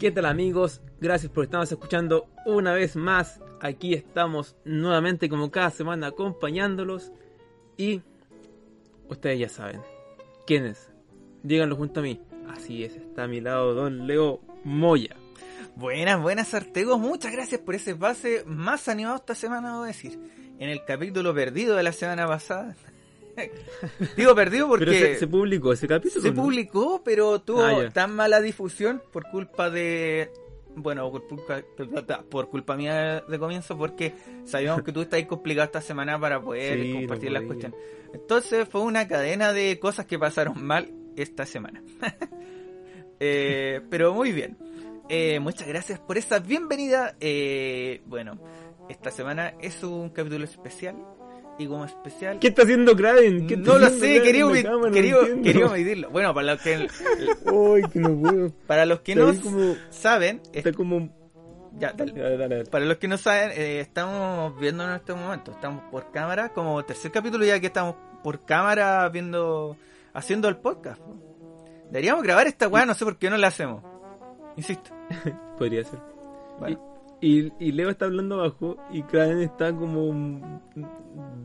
¿Qué 0.00 0.10
tal 0.10 0.24
amigos? 0.24 0.80
Gracias 0.98 1.30
por 1.30 1.44
estarnos 1.44 1.70
escuchando 1.70 2.26
una 2.46 2.72
vez 2.72 2.96
más. 2.96 3.38
Aquí 3.60 3.92
estamos 3.92 4.56
nuevamente 4.64 5.28
como 5.28 5.50
cada 5.50 5.68
semana 5.68 6.06
acompañándolos. 6.06 7.12
Y 7.76 8.00
ustedes 9.10 9.38
ya 9.38 9.50
saben. 9.50 9.82
¿Quién 10.46 10.64
es? 10.64 10.90
Díganlo 11.42 11.76
junto 11.76 12.00
a 12.00 12.02
mí. 12.02 12.18
Así 12.48 12.82
es, 12.82 12.96
está 12.96 13.24
a 13.24 13.28
mi 13.28 13.42
lado 13.42 13.74
Don 13.74 14.06
Leo 14.06 14.40
Moya. 14.64 15.16
Buenas, 15.76 16.18
buenas 16.22 16.54
Artegos, 16.54 16.98
muchas 16.98 17.32
gracias 17.32 17.60
por 17.60 17.74
ese 17.74 17.94
pase 17.94 18.42
más 18.46 18.88
animado 18.88 19.16
esta 19.16 19.34
semana, 19.34 19.76
voy 19.76 19.88
decir. 19.88 20.18
En 20.58 20.70
el 20.70 20.82
capítulo 20.86 21.34
perdido 21.34 21.76
de 21.76 21.82
la 21.82 21.92
semana 21.92 22.26
pasada. 22.26 22.74
Digo 24.16 24.34
perdido 24.34 24.68
porque 24.68 24.84
Pero 24.86 24.96
se, 24.98 25.18
se 25.20 25.26
publicó 25.26 25.72
ese 25.72 25.86
capítulo. 25.88 26.22
se 26.22 26.30
¿no? 26.32 26.42
publicó, 26.42 27.02
pero 27.04 27.40
tuvo 27.40 27.62
Ah, 27.62 27.88
tan 27.92 28.14
mala 28.14 28.40
difusión 28.40 29.02
por 29.12 29.24
culpa 29.30 29.70
de. 29.70 30.30
Bueno, 30.76 31.10
por 31.10 31.26
culpa, 31.26 31.62
por 32.30 32.48
culpa 32.48 32.76
mía 32.76 33.24
de 33.28 33.38
comienzo, 33.38 33.76
porque 33.76 34.14
sabíamos 34.44 34.82
que 34.82 34.92
tú 34.92 35.02
estabas 35.02 35.26
complicado 35.26 35.64
esta 35.66 35.80
semana 35.80 36.18
para 36.18 36.40
poder 36.40 36.80
Sí, 36.80 36.92
no 36.92 36.98
compartir 37.00 37.32
las 37.32 37.42
cuestiones. 37.42 37.78
Entonces 38.14 38.68
fue 38.68 38.80
una 38.82 39.06
cadena 39.08 39.52
de 39.52 39.78
cosas 39.80 40.06
que 40.06 40.18
pasaron 40.18 40.64
mal 40.64 40.90
esta 41.16 41.46
semana. 41.46 41.82
Eh, 43.22 43.82
pero 43.90 44.14
muy 44.14 44.32
bien. 44.32 44.56
Eh, 45.10 45.40
muchas 45.40 45.68
gracias 45.68 45.98
por 46.00 46.16
esa 46.16 46.38
bienvenida. 46.38 47.16
Eh, 47.20 48.00
bueno, 48.06 48.40
esta 48.88 49.10
semana 49.10 49.54
es 49.60 49.82
un 49.82 50.08
capítulo 50.08 50.44
especial. 50.44 50.96
Y 51.60 51.66
como 51.66 51.84
especial. 51.84 52.38
¿Qué 52.38 52.48
está 52.48 52.62
haciendo 52.62 52.96
Kraven? 52.96 53.46
¿Qué 53.46 53.54
está 53.54 53.72
No 53.74 53.78
lo 53.78 53.88
sé, 53.90 54.22
quería? 54.22 54.44
No 54.44 54.90
quería- 54.90 55.16
quería 55.42 55.68
medirlo. 55.68 56.08
Bueno, 56.10 56.32
para 56.32 56.54
los 56.54 56.62
que, 56.62 56.88
no 57.44 58.20
puedo. 58.20 58.50
para 58.66 58.86
los 58.86 59.00
que 59.00 59.14
no 59.14 59.34
como- 59.42 59.74
saben, 59.90 60.40
es- 60.52 60.64
Está 60.64 60.72
como... 60.72 61.10
ya, 61.78 61.92
dale. 61.92 62.12
Dale, 62.12 62.36
dale, 62.38 62.54
dale. 62.56 62.70
para 62.70 62.86
los 62.86 62.96
que 62.96 63.08
no 63.08 63.18
saben, 63.18 63.50
eh, 63.54 63.80
estamos 63.80 64.58
viendo 64.58 64.84
en 64.84 64.92
este 64.92 65.12
momento, 65.12 65.50
estamos 65.50 65.84
por 65.90 66.10
cámara, 66.10 66.48
como 66.48 66.82
tercer 66.84 67.10
capítulo 67.12 67.44
ya 67.44 67.60
que 67.60 67.66
estamos 67.66 67.94
por 68.24 68.44
cámara 68.46 69.06
viendo, 69.10 69.76
haciendo 70.14 70.48
el 70.48 70.56
podcast. 70.56 70.98
po. 71.00 71.14
Deberíamos 71.90 72.22
grabar 72.22 72.46
esta 72.46 72.68
weá, 72.68 72.86
no 72.86 72.94
sé 72.94 73.04
por 73.04 73.18
qué 73.18 73.28
no 73.28 73.36
la 73.36 73.48
hacemos. 73.48 73.82
Insisto. 74.56 74.90
Podría 75.58 75.84
ser. 75.84 75.98
Bueno. 76.58 76.89
Y, 77.22 77.52
y 77.62 77.72
Leo 77.72 77.90
está 77.90 78.06
hablando 78.06 78.36
abajo 78.40 78.78
y 78.90 79.02
Kraven 79.02 79.40
está 79.42 79.74
como 79.74 80.60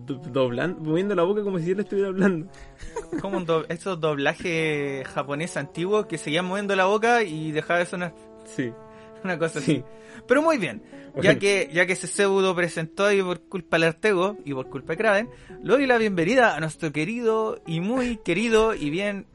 do- 0.06 0.22
doblando, 0.32 0.80
moviendo 0.80 1.16
la 1.16 1.24
boca 1.24 1.44
como 1.44 1.60
si 1.60 1.72
él 1.72 1.82
estuviera 1.82 2.10
hablando. 2.10 2.48
Como 3.22 3.38
un 3.38 3.46
do- 3.46 3.66
esos 3.70 4.00
doblajes 4.00 5.06
japoneses 5.08 5.58
antiguos 5.58 6.06
que 6.06 6.18
seguían 6.18 6.46
moviendo 6.46 6.76
la 6.76 6.86
boca 6.86 7.24
y 7.24 7.52
dejaba 7.52 7.80
de 7.80 7.86
sonar 7.86 8.14
Sí. 8.46 8.72
una 9.24 9.38
cosa 9.38 9.60
Sí. 9.60 9.72
así. 9.78 9.84
Pero 10.28 10.42
muy 10.42 10.58
bien, 10.58 10.82
ya 11.16 11.22
Bueno. 11.22 11.40
que 11.40 11.70
ya 11.74 11.86
que 11.86 11.96
se 11.96 12.08
pseudo 12.08 12.56
presentó 12.56 13.12
y 13.12 13.22
por 13.22 13.42
culpa 13.42 13.78
del 13.78 13.90
Artego 13.90 14.38
y 14.46 14.54
por 14.54 14.70
culpa 14.70 14.94
de 14.94 14.98
Kraven, 14.98 15.30
le 15.62 15.74
doy 15.74 15.86
la 15.88 15.98
bienvenida 15.98 16.56
a 16.56 16.60
nuestro 16.62 16.92
querido 16.94 17.62
y 17.68 17.80
muy 17.82 18.18
querido 18.18 18.74
y 18.74 18.90
bien 18.90 19.26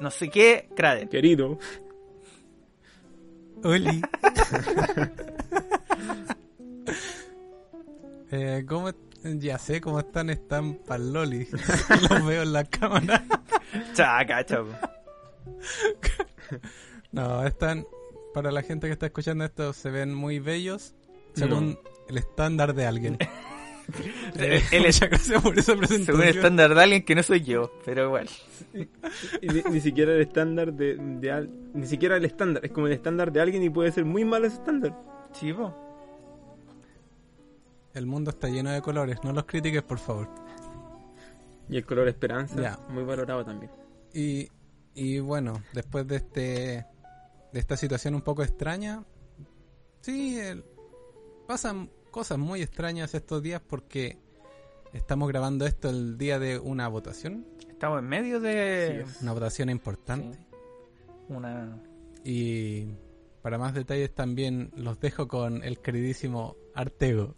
no 0.00 0.10
sé 0.10 0.30
qué 0.30 0.68
Kraven. 0.74 1.08
Querido. 1.08 1.58
Oli. 3.62 4.00
eh, 8.30 8.64
¿cómo 8.68 8.90
ya 9.24 9.58
sé 9.58 9.80
cómo 9.80 10.00
están, 10.00 10.30
están 10.30 10.74
pa'l 10.74 11.12
loli. 11.12 11.46
Los 12.10 12.26
veo 12.26 12.42
en 12.42 12.52
la 12.52 12.64
cámara. 12.64 13.22
Chaca, 13.94 14.44
chavo. 14.44 14.72
No, 17.12 17.46
están, 17.46 17.86
para 18.34 18.50
la 18.50 18.62
gente 18.62 18.88
que 18.88 18.92
está 18.94 19.06
escuchando 19.06 19.44
esto, 19.44 19.72
se 19.72 19.90
ven 19.90 20.12
muy 20.14 20.38
bellos 20.40 20.94
según 21.34 21.78
el 22.08 22.18
estándar 22.18 22.74
de 22.74 22.86
alguien. 22.86 23.16
Eh, 24.36 24.62
muchas 24.78 25.08
gracias 25.10 25.42
por 25.42 25.58
esa 25.58 25.74
presentación. 25.76 26.06
Según 26.06 26.22
el 26.22 26.36
estándar 26.36 26.74
de 26.74 26.82
alguien 26.82 27.04
que 27.04 27.14
no 27.14 27.22
soy 27.22 27.42
yo, 27.42 27.72
pero 27.84 28.06
igual. 28.06 28.28
Ni 29.70 29.80
siquiera 29.80 30.12
el 30.14 30.20
estándar 30.20 30.72
de, 30.72 30.96
de 30.96 31.30
al- 31.30 31.50
ni 31.74 31.86
siquiera 31.86 32.16
el 32.16 32.24
estándar, 32.24 32.64
es 32.64 32.72
como 32.72 32.86
el 32.86 32.92
estándar 32.92 33.32
de 33.32 33.40
alguien 33.40 33.62
y 33.62 33.70
puede 33.70 33.92
ser 33.92 34.04
muy 34.04 34.24
malo 34.24 34.46
ese 34.46 34.56
estándar. 34.56 34.96
Chivo. 35.32 35.81
El 37.94 38.06
mundo 38.06 38.30
está 38.30 38.48
lleno 38.48 38.70
de 38.70 38.80
colores, 38.82 39.18
no 39.22 39.32
los 39.32 39.44
critiques, 39.44 39.82
por 39.82 39.98
favor. 39.98 40.28
Y 41.68 41.76
el 41.76 41.84
color 41.86 42.08
esperanza, 42.08 42.78
muy 42.88 43.04
valorado 43.04 43.44
también. 43.44 43.70
Y, 44.14 44.48
y 44.94 45.18
bueno, 45.20 45.62
después 45.72 46.06
de 46.06 46.16
este 46.16 46.86
de 47.52 47.60
esta 47.60 47.76
situación 47.76 48.14
un 48.14 48.22
poco 48.22 48.42
extraña, 48.42 49.04
sí, 50.00 50.38
el- 50.38 50.64
pasan 51.46 51.90
cosas 52.10 52.38
muy 52.38 52.62
extrañas 52.62 53.14
estos 53.14 53.42
días 53.42 53.60
porque 53.66 54.18
estamos 54.94 55.28
grabando 55.28 55.66
esto 55.66 55.90
el 55.90 56.16
día 56.16 56.38
de 56.38 56.58
una 56.58 56.88
votación, 56.88 57.46
Estamos 57.68 57.98
en 57.98 58.08
medio 58.08 58.40
de 58.40 59.04
una 59.20 59.32
votación 59.32 59.68
importante. 59.70 60.38
una 61.28 61.78
Y 62.24 62.86
para 63.42 63.58
más 63.58 63.74
detalles 63.74 64.14
también 64.14 64.70
los 64.76 64.98
dejo 65.00 65.26
con 65.28 65.62
el 65.64 65.78
queridísimo 65.80 66.56
Artego. 66.74 67.34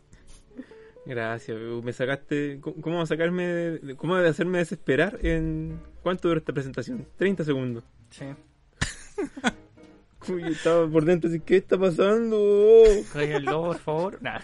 Gracias, 1.06 1.58
me 1.82 1.92
sacaste. 1.92 2.58
¿Cómo 2.60 2.80
cómo 2.80 2.96
va 2.96 3.02
a 3.02 3.06
sacarme? 3.06 3.46
de- 3.46 3.96
¿Cómo 3.96 4.16
de 4.16 4.28
hacerme 4.28 4.58
desesperar 4.58 5.18
en. 5.22 5.78
¿Cuánto 6.02 6.28
dura 6.28 6.38
esta 6.38 6.52
presentación? 6.52 7.06
30 7.16 7.44
segundos. 7.44 7.84
sí. 8.10 8.24
Uy, 10.26 10.42
estaba 10.44 10.88
por 10.88 11.04
dentro 11.04 11.28
así, 11.28 11.38
¿qué 11.40 11.58
está 11.58 11.76
pasando? 11.78 12.40
Cállenlo, 13.12 13.62
por 13.64 13.78
favor. 13.78 14.18
Nah. 14.22 14.40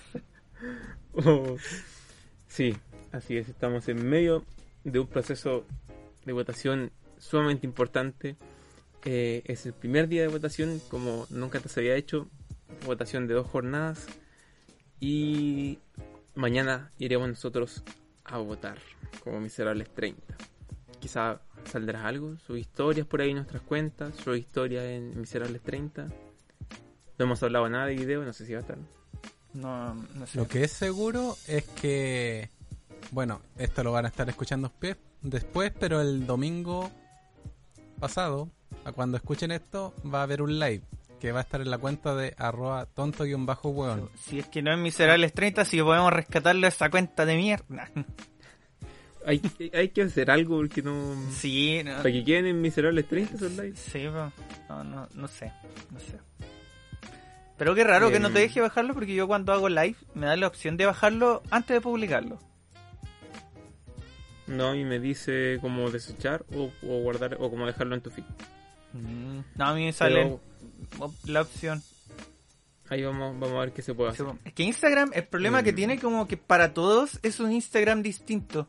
Oh. 1.15 1.57
Sí, 2.49 2.77
así 3.13 3.39
es, 3.39 3.49
estamos 3.49 3.89
en 3.89 4.07
medio 4.07 4.45
de 4.85 4.99
un 4.99 5.07
proceso 5.07 5.65
de 6.27 6.33
votación 6.35 6.91
sumamente 7.19 7.67
importante. 7.67 8.37
Eh, 9.07 9.41
es 9.47 9.65
el 9.65 9.73
primer 9.73 10.07
día 10.09 10.21
de 10.21 10.29
votación, 10.29 10.83
como 10.91 11.27
nunca 11.31 11.57
antes 11.57 11.73
se 11.73 11.81
había 11.81 11.95
hecho, 11.97 12.29
votación 12.85 13.27
de 13.27 13.33
dos 13.35 13.47
jornadas. 13.47 14.07
Y 15.01 15.79
mañana 16.41 16.91
iremos 16.99 17.29
nosotros 17.29 17.83
a 18.25 18.39
votar 18.39 18.79
como 19.23 19.41
Miserables 19.41 19.91
30. 19.95 20.23
Quizá 20.99 21.41
saldrá 21.65 22.07
algo, 22.07 22.37
sus 22.39 22.59
historias 22.59 23.07
por 23.07 23.21
ahí 23.21 23.31
en 23.31 23.37
nuestras 23.37 23.63
cuentas, 23.63 24.15
su 24.17 24.35
historia 24.35 24.91
en 24.91 25.21
Miserables 25.21 25.63
30. 25.63 26.07
No 27.19 27.25
hemos 27.25 27.43
hablado 27.43 27.69
nada 27.69 27.87
de 27.87 27.95
video, 27.95 28.25
no 28.25 28.33
sé 28.33 28.47
si 28.47 28.53
va 28.53 28.59
a 28.59 28.63
estar. 28.63 28.79
No, 29.53 29.95
no 29.95 30.27
sé. 30.27 30.39
Lo 30.39 30.49
que 30.49 30.65
es 30.65 30.73
seguro 30.73 31.37
es 31.47 31.65
que, 31.65 32.49
bueno, 33.11 33.43
esto 33.59 33.85
lo 33.85 33.93
van 33.93 34.07
a 34.07 34.09
estar 34.09 34.29
escuchando 34.29 34.73
después, 35.21 35.73
pero 35.79 36.01
el 36.01 36.27
domingo 36.27 36.91
pasado, 37.99 38.49
a 38.85 38.93
cuando 38.93 39.19
escuchen 39.19 39.51
esto, 39.51 39.95
va 40.13 40.21
a 40.21 40.23
haber 40.23 40.41
un 40.41 40.59
live 40.59 40.83
que 41.21 41.33
va 41.33 41.41
a 41.41 41.43
estar 41.43 41.61
en 41.61 41.71
la 41.71 41.79
cuenta 41.79 42.15
de 42.15 42.35
arroba 42.39 42.87
tonto-hueón. 42.87 44.11
Si 44.19 44.39
es 44.39 44.47
que 44.49 44.63
no 44.63 44.73
es 44.73 44.79
Miserables 44.79 45.33
30, 45.33 45.65
si 45.65 45.81
podemos 45.83 46.13
rescatarlo 46.13 46.67
esa 46.67 46.91
cuenta 46.91 47.25
de 47.27 47.37
mierda. 47.37 47.91
Hay, 49.27 49.43
hay 49.75 49.91
que 49.91 50.01
hacer 50.01 50.31
algo 50.31 50.57
porque 50.57 50.81
no. 50.81 51.15
Sí, 51.31 51.83
no. 51.85 51.97
Para 51.99 52.11
que 52.11 52.25
queden 52.25 52.47
en 52.47 52.63
miserables 52.63 53.07
30 53.07 53.35
esos 53.35 53.53
likes. 53.53 53.77
Sí, 53.77 53.91
pero 53.93 54.33
no, 54.71 54.83
no, 54.83 55.09
no 55.13 55.29
sé, 55.29 55.53
no 55.91 56.01
sé. 56.01 56.19
Pero 57.59 57.75
qué 57.75 57.85
raro 57.85 58.11
que 58.11 58.19
no 58.19 58.31
te 58.31 58.39
Em. 58.41 58.49
deje 58.49 58.63
bajarlo 58.63 58.95
porque 58.95 59.15
yo 59.15 59.27
cuando 59.29 59.53
hago 59.53 59.69
live 59.69 59.97
me 60.15 60.25
da 60.25 60.37
la 60.37 60.47
opción 60.47 60.79
de 60.79 60.87
bajarlo 60.87 61.43
antes 61.51 61.75
de 61.75 61.81
publicarlo. 61.83 62.39
No, 64.47 64.75
y 64.75 64.85
me 64.87 64.99
dice 64.99 65.59
como 65.61 65.91
desechar 65.91 66.47
o, 66.55 66.71
o 66.83 67.01
guardar 67.03 67.37
o 67.39 67.51
como 67.51 67.67
dejarlo 67.67 67.95
en 67.97 68.01
tu 68.01 68.11
feed. 68.11 68.25
Mm, 68.95 69.41
No, 69.55 69.65
a 69.67 69.75
mí 69.75 69.85
me 69.85 69.93
sale 69.93 70.15
Pero 70.23 70.41
la 71.27 71.43
opción. 71.43 71.83
ahí 72.89 73.03
vamos, 73.05 73.39
vamos 73.39 73.57
a 73.57 73.61
ver 73.61 73.73
qué 73.73 73.83
se 73.83 73.95
puede 73.95 74.11
hacer. 74.11 74.27
Es 74.45 74.53
que 74.53 74.63
Instagram, 74.65 75.11
el 75.15 75.25
problema 75.25 75.63
que 75.63 75.71
Em. 75.71 75.77
tiene 75.77 75.99
como 76.01 76.27
que 76.27 76.37
para 76.37 76.75
todos 76.75 77.19
es 77.23 77.39
un 77.41 77.53
Instagram 77.53 78.03
distinto. 78.03 78.69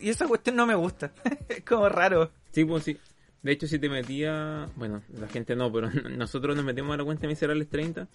Y 0.00 0.08
esa 0.10 0.26
cuestión 0.26 0.56
no 0.56 0.66
me 0.66 0.74
gusta. 0.74 1.12
es 1.48 1.62
como 1.64 1.88
raro. 1.88 2.30
Sí, 2.52 2.64
pues 2.64 2.84
sí. 2.84 2.98
De 3.42 3.52
hecho, 3.52 3.66
si 3.68 3.78
te 3.78 3.88
metía, 3.88 4.68
bueno, 4.74 5.02
la 5.14 5.28
gente 5.28 5.54
no, 5.54 5.72
pero 5.72 5.88
nosotros 6.10 6.56
nos 6.56 6.64
metemos 6.64 6.92
a 6.94 6.96
la 6.98 7.04
cuenta 7.04 7.26
Miserables 7.28 7.68
30 7.68 8.08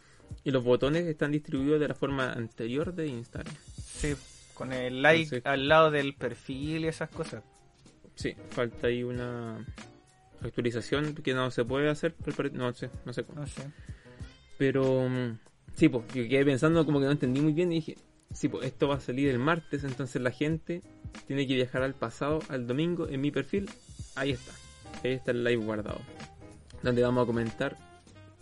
y 0.44 0.52
los 0.52 0.64
botones 0.64 1.06
están 1.08 1.32
distribuidos 1.32 1.80
de 1.80 1.88
la 1.88 1.96
forma 1.96 2.34
anterior 2.34 2.94
de 2.94 3.08
Instagram. 3.08 3.54
Sí, 3.82 4.16
con 4.54 4.74
el 4.74 5.02
like 5.02 5.24
Entonces- 5.24 5.46
al 5.46 5.68
lado 5.70 5.90
del 5.92 6.14
perfil 6.16 6.84
y 6.84 6.88
esas 6.90 7.10
cosas. 7.10 7.44
Sí, 8.16 8.36
falta 8.52 8.88
ahí 8.88 9.02
una 9.04 9.66
actualización 10.48 11.16
que 11.16 11.34
no 11.34 11.52
se 11.52 11.66
puede 11.66 11.90
hacer, 11.90 12.16
no 12.54 12.74
sé, 12.74 12.90
no 13.06 13.14
sé 13.14 13.24
cómo. 13.24 13.42
No 13.42 13.48
sé. 13.48 13.64
Pero 14.58 15.08
mm, 15.10 15.40
sí, 15.76 15.90
pues, 15.90 16.06
yo 16.14 16.28
quedé 16.28 16.46
pensando 16.46 16.86
como 16.86 17.00
que 17.00 17.06
no 17.06 17.12
entendí 17.12 17.42
muy 17.42 17.54
bien 17.54 17.72
y 17.72 17.76
dije, 17.76 17.98
sí, 18.34 18.50
pues 18.50 18.66
esto 18.66 18.88
va 18.88 18.96
a 18.96 19.00
salir 19.00 19.30
el 19.30 19.40
martes, 19.40 19.84
entonces 19.84 20.22
la 20.22 20.32
gente 20.32 20.82
tiene 21.28 21.48
que 21.48 21.56
viajar 21.56 21.84
al 21.84 21.94
pasado, 21.94 22.40
al 22.50 22.68
domingo, 22.68 23.08
en 23.08 23.22
mi 23.22 23.32
perfil, 23.32 23.70
ahí 24.16 24.32
está, 24.32 24.54
ahí 25.04 25.14
está 25.14 25.32
el 25.32 25.44
live 25.44 25.64
guardado, 25.64 26.02
donde 26.82 27.02
vamos 27.02 27.24
a 27.24 27.28
comentar 27.28 27.78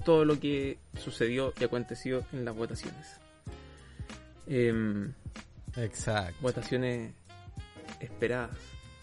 todo 0.04 0.26
lo 0.26 0.40
que 0.40 0.80
sucedió 1.00 1.54
y 1.60 1.64
aconteció 1.64 2.26
en 2.32 2.46
las 2.46 2.56
votaciones. 2.56 3.20
Em, 4.48 5.14
Exacto. 5.78 6.36
votaciones 6.42 7.14
esperadas. 8.00 8.58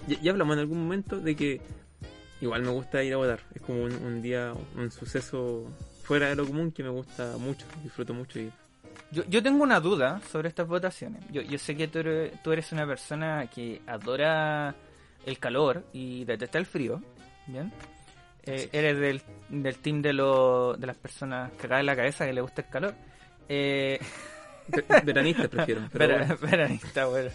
Ya, 0.06 0.20
ya 0.20 0.32
hablamos 0.32 0.54
en 0.54 0.60
algún 0.60 0.82
momento 0.82 1.20
de 1.20 1.36
que 1.36 1.60
igual 2.40 2.62
me 2.62 2.70
gusta 2.70 3.02
ir 3.02 3.14
a 3.14 3.16
votar. 3.16 3.40
Es 3.54 3.62
como 3.62 3.82
un, 3.84 3.92
un 3.94 4.22
día, 4.22 4.52
un 4.76 4.90
suceso 4.90 5.64
fuera 6.02 6.28
de 6.28 6.36
lo 6.36 6.46
común 6.46 6.72
que 6.72 6.82
me 6.82 6.88
gusta 6.90 7.36
mucho, 7.38 7.66
disfruto 7.82 8.14
mucho 8.14 8.38
ir. 8.38 8.50
Yo, 9.10 9.24
yo 9.28 9.42
tengo 9.42 9.62
una 9.62 9.80
duda 9.80 10.20
sobre 10.30 10.48
estas 10.48 10.66
votaciones. 10.68 11.22
Yo, 11.30 11.40
yo 11.42 11.58
sé 11.58 11.76
que 11.76 11.88
tú 11.88 11.98
eres, 12.00 12.42
tú 12.42 12.52
eres 12.52 12.72
una 12.72 12.86
persona 12.86 13.46
que 13.54 13.80
adora 13.86 14.74
el 15.26 15.38
calor 15.38 15.84
y 15.92 16.24
detesta 16.24 16.58
el 16.58 16.66
frío. 16.66 17.02
¿Bien? 17.46 17.72
Eh, 18.44 18.68
eres 18.72 18.98
del, 18.98 19.22
del 19.48 19.76
team 19.78 20.00
de, 20.02 20.12
lo- 20.12 20.74
de 20.76 20.86
las 20.86 20.96
personas 20.96 21.50
que 21.52 21.68
caen 21.68 21.86
la 21.86 21.96
cabeza 21.96 22.26
que 22.26 22.32
le 22.32 22.40
gusta 22.40 22.62
el 22.62 22.68
calor. 22.68 22.94
Eh, 23.48 23.98
Ve- 24.68 24.84
Veranistas 25.04 25.48
prefiero. 25.48 25.82
Pero 25.92 26.18
bueno. 26.18 26.36
veranista, 26.40 27.06
bueno. 27.06 27.30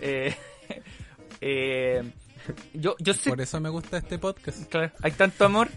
Eh, 0.00 0.34
eh, 1.40 2.02
yo, 2.74 2.96
yo 2.98 3.14
sé 3.14 3.30
Por 3.30 3.40
eso 3.40 3.60
me 3.60 3.68
gusta 3.68 3.98
este 3.98 4.18
podcast. 4.18 4.68
Claro, 4.70 4.92
hay 5.02 5.12
tanto 5.12 5.44
amor. 5.44 5.68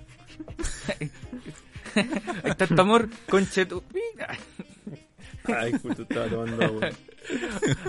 hay 2.43 2.55
tanto 2.55 2.81
amor, 2.81 3.09
conche 3.29 3.65
tu. 3.65 3.83
Ay, 5.47 5.73
justo 5.81 6.03
estaba 6.03 6.27
tomando 6.27 6.63
agua. 6.63 6.89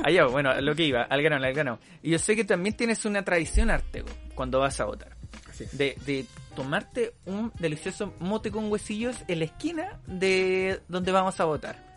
Allá, 0.04 0.26
bueno, 0.26 0.50
a 0.50 0.60
lo 0.60 0.74
que 0.74 0.84
iba, 0.84 1.02
al 1.02 1.22
grano, 1.22 1.44
al 1.44 1.52
grano. 1.52 1.78
Y 2.02 2.10
yo 2.10 2.18
sé 2.18 2.36
que 2.36 2.44
también 2.44 2.76
tienes 2.76 3.04
una 3.04 3.24
tradición, 3.24 3.70
Artego, 3.70 4.08
cuando 4.34 4.60
vas 4.60 4.80
a 4.80 4.84
votar. 4.84 5.16
De, 5.72 5.96
de 6.04 6.26
tomarte 6.54 7.14
un 7.24 7.50
delicioso 7.58 8.12
mote 8.18 8.50
con 8.50 8.70
huesillos 8.70 9.16
en 9.26 9.38
la 9.38 9.46
esquina 9.46 10.00
de 10.06 10.80
donde 10.88 11.12
vamos 11.12 11.40
a 11.40 11.44
votar. 11.44 11.95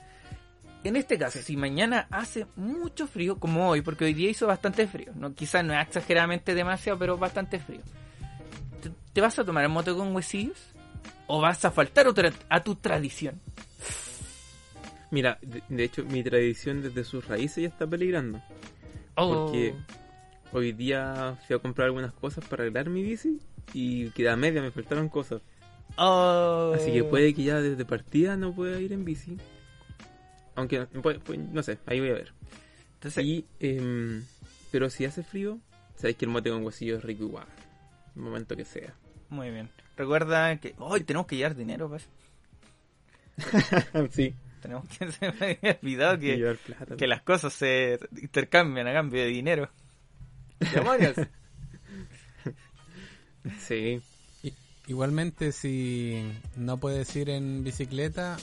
En 0.84 0.96
este 0.96 1.18
caso, 1.18 1.40
si 1.42 1.58
mañana 1.58 2.08
hace 2.10 2.48
mucho 2.56 3.06
frío, 3.06 3.38
como 3.38 3.70
hoy, 3.70 3.82
porque 3.82 4.06
hoy 4.06 4.14
día 4.14 4.30
hizo 4.30 4.48
bastante 4.48 4.88
frío, 4.88 5.12
no 5.16 5.34
quizás 5.34 5.64
no 5.66 5.74
es 5.74 5.86
exageradamente 5.86 6.56
demasiado, 6.56 6.98
pero 6.98 7.18
bastante 7.18 7.60
frío. 7.60 7.82
¿Te, 8.82 8.90
te 9.14 9.20
vas 9.22 9.38
a 9.38 9.44
tomar 9.44 9.64
el 9.66 9.70
mote 9.70 9.94
con 9.94 10.16
huesillos? 10.16 10.58
¿O 11.28 11.42
vas 11.42 11.64
a 11.66 11.72
faltar 11.72 12.08
otra- 12.08 12.32
a 12.48 12.64
tu 12.64 12.76
tradición? 12.76 13.40
Mira, 15.12 15.38
de, 15.42 15.62
de 15.68 15.84
hecho, 15.84 16.06
mi 16.06 16.24
tradición 16.24 16.82
desde 16.82 17.04
sus 17.04 17.28
raíces 17.28 17.64
ya 17.64 17.68
está 17.68 17.86
peligrando. 17.86 18.42
Oh, 19.16 19.28
Porque 19.36 19.74
hoy 20.54 20.72
día 20.72 21.36
fui 21.46 21.56
a 21.56 21.60
comprar 21.60 21.88
algunas 21.88 22.14
cosas 22.14 22.46
para 22.46 22.64
arreglar 22.64 22.90
mi 22.90 23.04
bici 23.04 23.40
y 23.74 24.10
queda 24.12 24.36
media, 24.38 24.62
me 24.62 24.72
faltaron 24.72 25.10
cosas. 25.10 25.42
oh. 25.98 26.72
Así 26.74 26.94
que 26.94 27.04
puede 27.04 27.34
que 27.34 27.44
ya 27.44 27.60
desde 27.60 27.84
partida 27.86 28.38
no 28.38 28.54
pueda 28.54 28.80
ir 28.80 28.94
en 28.94 29.04
bici. 29.04 29.36
Aunque, 30.60 30.86
puede- 30.86 31.20
puede- 31.20 31.40
no 31.40 31.64
sé, 31.64 31.78
ahí 31.86 32.00
voy 32.00 32.10
a 32.10 32.14
ver. 32.14 32.34
Entonces, 32.96 33.24
Y, 33.26 33.46
em, 33.60 34.24
pero 34.72 34.90
si 34.90 35.06
hace 35.06 35.24
frío, 35.24 35.58
sabéis 35.96 36.18
que 36.18 36.26
el 36.26 36.32
mote 36.32 36.50
con 36.50 36.64
huesillo 36.66 36.98
es 36.98 37.04
rico 37.04 37.24
igual. 37.24 37.48
El 38.16 38.22
momento 38.22 38.56
que 38.56 38.66
sea. 38.66 38.94
muy 39.30 39.50
bien. 39.52 39.70
Recuerda 39.96 40.56
que 40.58 40.76
hoy 40.80 41.04
tenemos 41.04 41.28
que 41.28 41.36
llevar 41.38 41.56
dinero, 41.56 41.88
pues. 41.90 42.08
sí. 44.12 44.34
Tenemos 44.62 44.86
que 44.90 45.12
se 45.12 45.32
me 45.32 45.58
había 45.62 45.80
olvidado 45.82 46.20
que, 46.20 46.36
llevar 46.38 46.58
plata. 46.58 46.98
que 46.98 47.08
las 47.08 47.22
cosas 47.22 47.54
se 47.54 47.98
intercambian 48.22 48.88
a 48.88 48.94
cambio 48.94 49.22
de 49.22 49.28
dinero. 49.28 49.70
¡Demonios! 50.74 51.16
Sí. 53.60 54.02
Igualmente, 54.88 55.52
si 55.52 56.22
no 56.56 56.78
puedes 56.78 57.16
ir 57.16 57.30
en 57.30 57.64
bicicleta 57.64 58.38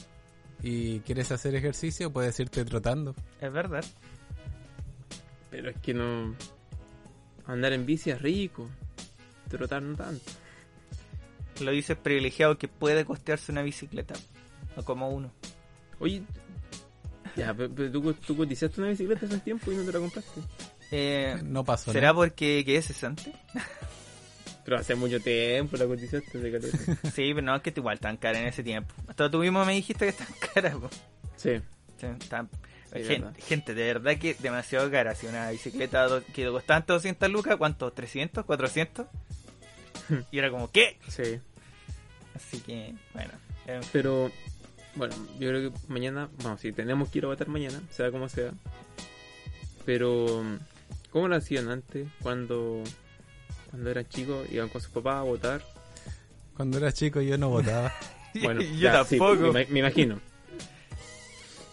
y 0.63 1.01
quieres 1.01 1.31
hacer 1.33 1.55
ejercicio, 1.55 2.13
puedes 2.13 2.39
irte 2.41 2.65
trotando. 2.65 3.15
es 3.41 3.53
verdad. 3.53 3.85
Pero 5.51 5.71
es 5.71 5.77
que 5.79 5.95
no... 5.95 6.35
Andar 7.47 7.73
en 7.73 7.87
bici 7.87 8.11
es 8.11 8.21
rico. 8.21 8.69
Trotar 9.49 9.81
no 9.83 9.97
tanto. 9.97 10.25
Lo 11.61 11.71
dices 11.71 11.97
privilegiado 11.97 12.59
que 12.59 12.69
puede 12.69 13.05
costearse 13.05 13.53
una 13.53 13.63
bicicleta. 13.63 14.15
No 14.77 14.85
como 14.85 15.09
uno. 15.09 15.31
Oye... 16.01 16.23
Ya, 17.37 17.53
pero, 17.55 17.71
pero 17.75 17.93
tú, 17.93 18.13
tú 18.15 18.37
cotizaste 18.37 18.81
una 18.81 18.91
bicicleta 18.91 19.27
hace 19.27 19.35
un 19.35 19.41
tiempo 19.41 19.71
y 19.71 19.77
no 19.77 19.85
te 19.85 19.93
la 19.93 19.99
compraste. 20.01 20.41
Eh, 20.91 21.39
No 21.45 21.65
pasó 21.65 21.93
¿Será 21.93 22.09
nada. 22.09 22.15
porque 22.15 22.65
quedé 22.65 22.81
cesante? 22.83 23.33
Pero 24.67 24.77
hace 24.79 24.95
mucho 24.97 25.19
tiempo 25.21 25.77
la 25.79 25.87
cotizaste 25.87 26.39
de 26.39 26.53
caleta. 26.53 26.79
sí, 27.11 27.33
pero 27.33 27.41
no, 27.43 27.57
es 27.57 27.63
que 27.63 27.73
igual 27.75 27.99
tan 28.01 28.19
cara 28.19 28.39
en 28.41 28.47
ese 28.49 28.63
tiempo. 28.63 28.95
Hasta 29.09 29.31
tú 29.31 29.39
mismo 29.39 29.65
me 29.65 29.73
dijiste 29.73 30.05
que 30.05 30.11
están 30.11 30.27
caras. 30.55 30.75
po. 30.75 30.91
Sí. 31.37 31.53
Sí, 31.99 32.07
tan- 32.29 32.51
Sí, 32.93 33.03
Gen- 33.05 33.23
verdad. 33.23 33.37
gente, 33.47 33.75
de 33.75 33.85
verdad 33.85 34.17
que 34.19 34.35
demasiado 34.35 34.91
cara. 34.91 35.15
Si 35.15 35.27
una 35.27 35.51
bicicleta 35.51 36.09
que 36.35 36.47
costaba 36.49 36.81
200 36.87 37.31
lucas, 37.31 37.57
¿cuánto? 37.57 37.93
¿300? 37.95 38.45
¿400? 38.45 39.07
y 40.31 40.39
era 40.39 40.51
como, 40.51 40.71
¿qué? 40.71 40.99
Sí. 41.09 41.41
Así 42.35 42.61
que, 42.61 42.95
bueno. 43.15 43.31
en 43.67 43.83
fin. 43.83 43.91
Pero, 43.93 44.31
bueno, 44.95 45.15
yo 45.39 45.49
creo 45.49 45.73
que 45.73 45.79
mañana, 45.89 46.29
vamos, 46.43 46.61
si 46.61 46.73
tenemos 46.73 47.09
que 47.09 47.19
ir 47.19 47.25
a 47.25 47.29
votar 47.29 47.49
mañana, 47.49 47.81
sea 47.91 48.11
como 48.11 48.29
sea. 48.29 48.53
Pero, 49.85 50.45
¿cómo 51.11 51.29
lo 51.29 51.37
hacían 51.37 51.69
antes? 51.71 52.09
Cuando, 52.23 52.83
cuando 53.77 53.91
eran 53.91 54.09
chicos, 54.09 54.47
iban 54.51 54.71
con 54.71 54.81
sus 54.81 54.91
papás 54.91 55.17
a 55.17 55.23
votar. 55.23 55.63
Cuando 56.57 56.79
era 56.79 56.91
chico 56.93 57.21
yo 57.21 57.37
no 57.37 57.51
votaba. 57.51 57.93
Bueno, 58.43 58.61
yo 58.61 58.69
ya, 58.75 59.03
sí, 59.05 59.17
tampoco. 59.19 59.51
me, 59.53 59.65
me 59.67 59.79
imagino. 59.81 60.21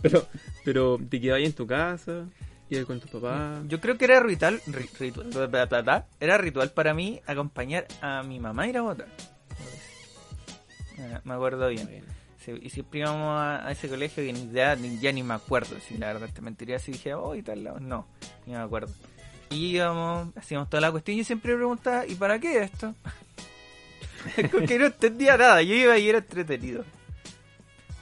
Pero, 0.01 0.25
pero 0.63 0.97
te 1.09 1.19
quedabas 1.19 1.39
ahí 1.39 1.45
en 1.45 1.51
tu 1.53 1.67
casa, 1.67 2.25
ibas 2.69 2.85
con 2.85 3.01
tus 3.01 3.09
papás. 3.11 3.59
Yo 3.67 3.81
creo 3.81 3.97
que 3.97 4.05
era 4.05 4.21
ritual, 4.21 4.61
era 6.21 6.37
ritual 6.37 6.71
para 6.71 6.93
mí 6.93 7.21
acompañar 7.25 7.85
a 8.01 8.23
mi 8.23 8.39
mamá 8.39 8.63
a 8.63 8.67
ir 8.67 8.77
a 8.77 8.81
votar. 8.81 9.07
Eh, 10.97 11.19
Me 11.25 11.33
acuerdo 11.33 11.67
bien. 11.67 12.05
Y 12.61 12.69
siempre 12.69 12.99
íbamos 12.99 13.27
a, 13.37 13.67
a 13.67 13.71
ese 13.71 13.89
colegio 13.89 14.23
que 14.23 14.31
ni 14.31 14.43
idea, 14.43 14.75
ni, 14.77 14.99
ya 14.99 15.11
ni 15.11 15.21
me 15.23 15.33
acuerdo. 15.33 15.75
Si 15.85 15.97
la 15.97 16.07
verdad 16.13 16.29
te 16.33 16.41
mentiría 16.41 16.79
si 16.79 16.93
dije, 16.93 17.13
oh, 17.13 17.35
y 17.35 17.41
tal 17.43 17.63
lado. 17.63 17.79
No, 17.81 18.07
ni 18.45 18.53
me 18.53 18.59
acuerdo. 18.59 18.93
Íbamos, 19.53 20.35
hacíamos 20.37 20.69
toda 20.69 20.81
la 20.81 20.91
cuestión 20.91 21.15
y 21.15 21.19
yo 21.19 21.25
siempre 21.25 21.55
preguntaba, 21.55 22.05
¿y 22.05 22.15
para 22.15 22.39
qué 22.39 22.63
esto? 22.63 22.93
Porque 24.51 24.79
no 24.79 24.85
entendía 24.85 25.37
nada, 25.37 25.61
yo 25.61 25.75
iba 25.75 25.97
y 25.97 26.09
era 26.09 26.19
entretenido. 26.19 26.85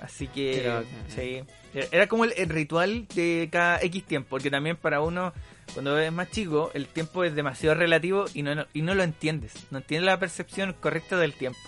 Así 0.02 0.28
que, 0.28 0.60
Era 0.62 0.76
bacán. 0.76 0.90
sí. 1.10 1.44
Era 1.74 2.08
como 2.08 2.26
el, 2.26 2.34
el 2.36 2.50
ritual 2.50 3.08
de 3.16 3.48
cada 3.52 3.80
X 3.82 4.04
tiempo, 4.04 4.28
porque 4.32 4.52
también 4.52 4.76
para 4.76 5.00
uno, 5.00 5.32
cuando 5.74 5.98
es 5.98 6.12
más 6.12 6.30
chico, 6.30 6.70
el 6.74 6.86
tiempo 6.88 7.24
es 7.24 7.34
demasiado 7.34 7.76
relativo 7.76 8.26
y 8.34 8.42
no, 8.44 8.54
no- 8.56 8.66
y 8.74 8.82
no 8.82 8.94
lo 8.94 9.04
entiendes. 9.04 9.54
No 9.72 9.78
entiendes 9.78 10.06
la 10.08 10.20
percepción 10.20 10.74
correcta 10.74 11.18
del 11.18 11.34
tiempo. 11.34 11.60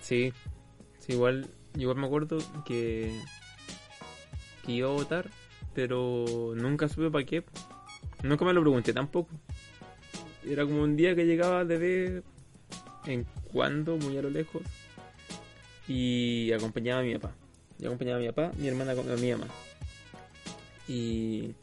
Sí, 0.00 0.32
sí, 0.98 1.12
igual, 1.12 1.48
igual 1.76 1.98
me 1.98 2.06
acuerdo 2.06 2.38
que, 2.64 3.16
que 4.66 4.72
iba 4.72 4.88
a 4.88 4.92
votar, 4.92 5.28
pero 5.72 6.24
nunca 6.56 6.88
supe 6.88 7.10
para 7.10 7.24
qué. 7.24 7.44
Nunca 8.22 8.44
me 8.44 8.52
lo 8.52 8.60
pregunté 8.60 8.92
tampoco. 8.92 9.30
Era 10.46 10.64
como 10.64 10.82
un 10.82 10.96
día 10.96 11.14
que 11.14 11.24
llegaba 11.26 11.64
de 11.64 11.78
vez 11.78 12.22
en 13.06 13.26
cuando, 13.52 13.96
muy 13.96 14.16
a 14.16 14.22
lo 14.22 14.30
lejos, 14.30 14.62
y 15.88 16.52
acompañaba 16.52 17.00
a 17.00 17.04
mi 17.04 17.14
papá. 17.18 17.34
Yo 17.78 17.88
acompañaba 17.88 18.18
a 18.18 18.20
mi 18.20 18.28
papá, 18.28 18.52
mi 18.56 18.68
hermana 18.68 18.94
con 18.94 19.10
a 19.10 19.16
mi 19.16 19.32
mamá. 19.32 19.46
Y 20.88 21.54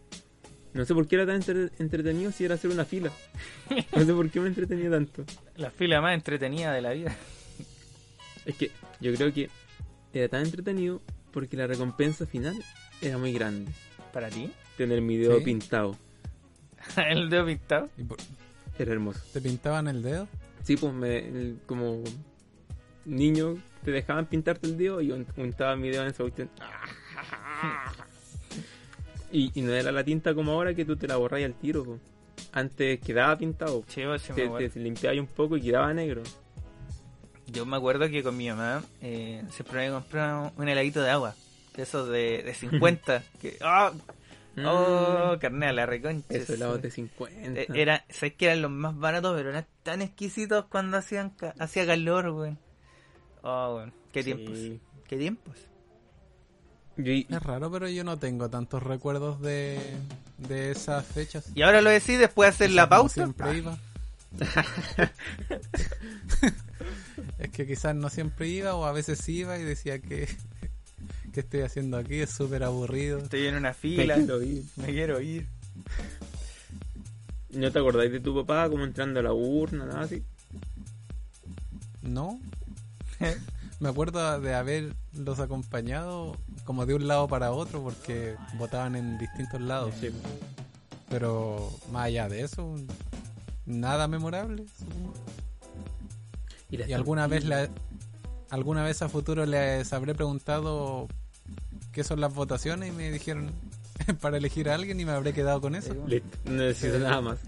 no 0.74 0.86
sé 0.86 0.94
por 0.94 1.08
qué 1.08 1.16
era 1.16 1.26
tan 1.26 1.36
entre- 1.38 1.70
entretenido 1.80 2.32
si 2.32 2.46
era 2.46 2.56
hacer 2.56 2.72
una 2.72 2.86
fila. 2.86 3.12
No 3.96 4.06
sé 4.06 4.14
por 4.14 4.30
qué 4.30 4.40
me 4.40 4.48
entretenía 4.48 4.90
tanto. 4.90 5.26
La 5.58 5.70
fila 5.72 6.00
más 6.02 6.14
entretenida 6.14 6.72
de 6.74 6.82
la 6.82 6.94
vida. 6.94 7.16
Es 8.46 8.56
que 8.56 8.72
yo 9.02 9.14
creo 9.14 9.34
que 9.34 9.50
era 10.14 10.30
tan 10.30 10.44
entretenido 10.46 11.02
porque 11.34 11.58
la 11.58 11.68
recompensa 11.68 12.26
final 12.26 12.56
era 13.02 13.18
muy 13.18 13.34
grande. 13.34 13.72
¿Para 14.14 14.30
ti? 14.30 14.50
Tener 14.78 15.02
mi 15.02 15.18
dedo 15.18 15.38
Sí. 15.40 15.44
pintado. 15.44 15.98
el 17.10 17.30
dedo 17.30 17.46
pintado. 17.46 17.90
¿Y 17.98 18.04
por- 18.04 18.18
Era 18.80 18.94
hermoso. 18.94 19.20
¿Te 19.34 19.42
pintaban 19.42 19.88
el 19.88 20.02
dedo? 20.04 20.28
Sí, 20.64 20.76
pues 20.78 20.94
me, 20.94 21.18
el- 21.20 21.60
como 21.66 22.04
niño 23.06 23.58
te 23.84 23.92
dejaban 23.92 24.26
pintarte 24.26 24.68
el 24.68 24.78
dedo 24.78 25.02
y 25.02 25.08
yo 25.08 25.18
untaba 25.38 25.76
mi 25.76 25.90
dedo 25.90 26.04
en 26.04 26.10
esa 26.10 26.24
cuestión. 26.24 26.50
Y, 29.32 29.52
y 29.60 29.62
no 29.62 29.74
era 29.74 29.92
la 29.92 30.04
tinta 30.06 30.34
como 30.34 30.54
ahora 30.54 30.74
que 30.74 30.86
tú 30.86 30.96
te 30.96 31.08
la 31.08 31.18
borras 31.18 31.44
al 31.44 31.54
tiro. 31.54 31.84
po. 31.84 32.00
Antes 32.54 33.00
quedaba 33.02 33.38
pintado. 33.38 33.84
Sí, 33.88 34.02
pues, 34.06 34.24
Te, 34.24 34.70
te 34.70 34.80
limpiabas 34.80 35.20
un 35.20 35.28
poco 35.28 35.58
y 35.58 35.62
quedaba 35.62 35.94
negro. 35.94 36.24
Yo 37.48 37.66
me 37.66 37.76
acuerdo 37.78 38.08
que 38.10 38.24
con 38.24 38.36
mi 38.38 38.50
mamá 38.50 38.84
eh, 39.02 39.44
siempre 39.50 39.88
me 39.88 39.94
compraba 39.94 40.52
un 40.56 40.68
heladito 40.70 41.02
de 41.02 41.10
agua. 41.10 41.36
De 41.76 41.84
esos 41.84 42.08
de, 42.10 42.42
de 42.44 42.54
50. 42.54 43.24
que, 43.42 43.58
¡ah! 43.62 43.92
¡Oh! 44.66 45.38
carnal, 45.40 45.76
la 45.76 45.86
reconcha. 45.86 46.26
Eso 46.30 46.54
helado 46.54 46.78
sí. 46.78 46.82
de 46.82 46.92
50. 46.92 47.62
Eh, 47.62 47.68
Era, 47.76 48.06
sabes 48.10 48.34
que 48.36 48.46
eran 48.46 48.62
los 48.64 48.72
más 48.72 48.98
baratos, 48.98 49.36
pero 49.38 49.50
eran 49.52 49.68
tan 49.84 50.02
exquisitos 50.02 50.66
cuando 50.66 50.98
hacían 50.98 51.30
ca- 51.32 51.54
hacía 51.60 51.86
calor, 51.86 52.30
weón. 52.30 52.58
Oh, 53.44 53.76
weón. 53.78 53.94
Qué 54.12 54.24
Sí. 54.24 54.34
tiempos. 54.34 54.58
Qué 55.08 55.18
tiempos. 55.18 55.56
Y- 56.98 57.32
Es 57.34 57.44
raro, 57.44 57.72
pero 57.72 57.88
yo 57.88 58.04
no 58.04 58.18
tengo 58.18 58.50
tantos 58.50 58.82
recuerdos 58.82 59.40
de, 59.42 59.80
de 60.40 60.72
esas 60.72 61.06
fechas. 61.06 61.52
Y 61.54 61.62
ahora 61.62 61.82
lo 61.82 61.92
decís 61.92 62.18
después 62.18 62.48
de 62.48 62.50
hacer 62.66 62.72
la 62.76 62.90
pausa. 62.90 63.14
siempre 63.24 63.58
iba. 63.58 63.78
es 67.40 67.50
que 67.52 67.68
quizás 67.68 67.96
no 67.96 68.10
siempre 68.10 68.48
iba 68.48 68.76
o 68.76 68.86
a 68.86 68.92
veces 68.92 69.28
iba 69.30 69.58
y 69.58 69.64
decía 69.64 70.00
que 70.00 70.28
que 71.34 71.42
estoy 71.42 71.62
haciendo 71.62 71.98
aquí 71.98 72.16
es 72.16 72.32
súper 72.32 72.64
aburrido. 72.64 73.20
Estoy 73.20 73.48
en 73.48 73.56
una 73.56 73.70
me 73.70 73.74
fila. 73.74 74.16
quiero 74.16 74.42
ir. 74.42 74.64
Me 74.76 74.88
quiero 74.88 75.22
ir. 75.22 75.48
¿No 77.52 77.72
te 77.72 77.80
acordáis 77.80 78.12
de 78.12 78.20
tu 78.20 78.36
papá 78.36 78.70
como 78.70 78.84
entrando 78.84 79.20
a 79.20 79.24
la 79.24 79.34
urna, 79.34 79.86
nada 79.86 80.02
así? 80.02 80.24
No. 82.02 82.40
Me 83.80 83.90
acuerdo 83.90 84.40
de 84.40 84.56
haberlos 84.56 85.40
acompañado 85.40 86.36
como 86.66 86.86
de 86.86 86.96
un 86.96 87.08
lado 87.08 87.28
para 87.28 87.52
otro 87.52 87.84
porque 87.84 88.36
votaban 88.58 88.96
en 88.96 89.18
distintos 89.18 89.62
lados. 89.62 89.94
Sí. 90.00 90.10
Pero 91.10 91.72
más 91.92 92.06
allá 92.06 92.28
de 92.28 92.42
eso, 92.42 92.76
nada 93.66 94.08
memorable. 94.08 94.66
supongo. 94.78 95.14
Y 96.70 96.92
alguna 96.92 97.28
vez 97.28 97.46
la, 97.46 97.70
alguna 98.50 98.84
vez 98.84 99.02
a 99.02 99.10
futuro 99.10 99.46
les 99.46 99.92
habré 99.94 100.14
preguntado 100.16 101.08
qué 101.92 102.04
son 102.04 102.22
las 102.22 102.34
votaciones 102.34 102.90
y 102.90 102.92
me 102.92 103.12
dijeron 103.12 103.52
para 104.22 104.38
elegir 104.38 104.70
a 104.70 104.76
alguien 104.76 105.00
y 105.00 105.06
me 105.06 105.12
habré 105.12 105.34
quedado 105.34 105.62
con 105.62 105.76
eso. 105.76 105.94
Listo, 106.08 106.38
no 106.46 106.52
necesito 106.64 107.00
nada 107.00 107.22
más. 107.22 107.40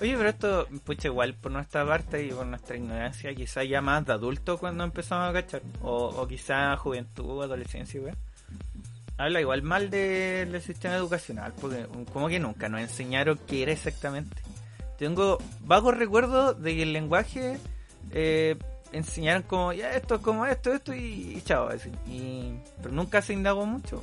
Oye, 0.00 0.14
pero 0.16 0.28
esto, 0.28 0.66
pucha, 0.84 1.08
igual 1.08 1.34
por 1.34 1.52
nuestra 1.52 1.86
parte 1.86 2.24
y 2.26 2.30
por 2.30 2.44
nuestra 2.46 2.76
ignorancia, 2.76 3.34
quizá 3.34 3.64
ya 3.64 3.80
más 3.80 4.04
de 4.04 4.12
adulto 4.12 4.58
cuando 4.58 4.84
empezamos 4.84 5.30
a 5.30 5.32
cachar. 5.32 5.62
O, 5.80 6.06
o 6.08 6.26
quizá 6.28 6.76
juventud, 6.76 7.42
adolescencia, 7.42 8.00
weón. 8.00 8.16
Habla 9.18 9.40
igual 9.40 9.62
mal 9.62 9.88
de- 9.88 10.44
del 10.50 10.60
sistema 10.60 10.96
educacional, 10.96 11.54
porque 11.58 11.86
como 12.12 12.28
que 12.28 12.38
nunca 12.38 12.68
nos 12.68 12.80
enseñaron 12.82 13.38
qué 13.46 13.62
era 13.62 13.72
exactamente. 13.72 14.36
Tengo 14.98 15.38
vagos 15.62 15.96
recuerdos 15.96 16.60
de 16.62 16.74
que 16.74 16.82
el 16.82 16.92
lenguaje 16.92 17.56
eh, 18.10 18.56
enseñaron 18.98 19.42
como, 19.42 19.72
ya 19.72 19.92
esto 19.94 20.16
es 20.16 20.20
como 20.20 20.46
esto, 20.46 20.72
esto 20.72 20.94
y, 20.94 21.36
y 21.36 21.42
chao. 21.44 21.68
así. 21.68 21.90
Y, 22.06 22.54
pero 22.82 22.92
nunca 22.94 23.22
se 23.22 23.32
indagó 23.32 23.64
mucho. 23.66 24.02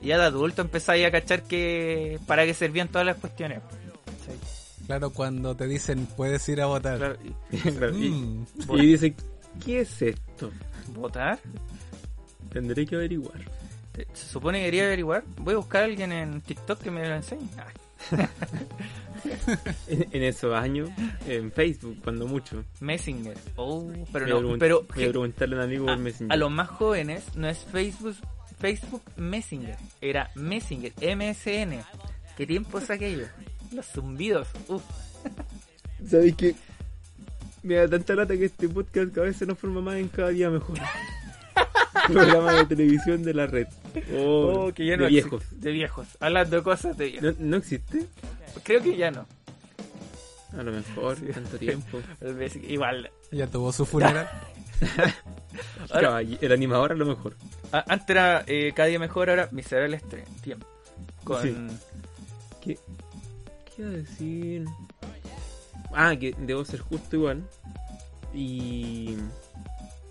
Y 0.00 0.08
ya 0.08 0.18
de 0.18 0.24
adulto 0.24 0.62
empezáis 0.62 1.04
a 1.06 1.10
cachar 1.10 1.42
que 1.42 2.18
para 2.26 2.44
qué 2.46 2.54
servían 2.54 2.88
todas 2.88 3.06
las 3.06 3.16
cuestiones. 3.16 3.60
¿cachai? 4.06 4.36
Claro, 4.86 5.10
cuando 5.10 5.54
te 5.54 5.66
dicen 5.66 6.06
puedes 6.16 6.48
ir 6.48 6.60
a 6.62 6.66
votar. 6.66 6.98
Claro, 6.98 7.16
y- 7.52 7.56
Claro, 7.70 7.92
Mm, 7.94 8.46
y 8.78 8.86
dice, 8.86 9.14
¿qué 9.64 9.80
es 9.80 10.02
esto? 10.02 10.50
¿Votar? 10.94 11.38
Tendré 12.52 12.86
que 12.86 12.96
averiguar. 12.96 13.40
Eh, 13.96 14.06
Se 14.12 14.26
supone 14.26 14.58
que 14.60 14.64
quería 14.66 14.84
averiguar. 14.84 15.22
Voy 15.38 15.54
a 15.54 15.58
buscar 15.58 15.82
a 15.82 15.84
alguien 15.84 16.12
en 16.12 16.40
TikTok 16.40 16.80
que 16.80 16.90
me 16.90 17.06
lo 17.08 17.14
enseñe. 17.14 17.46
Ah, 17.58 17.66
En, 19.88 20.06
en 20.12 20.22
esos 20.22 20.54
años, 20.54 20.88
en 21.26 21.52
Facebook, 21.52 21.98
cuando 22.02 22.26
mucho. 22.26 22.64
Messenger. 22.80 23.36
Oh, 23.56 23.92
pero 24.12 24.40
no. 24.40 24.58
Pero 24.58 24.86
voy 24.94 25.04
a 25.04 25.08
preguntarle 25.08 25.56
a 25.56 25.58
un 25.58 25.64
amigo 25.64 25.84
a, 25.88 25.94
por 25.94 25.98
Messenger. 25.98 26.32
a 26.32 26.36
los 26.36 26.50
más 26.50 26.68
jóvenes 26.68 27.24
no 27.36 27.48
es 27.48 27.58
Facebook, 27.58 28.16
Facebook 28.58 29.02
Messenger. 29.16 29.76
Era 30.00 30.30
Messenger, 30.34 30.92
MSN. 31.16 31.84
¿Qué 32.36 32.46
tiempo 32.46 32.78
es 32.78 32.88
aquello? 32.90 33.26
Los 33.72 33.86
zumbidos. 33.86 34.48
Uf. 34.68 34.82
¿Sabéis 36.08 36.34
que 36.36 36.54
Me 37.62 37.74
da 37.74 37.88
tanta 37.88 38.14
lata 38.14 38.36
que 38.36 38.46
este 38.46 38.68
podcast 38.68 39.12
cada 39.12 39.26
vez 39.26 39.36
se 39.36 39.44
nos 39.44 39.58
forma 39.58 39.82
más 39.82 39.96
en 39.96 40.08
cada 40.08 40.30
día 40.30 40.48
mejor. 40.48 40.78
Programa 42.06 42.52
de 42.54 42.66
televisión 42.66 43.22
de 43.22 43.34
la 43.34 43.46
red. 43.46 43.66
Oh, 44.14 44.66
Oh, 44.68 44.72
que 44.74 44.84
ya 44.86 44.92
de 44.92 44.96
no 44.98 45.04
exi- 45.06 45.10
viejos. 45.10 45.44
De 45.50 45.70
viejos. 45.72 46.06
Hablando 46.20 46.56
de 46.56 46.62
cosas 46.62 46.96
de 46.96 47.06
viejos. 47.10 47.38
¿No, 47.38 47.46
no 47.50 47.56
existe? 47.56 48.06
Creo 48.62 48.82
que 48.82 48.96
ya 48.96 49.10
no. 49.10 49.26
A 50.56 50.62
lo 50.62 50.72
mejor, 50.72 51.16
tanto 51.32 51.58
tiempo. 51.58 52.00
Igual. 52.68 53.10
Ya 53.32 53.46
tuvo 53.46 53.72
su 53.72 53.86
funeral. 53.86 54.28
Ahora- 55.90 56.20
el 56.20 56.52
animador 56.52 56.92
a 56.92 56.94
lo 56.94 57.06
mejor. 57.06 57.36
Antes 57.72 58.10
era 58.10 58.44
eh, 58.46 58.72
cada 58.74 58.88
día 58.88 58.98
mejor, 58.98 59.30
ahora 59.30 59.48
miserable 59.52 59.96
este 59.96 60.24
tiempo. 60.42 60.66
Con. 61.24 61.42
Sí. 61.42 61.56
¿Qué, 62.60 62.78
¿Qué 63.76 63.82
iba 63.82 63.88
a 63.90 63.92
decir? 63.92 64.64
Ah, 65.94 66.14
que 66.18 66.34
debo 66.38 66.64
ser 66.64 66.80
justo 66.80 67.16
igual. 67.16 67.42
Y 68.34 69.16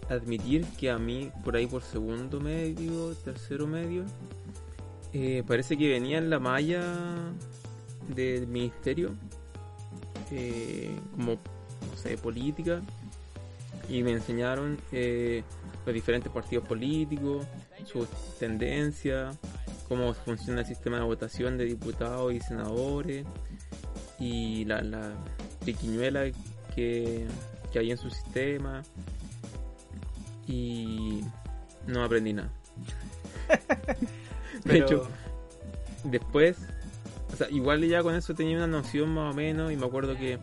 admitir 0.09 0.65
que 0.77 0.89
a 0.89 0.97
mí, 0.97 1.31
por 1.43 1.55
ahí 1.55 1.67
por 1.67 1.81
segundo 1.81 2.39
medio, 2.39 3.13
tercero 3.15 3.67
medio, 3.67 4.03
eh, 5.13 5.43
parece 5.47 5.77
que 5.77 5.89
venía 5.89 6.17
en 6.17 6.29
la 6.29 6.39
malla 6.39 6.81
del 8.07 8.47
ministerio, 8.47 9.11
eh, 10.31 10.95
como, 11.15 11.33
no 11.33 11.97
sé, 12.01 12.17
política, 12.17 12.81
y 13.87 14.03
me 14.03 14.11
enseñaron 14.11 14.77
eh, 14.91 15.43
los 15.85 15.93
diferentes 15.93 16.31
partidos 16.31 16.67
políticos, 16.67 17.45
sus 17.85 18.07
tendencias, 18.39 19.37
cómo 19.87 20.13
funciona 20.13 20.61
el 20.61 20.67
sistema 20.67 20.97
de 20.97 21.03
votación 21.03 21.57
de 21.57 21.65
diputados 21.65 22.33
y 22.33 22.39
senadores 22.39 23.25
y 24.19 24.65
la, 24.65 24.81
la 24.81 25.13
triquiñuela 25.61 26.25
que, 26.75 27.25
que 27.71 27.79
hay 27.79 27.89
en 27.89 27.97
su 27.97 28.11
sistema 28.11 28.83
y 30.49 31.21
no 31.87 32.03
aprendí 32.03 32.33
nada. 32.33 32.49
De 33.89 34.61
Pero- 34.63 34.85
hecho, 34.85 35.07
después, 36.03 36.57
o 37.33 37.35
sea, 37.37 37.49
igual 37.49 37.85
ya 37.87 38.03
con 38.03 38.15
eso 38.15 38.33
tenía 38.33 38.57
una 38.57 38.67
noción 38.67 39.09
más 39.09 39.33
o 39.33 39.35
menos 39.37 39.71
y 39.71 39.75
me 39.77 39.85
acuerdo 39.85 40.15
que 40.17 40.37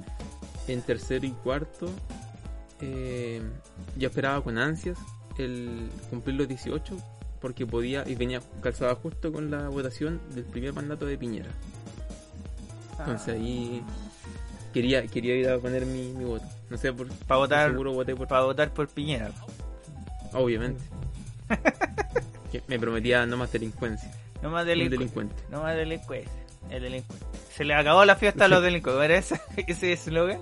en 0.68 0.82
tercero 0.82 1.26
y 1.26 1.30
cuarto 1.30 1.88
eh, 2.80 3.42
yo 3.96 4.08
esperaba 4.08 4.42
con 4.42 4.58
ansias 4.58 4.98
el 5.38 5.88
cumplir 6.10 6.36
los 6.36 6.48
18 6.48 6.96
porque 7.40 7.66
podía 7.66 8.08
y 8.08 8.14
venía 8.14 8.40
calzada 8.62 8.94
justo 8.94 9.32
con 9.32 9.50
la 9.50 9.68
votación 9.68 10.20
del 10.34 10.44
primer 10.44 10.72
mandato 10.72 11.04
de 11.04 11.18
Piñera. 11.18 11.50
Entonces 12.98 13.34
ahí 13.34 13.82
quería 14.72 15.06
quería 15.06 15.36
ir 15.36 15.48
a 15.50 15.58
poner 15.58 15.84
mi, 15.84 16.12
mi 16.12 16.24
voto. 16.24 16.46
No 16.70 16.78
sé 16.78 16.92
por 16.92 17.08
Para 17.08 17.38
votar, 17.38 17.70
seguro 17.70 17.92
voté 17.92 18.16
por 18.16 18.26
para 18.26 18.44
votar 18.44 18.72
por 18.72 18.88
Piñera. 18.88 19.30
Obviamente. 20.36 20.80
Que 22.52 22.62
me 22.68 22.78
prometía 22.78 23.26
no 23.26 23.36
más 23.36 23.50
delincuencia. 23.52 24.08
No 24.40 24.50
más 24.50 24.64
delincuentes. 24.64 24.98
delincuente. 25.00 25.42
No 25.50 25.62
más 25.62 25.74
delincuentes. 25.76 26.30
El 26.70 26.82
delincuente. 26.82 27.26
Se 27.52 27.64
le 27.64 27.74
acabó 27.74 28.04
la 28.04 28.14
fiesta 28.16 28.44
a 28.44 28.48
los 28.48 28.62
delincuentes. 28.62 29.04
¿Era 29.04 29.16
ese, 29.18 29.40
ese 29.66 29.92
eslogan? 29.92 30.40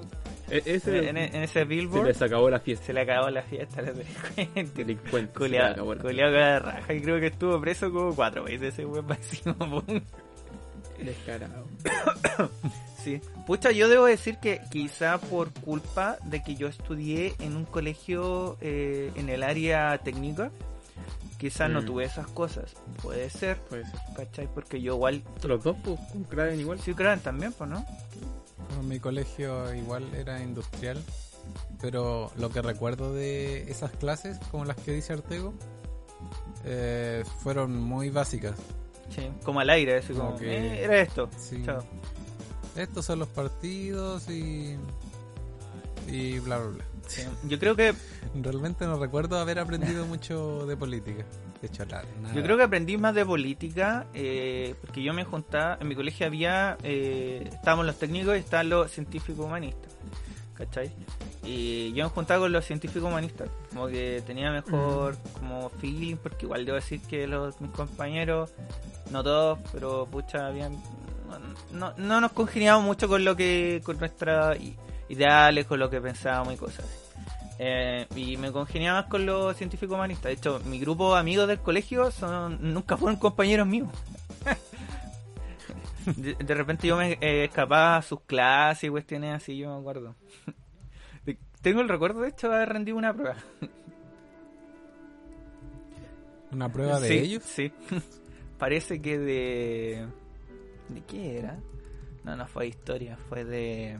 E- 0.50 0.62
ese 0.66 1.08
En, 1.08 1.16
en 1.16 1.34
ese 1.36 1.60
se 1.60 1.64
billboard. 1.64 2.06
les 2.08 2.20
acabó 2.20 2.50
la 2.50 2.60
fiesta. 2.60 2.84
Se 2.84 2.92
le 2.92 3.00
acabó 3.00 3.30
la 3.30 3.40
fiesta 3.42 3.80
a 3.80 3.84
los 3.84 3.96
delincuentes. 3.96 4.74
Delincuente. 4.74 5.32
se 5.32 5.48
les 5.48 5.50
Culeado, 5.50 5.84
culeado 6.02 6.32
con 6.32 6.40
la 6.40 6.58
raja. 6.58 6.92
Y 6.92 7.00
creo 7.00 7.18
que 7.20 7.26
estuvo 7.28 7.58
preso 7.60 7.90
como 7.90 8.14
cuatro 8.14 8.44
veces 8.44 8.74
ese 8.74 8.84
weón 8.84 9.06
máximo. 9.06 9.56
Descarado. 11.04 11.66
Sí. 13.04 13.20
Pucha, 13.46 13.70
yo 13.70 13.90
debo 13.90 14.06
decir 14.06 14.38
que 14.38 14.62
quizá 14.70 15.18
por 15.18 15.52
culpa 15.52 16.16
de 16.24 16.42
que 16.42 16.54
yo 16.56 16.68
estudié 16.68 17.34
en 17.38 17.54
un 17.54 17.66
colegio 17.66 18.56
eh, 18.62 19.12
en 19.16 19.28
el 19.28 19.42
área 19.42 19.98
técnica, 19.98 20.50
quizá 21.36 21.68
no 21.68 21.82
Mm. 21.82 21.84
tuve 21.84 22.04
esas 22.04 22.26
cosas. 22.28 22.72
Puede 23.02 23.28
ser, 23.28 23.58
Puede 23.68 23.84
ser. 23.84 24.00
¿cachai? 24.16 24.48
Porque 24.54 24.80
yo 24.80 24.94
igual... 24.94 25.22
Los 25.42 25.62
dos, 25.62 25.76
pues, 25.84 26.00
con 26.12 26.24
Kraven 26.24 26.58
igual. 26.58 26.80
Sí, 26.80 26.94
creo 26.94 27.14
también, 27.18 27.52
pues, 27.52 27.68
¿no? 27.68 27.84
Bueno, 28.68 28.82
mi 28.84 28.98
colegio 28.98 29.74
igual 29.74 30.04
era 30.14 30.42
industrial, 30.42 30.96
pero 31.82 32.32
lo 32.38 32.48
que 32.48 32.62
recuerdo 32.62 33.12
de 33.12 33.70
esas 33.70 33.90
clases, 33.90 34.38
como 34.50 34.64
las 34.64 34.78
que 34.78 34.92
dice 34.92 35.12
Artego, 35.12 35.52
eh, 36.64 37.22
fueron 37.42 37.78
muy 37.82 38.08
básicas. 38.08 38.54
Sí, 39.10 39.28
como 39.44 39.60
al 39.60 39.70
aire, 39.70 39.98
así 39.98 40.12
como, 40.12 40.36
que- 40.36 40.56
eh, 40.56 40.84
era 40.84 41.00
esto. 41.00 41.28
Sí. 41.38 41.62
Chao. 41.64 41.84
Estos 42.76 43.04
son 43.04 43.20
los 43.20 43.28
partidos 43.28 44.28
y 44.28 44.76
y 46.08 46.38
bla, 46.40 46.58
bla, 46.58 46.68
bla. 46.70 46.84
Sí, 47.06 47.22
Yo 47.48 47.58
creo 47.58 47.76
que 47.76 47.94
Realmente 48.34 48.86
no 48.86 48.98
recuerdo 48.98 49.38
haber 49.38 49.58
aprendido 49.58 50.06
mucho 50.06 50.66
de 50.66 50.76
política. 50.76 51.24
De 51.60 51.68
hecho, 51.68 51.84
nada. 51.86 52.04
Yo 52.34 52.42
creo 52.42 52.56
que 52.56 52.62
aprendí 52.64 52.96
más 52.98 53.14
de 53.14 53.24
política, 53.24 54.06
eh, 54.12 54.74
porque 54.80 55.02
yo 55.02 55.14
me 55.14 55.24
juntaba, 55.24 55.78
en 55.80 55.88
mi 55.88 55.94
colegio 55.94 56.26
había, 56.26 56.76
eh, 56.82 57.48
estábamos 57.52 57.86
los 57.86 57.98
técnicos 57.98 58.36
y 58.36 58.40
estaban 58.40 58.68
los 58.68 58.90
científicos 58.90 59.46
humanistas, 59.46 59.93
¿cachai? 60.54 60.90
Y 61.44 61.92
yo 61.92 62.04
me 62.04 62.10
juntaba 62.10 62.40
con 62.40 62.52
los 62.52 62.64
científicos 62.64 63.08
humanistas, 63.08 63.48
como 63.70 63.86
que 63.88 64.22
tenía 64.26 64.50
mejor 64.50 65.16
como 65.38 65.68
feeling, 65.68 66.16
porque 66.16 66.46
igual 66.46 66.64
debo 66.64 66.76
decir 66.76 67.00
que 67.02 67.26
los 67.26 67.60
mis 67.60 67.70
compañeros, 67.70 68.50
no 69.10 69.22
todos, 69.22 69.58
pero 69.72 70.06
pucha, 70.06 70.46
habían, 70.46 70.72
no, 71.28 71.38
no, 71.72 71.94
no 71.96 72.20
nos 72.20 72.32
congeniábamos 72.32 72.86
mucho 72.86 73.08
con 73.08 73.24
lo 73.24 73.36
que, 73.36 73.82
con 73.84 73.98
nuestras 73.98 74.58
ideales, 75.08 75.66
con 75.66 75.78
lo 75.78 75.90
que 75.90 76.00
pensábamos 76.00 76.54
y 76.54 76.56
cosas 76.56 76.84
así. 76.84 77.04
Eh, 77.58 78.06
y 78.16 78.36
me 78.36 78.50
congeniaba 78.50 79.02
más 79.02 79.10
con 79.10 79.26
los 79.26 79.56
científicos 79.56 79.94
humanistas. 79.94 80.24
De 80.24 80.32
hecho, 80.32 80.60
mi 80.64 80.80
grupo 80.80 81.14
de 81.14 81.20
amigos 81.20 81.46
del 81.46 81.60
colegio 81.60 82.10
son 82.10 82.58
nunca 82.74 82.96
fueron 82.96 83.18
compañeros 83.18 83.66
míos. 83.66 83.88
De, 86.16 86.34
de 86.34 86.54
repente 86.54 86.86
yo 86.88 86.96
me 86.96 87.12
eh, 87.20 87.44
escapaba 87.44 87.96
a 87.96 88.02
sus 88.02 88.20
clases 88.22 88.84
y 88.84 88.88
cuestiones 88.90 89.34
así, 89.34 89.56
yo 89.56 89.74
me 89.74 89.80
acuerdo. 89.80 90.14
Tengo 91.62 91.80
el 91.80 91.88
recuerdo, 91.88 92.20
de 92.20 92.28
hecho, 92.28 92.48
de 92.50 92.56
haber 92.56 92.68
rendido 92.70 92.98
una 92.98 93.14
prueba. 93.14 93.36
Una 96.52 96.70
prueba 96.70 97.00
de 97.00 97.08
Sí, 97.08 97.14
ellos. 97.14 97.42
Sí. 97.44 97.72
Parece 98.58 99.00
que 99.00 99.18
de... 99.18 100.06
¿De 100.90 101.00
qué 101.02 101.38
era? 101.38 101.58
No, 102.22 102.36
no 102.36 102.46
fue 102.46 102.64
de 102.64 102.68
historia, 102.70 103.16
fue 103.28 103.44
de... 103.44 103.98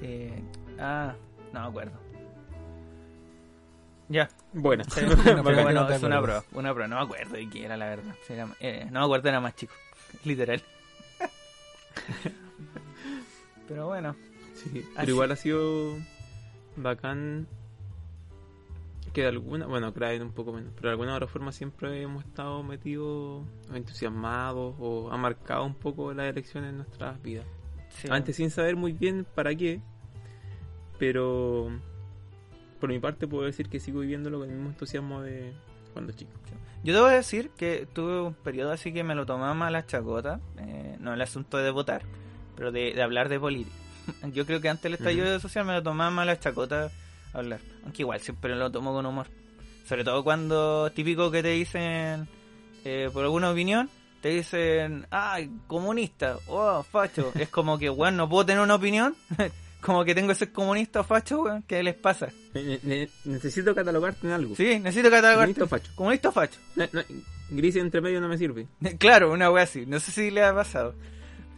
de- 0.00 0.42
Ah, 0.78 1.14
no 1.52 1.60
me 1.60 1.66
acuerdo. 1.66 2.00
Ya, 4.08 4.28
Bueno, 4.52 4.84
Sí, 4.84 5.00
bueno, 5.42 5.42
no 5.72 5.88
es 5.90 6.02
una 6.02 6.20
prueba, 6.20 6.44
una 6.52 6.72
prueba, 6.74 6.88
no 6.88 6.96
me 6.96 7.02
acuerdo 7.02 7.34
de 7.34 7.48
qué 7.48 7.64
era 7.64 7.76
la 7.76 7.86
verdad. 7.88 8.14
Era- 8.28 8.48
eh, 8.60 8.86
no 8.90 9.00
me 9.00 9.04
acuerdo, 9.06 9.28
era 9.28 9.40
más 9.40 9.54
chico, 9.54 9.72
literal. 10.24 10.62
Pero 13.68 13.86
bueno, 13.86 14.16
sí, 14.54 14.70
pero 14.72 14.86
Así- 15.00 15.10
igual 15.10 15.32
ha 15.32 15.36
sido 15.36 15.96
bacán 16.76 17.46
que 19.12 19.22
de 19.22 19.28
alguna, 19.28 19.66
bueno, 19.66 19.92
Kraven 19.92 20.22
un 20.22 20.32
poco 20.32 20.52
menos, 20.54 20.72
pero 20.74 20.88
de 20.88 20.92
alguna 20.92 21.14
otra 21.14 21.26
forma 21.28 21.52
siempre 21.52 22.00
hemos 22.00 22.24
estado 22.24 22.62
metidos 22.62 23.44
o 23.70 23.74
entusiasmados 23.74 24.74
o 24.78 25.10
ha 25.12 25.16
marcado 25.18 25.64
un 25.64 25.74
poco 25.74 26.14
las 26.14 26.30
elecciones 26.30 26.70
en 26.70 26.78
nuestras 26.78 27.20
vidas. 27.22 27.44
sí. 27.90 28.08
Antes 28.10 28.36
sin 28.36 28.50
saber 28.50 28.74
muy 28.74 28.92
bien 28.92 29.26
para 29.34 29.54
qué, 29.54 29.80
pero 30.98 31.68
por 32.80 32.88
mi 32.88 32.98
parte 33.00 33.26
puedo 33.28 33.44
decir 33.44 33.68
que 33.68 33.80
sigo 33.80 34.00
viviéndolo 34.00 34.40
con 34.40 34.48
el 34.48 34.54
mismo 34.56 34.70
entusiasmo 34.70 35.20
de 35.22 35.52
cuando 35.92 36.12
chico. 36.12 36.30
Yo 36.84 36.94
debo 36.94 37.06
decir 37.06 37.50
que 37.56 37.86
tuve 37.92 38.20
un 38.20 38.34
periodo 38.34 38.72
así 38.72 38.92
que 38.92 39.04
me 39.04 39.14
lo 39.14 39.24
tomaba 39.24 39.54
más 39.54 39.68
a 39.68 39.70
la 39.70 39.86
chacota, 39.86 40.40
eh, 40.58 40.96
no 40.98 41.14
el 41.14 41.20
asunto 41.20 41.58
de 41.58 41.70
votar, 41.70 42.02
pero 42.56 42.72
de, 42.72 42.92
de 42.92 43.02
hablar 43.02 43.28
de 43.28 43.38
política. 43.38 43.76
Yo 44.32 44.44
creo 44.46 44.60
que 44.60 44.68
antes 44.68 44.86
el 44.86 44.94
estallido 44.94 45.38
social 45.38 45.64
me 45.64 45.74
lo 45.74 45.82
tomaba 45.82 46.10
más 46.10 46.24
a 46.24 46.26
la 46.26 46.40
chacota 46.40 46.90
hablar, 47.32 47.60
aunque 47.84 48.02
igual 48.02 48.20
siempre 48.20 48.54
lo 48.56 48.70
tomo 48.70 48.92
con 48.92 49.06
humor. 49.06 49.28
Sobre 49.86 50.04
todo 50.04 50.24
cuando 50.24 50.90
típico 50.90 51.30
que 51.30 51.42
te 51.42 51.50
dicen, 51.50 52.28
eh, 52.84 53.10
por 53.12 53.24
alguna 53.24 53.50
opinión, 53.50 53.88
te 54.20 54.30
dicen, 54.30 55.06
ay, 55.10 55.50
comunista, 55.66 56.38
oh, 56.46 56.82
facho. 56.82 57.32
es 57.34 57.48
como 57.48 57.78
que, 57.78 57.88
bueno, 57.88 58.18
no 58.18 58.28
puedo 58.28 58.46
tener 58.46 58.62
una 58.62 58.76
opinión, 58.76 59.16
como 59.82 60.04
que 60.04 60.14
tengo 60.14 60.28
que 60.28 60.34
ser 60.36 60.52
comunista 60.52 61.00
o 61.00 61.04
facho, 61.04 61.42
weón, 61.42 61.62
¿qué 61.64 61.82
les 61.82 61.94
pasa? 61.94 62.28
Ne- 62.54 62.78
ne- 62.82 63.08
necesito 63.26 63.74
catalogarte 63.74 64.26
en 64.26 64.32
algo. 64.32 64.54
Sí, 64.56 64.78
necesito 64.78 65.10
catalogar. 65.10 65.46
Comunista 65.48 65.66
facho. 65.66 65.92
Comunista 65.94 66.32
facho. 66.32 66.58
No, 66.76 66.84
no, 66.92 67.02
gris 67.50 67.76
entre 67.76 68.00
medio 68.00 68.20
no 68.20 68.28
me 68.28 68.38
sirve. 68.38 68.66
Claro, 68.98 69.32
una 69.32 69.50
wea 69.50 69.64
así. 69.64 69.84
No 69.84 70.00
sé 70.00 70.10
si 70.12 70.30
le 70.30 70.42
ha 70.42 70.54
pasado. 70.54 70.94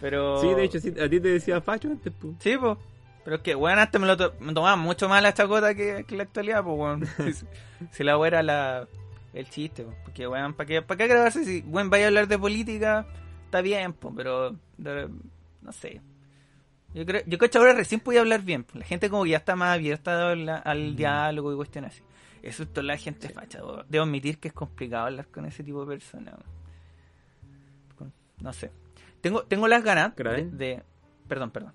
Pero. 0.00 0.40
Sí, 0.40 0.48
de 0.54 0.64
hecho, 0.64 0.78
sí, 0.80 0.88
a 1.00 1.08
ti 1.08 1.20
te 1.20 1.28
decía 1.28 1.60
facho 1.60 1.88
antes, 1.88 2.12
pues. 2.20 2.34
Sí, 2.40 2.56
pues. 2.58 2.76
Pero 3.24 3.37
es 3.37 3.42
que, 3.42 3.54
weón, 3.54 3.78
antes 3.78 3.98
me 4.00 4.06
lo 4.06 4.16
to- 4.16 4.34
me 4.40 4.52
tomaba 4.52 4.76
mucho 4.76 5.08
más 5.08 5.22
la 5.22 5.32
chacota 5.32 5.74
que, 5.74 6.04
que 6.06 6.16
la 6.16 6.24
actualidad, 6.24 6.62
pues, 6.64 6.76
weón. 6.78 7.06
si, 7.34 7.46
si 7.92 8.04
la 8.04 8.18
wea 8.18 8.28
era 8.28 8.42
la, 8.42 8.88
el 9.32 9.48
chiste, 9.48 9.84
pues. 9.84 9.96
Porque, 10.04 10.26
weón, 10.28 10.52
¿para 10.54 10.66
qué, 10.66 10.82
¿para 10.82 10.98
qué 10.98 11.06
grabarse? 11.06 11.44
Si, 11.44 11.60
weón, 11.66 11.88
vaya 11.90 12.04
a 12.04 12.08
hablar 12.08 12.28
de 12.28 12.38
política, 12.38 13.06
está 13.46 13.60
bien, 13.62 13.92
pues, 13.92 14.12
pero. 14.16 14.56
de- 14.78 15.08
no 15.62 15.72
sé. 15.72 16.00
Yo 16.94 17.04
creo, 17.04 17.22
yo 17.26 17.38
creo 17.38 17.50
que 17.50 17.59
ahora 17.59 17.72
recién 17.74 18.00
podía 18.00 18.20
hablar 18.20 18.42
bien. 18.42 18.64
pues. 18.64 18.76
La 18.76 18.85
gente 18.87 19.11
como 19.11 19.24
que 19.24 19.30
ya 19.30 19.38
está 19.38 19.57
más 19.57 19.74
abierta 19.74 20.30
al, 20.30 20.48
al 20.48 20.96
diálogo 20.96 21.52
y 21.52 21.57
cuestiones 21.57 21.92
así. 21.92 22.02
Eso 22.42 22.62
es 22.62 22.68
toda 22.72 22.85
la 22.85 22.96
gente 22.96 23.28
facha. 23.30 23.64
weón. 23.64 23.85
Debo 23.88 24.04
admitir 24.04 24.38
que 24.38 24.48
es 24.48 24.54
complicado 24.54 25.07
hablar 25.07 25.26
con 25.28 25.44
ese 25.46 25.64
tipo 25.64 25.80
de 25.80 25.87
personas. 25.87 26.35
No 28.40 28.52
sé. 28.52 28.70
Tengo, 29.20 29.44
tengo 29.44 29.66
las 29.66 29.83
ganas 29.83 30.14
de, 30.14 30.83
Perdón, 31.26 31.50
perdón. 31.50 31.72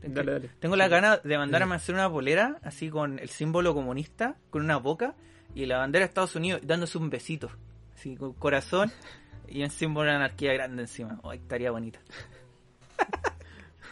Dale, 0.00 0.32
dale. 0.32 0.50
Tengo 0.60 0.76
las 0.76 0.88
ganas 0.88 1.22
de 1.24 1.36
mandarme 1.36 1.74
a 1.74 1.76
hacer 1.78 1.94
una 1.96 2.08
polera 2.08 2.60
así 2.62 2.88
con 2.88 3.18
el 3.18 3.28
símbolo 3.30 3.74
comunista, 3.74 4.36
con 4.50 4.62
una 4.62 4.76
boca 4.76 5.16
y 5.54 5.66
la 5.66 5.78
bandera 5.78 6.04
de 6.04 6.08
Estados 6.08 6.36
Unidos 6.36 6.60
dándose 6.64 6.96
un 6.98 7.10
besito. 7.10 7.50
Así 7.96 8.14
con 8.14 8.32
corazón 8.34 8.92
y 9.48 9.64
un 9.64 9.70
símbolo 9.70 10.08
de 10.08 10.16
anarquía 10.16 10.52
grande 10.52 10.82
encima. 10.82 11.18
Ay, 11.24 11.38
estaría 11.38 11.72
bonita. 11.72 11.98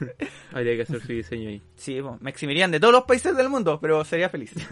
Habría 0.53 0.77
que 0.77 0.83
hacer 0.83 1.01
su 1.01 1.13
diseño 1.13 1.49
ahí. 1.49 1.63
Sí, 1.77 2.01
bueno, 2.01 2.19
me 2.21 2.31
eximirían 2.31 2.71
de 2.71 2.81
todos 2.81 2.93
los 2.93 3.05
países 3.05 3.37
del 3.37 3.49
mundo, 3.49 3.79
pero 3.81 4.05
sería 4.05 4.29
feliz. 4.29 4.53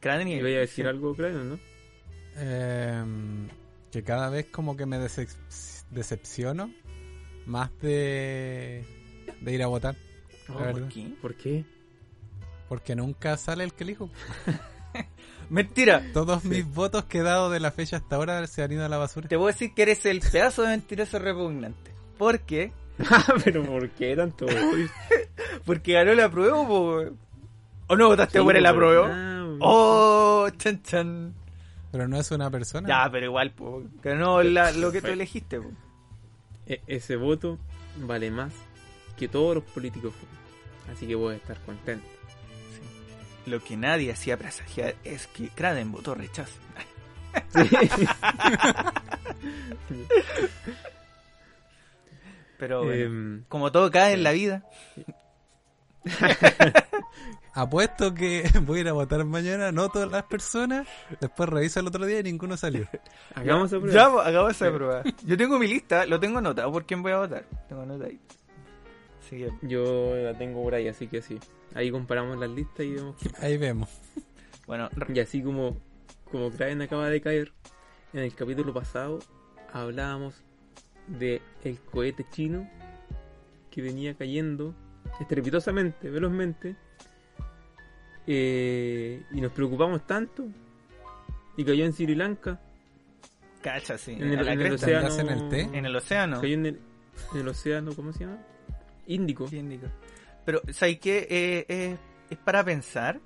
Kraden 0.00 0.28
¿Y 0.28 0.40
voy 0.40 0.54
a 0.54 0.60
decir 0.60 0.86
algo, 0.86 1.14
claro, 1.14 1.42
no? 1.42 1.58
Em, 2.36 3.48
que 3.90 4.02
cada 4.02 4.28
vez 4.30 4.46
como 4.46 4.76
que 4.76 4.86
me 4.86 4.98
decep- 4.98 5.84
decepciono 5.90 6.70
más 7.46 7.70
de, 7.80 8.84
de 9.40 9.52
ir 9.52 9.62
a 9.62 9.66
votar. 9.66 9.96
Oh. 10.48 10.54
¿por 10.58 10.88
qué? 10.88 11.08
¿Por 11.20 11.34
qué? 11.34 11.64
Porque 12.68 12.94
nunca 12.94 13.36
sale 13.36 13.64
el 13.64 13.72
que 13.72 13.84
elijo. 13.84 14.10
Mentira. 15.50 16.04
Todos 16.12 16.44
mis 16.44 16.66
votos 16.66 17.04
que 17.04 17.18
he 17.18 17.22
dado 17.22 17.50
de 17.50 17.60
la 17.60 17.70
fecha 17.70 17.96
hasta 17.98 18.16
ahora 18.16 18.44
se 18.46 18.62
han 18.62 18.72
ido 18.72 18.84
a 18.84 18.88
la 18.88 18.98
basura. 18.98 19.28
Te 19.28 19.36
voy 19.36 19.50
a 19.50 19.52
decir 19.52 19.72
que 19.74 19.82
eres 19.82 20.04
el 20.06 20.20
pedazo 20.20 20.62
de 20.62 20.68
mentiroso 20.68 21.18
repugnante. 21.18 21.92
¿Por 22.18 22.40
qué? 22.40 22.72
Ah, 23.10 23.24
pero 23.44 23.62
¿por 23.62 23.90
qué 23.90 24.16
tanto? 24.16 24.46
Porque 25.66 25.92
ganó 25.92 26.14
la 26.14 26.30
prueba, 26.30 26.66
po. 26.66 27.02
¿O 27.88 27.96
no 27.96 28.08
votaste 28.08 28.38
Sí, 28.38 28.44
por 28.44 28.56
el 28.56 28.64
apruebo? 28.66 29.04
Ah, 29.06 29.32
Oh, 29.60 30.48
chan 30.56 30.82
chan. 30.82 31.34
Pero 31.92 32.08
no 32.08 32.18
es 32.18 32.30
una 32.30 32.50
persona. 32.50 32.88
Ya, 32.88 33.10
pero 33.10 33.26
igual, 33.26 33.50
po. 33.52 33.82
Ganó 34.02 34.42
la- 34.42 34.72
lo 34.72 34.92
que 34.92 35.00
tú 35.02 35.08
elegiste, 35.08 35.60
po. 35.60 35.70
e- 36.66 36.80
ese 36.86 37.16
voto 37.16 37.58
vale 37.98 38.30
más 38.30 38.52
que 39.18 39.28
todos 39.28 39.54
los 39.56 39.64
políticos. 39.64 40.14
Así 40.92 41.06
que 41.06 41.14
voy 41.14 41.34
a 41.34 41.36
estar 41.36 41.58
contento. 41.66 42.06
Lo 43.46 43.62
que 43.62 43.76
nadie 43.76 44.10
hacía 44.10 44.36
presagiar 44.38 44.94
es 45.04 45.26
que 45.28 45.48
Kraden 45.50 45.92
votó 45.92 46.14
rechazo. 46.14 46.58
Pero 52.58 52.84
bueno, 52.84 52.94
Em, 53.04 53.44
como 53.48 53.70
todo 53.72 53.90
cae 53.90 54.14
en 54.14 54.22
la 54.22 54.32
vida, 54.32 54.64
Apuesto 57.54 58.12
que 58.12 58.44
voy 58.66 58.78
a 58.78 58.80
ir 58.82 58.88
a 58.88 58.92
votar 58.92 59.24
mañana, 59.24 59.72
no 59.72 59.88
todas 59.88 60.10
las 60.10 60.24
personas. 60.24 60.86
Después 61.20 61.48
reviso 61.48 61.80
el 61.80 61.86
otro 61.86 62.04
día 62.04 62.20
y 62.20 62.22
ninguno 62.22 62.56
salió. 62.56 62.86
hagamos 63.34 63.72
esa 63.72 63.80
prueba. 63.80 63.94
ya 63.94 64.10
po, 64.10 64.20
hagamos 64.20 64.50
esa 64.52 64.72
prueba. 64.72 65.02
Yo 65.24 65.36
tengo 65.38 65.58
mi 65.58 65.66
lista, 65.66 66.04
lo 66.06 66.20
tengo 66.20 66.38
anotado 66.38 66.70
por 66.70 66.84
quién 66.84 67.02
voy 67.02 67.12
a 67.12 67.18
votar. 67.18 67.46
Tengo 67.68 67.82
anotado. 67.82 68.10
Así 69.24 69.38
que, 69.38 69.50
Yo 69.62 70.14
la 70.16 70.36
tengo 70.36 70.62
por 70.62 70.74
ahí, 70.74 70.86
así 70.86 71.06
que 71.08 71.22
sí. 71.22 71.38
Ahí 71.74 71.90
comparamos 71.90 72.38
las 72.38 72.50
listas 72.50 72.84
y 72.86 72.92
vemos 72.92 73.16
qué 73.16 73.30
Ahí 73.40 73.56
vemos. 73.56 73.88
bueno, 74.66 74.88
Y 75.12 75.18
así 75.20 75.42
como, 75.42 75.78
como 76.30 76.50
Kraven 76.50 76.82
acaba 76.82 77.08
de 77.08 77.20
caer, 77.22 77.52
en 78.12 78.20
el 78.20 78.34
capítulo 78.34 78.72
pasado 78.74 79.18
hablábamos 79.72 80.42
de 81.06 81.40
el 81.64 81.78
cohete 81.80 82.24
chino 82.30 82.68
que 83.70 83.82
venía 83.82 84.14
cayendo 84.14 84.74
estrepitosamente, 85.20 86.10
velozmente, 86.10 86.76
eh, 88.26 89.22
y 89.30 89.40
nos 89.40 89.52
preocupamos 89.52 90.06
tanto, 90.06 90.46
y 91.56 91.64
cayó 91.64 91.84
en 91.84 91.92
Sri 91.92 92.14
Lanka, 92.14 92.60
cacha, 93.62 93.98
sí. 93.98 94.12
en 94.12 94.32
el, 94.32 94.48
en 94.48 94.72
océano, 94.72 95.08
¿Tendrás 95.08 95.18
en 95.18 95.28
el 95.28 95.48
té? 95.48 95.60
En 95.78 95.86
el 95.86 95.96
océano. 95.96 96.40
cayó 96.40 96.54
en 96.54 96.66
el, 96.66 96.80
en 97.32 97.40
el 97.40 97.48
océano, 97.48 97.94
¿cómo 97.94 98.12
se 98.12 98.20
llama? 98.20 98.38
Índico. 99.06 99.48
Pero, 100.44 100.62
¿sabes 100.70 100.98
qué? 100.98 101.26
Eh, 101.30 101.66
eh, 101.68 101.96
es 102.30 102.38
para 102.38 102.64
pensar 102.64 103.20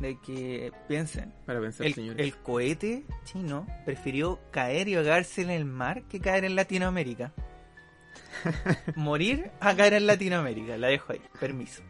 de 0.00 0.18
que 0.20 0.72
piensen. 0.86 1.32
Para 1.46 1.60
pensar, 1.60 1.86
El, 1.86 1.94
señores. 1.94 2.24
el 2.26 2.36
cohete 2.36 3.04
chino 3.24 3.66
prefirió 3.84 4.38
caer 4.50 4.88
y 4.88 4.94
ahogarse 4.94 5.42
en 5.42 5.50
el 5.50 5.64
mar 5.64 6.02
que 6.04 6.20
caer 6.20 6.44
en 6.44 6.56
Latinoamérica. 6.56 7.32
morir 8.96 9.50
a 9.60 9.74
caer 9.74 9.94
en 9.94 10.06
Latinoamérica. 10.06 10.76
La 10.76 10.88
dejo 10.88 11.12
ahí. 11.12 11.20
Permiso. 11.40 11.82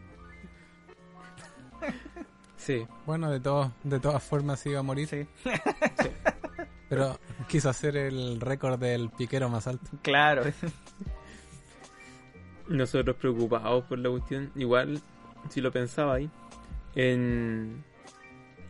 Sí. 2.57 2.87
Bueno, 3.07 3.31
de, 3.31 3.41
todo, 3.41 3.73
de 3.85 4.01
todas 4.01 4.23
formas 4.23 4.65
iba 4.67 4.81
a 4.81 4.83
morir. 4.83 5.09
Sí. 5.09 5.27
Pero 6.89 7.19
quiso 7.49 7.69
hacer 7.69 7.97
el 7.97 8.41
récord 8.41 8.79
del 8.79 9.11
piquero 9.11 9.49
más 9.49 9.67
alto. 9.67 9.91
Claro. 10.03 10.43
Nosotros 12.69 13.17
preocupados 13.17 13.85
por 13.85 13.99
la 13.99 14.11
cuestión, 14.11 14.51
igual, 14.55 15.01
si 15.49 15.61
lo 15.61 15.71
pensaba 15.73 16.15
ahí, 16.15 16.31
en... 16.95 17.85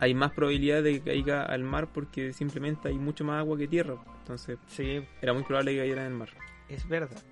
hay 0.01 0.15
más 0.15 0.33
probabilidad 0.33 0.83
de 0.83 0.95
que 0.95 1.11
caiga 1.11 1.43
al 1.43 1.63
mar 1.65 1.89
porque 1.93 2.33
simplemente 2.33 2.89
hay 2.89 2.99
mucho 2.99 3.25
más 3.25 3.39
agua 3.41 3.57
que 3.59 3.67
tierra. 3.69 3.97
Entonces, 4.21 4.59
Sí, 4.69 5.03
era 5.23 5.33
muy 5.33 5.43
probable 5.45 5.73
que 5.73 5.79
cayera 5.81 6.03
en 6.07 6.13
el 6.13 6.19
mar. 6.19 6.29
es 6.69 6.87
verdad. 6.89 7.23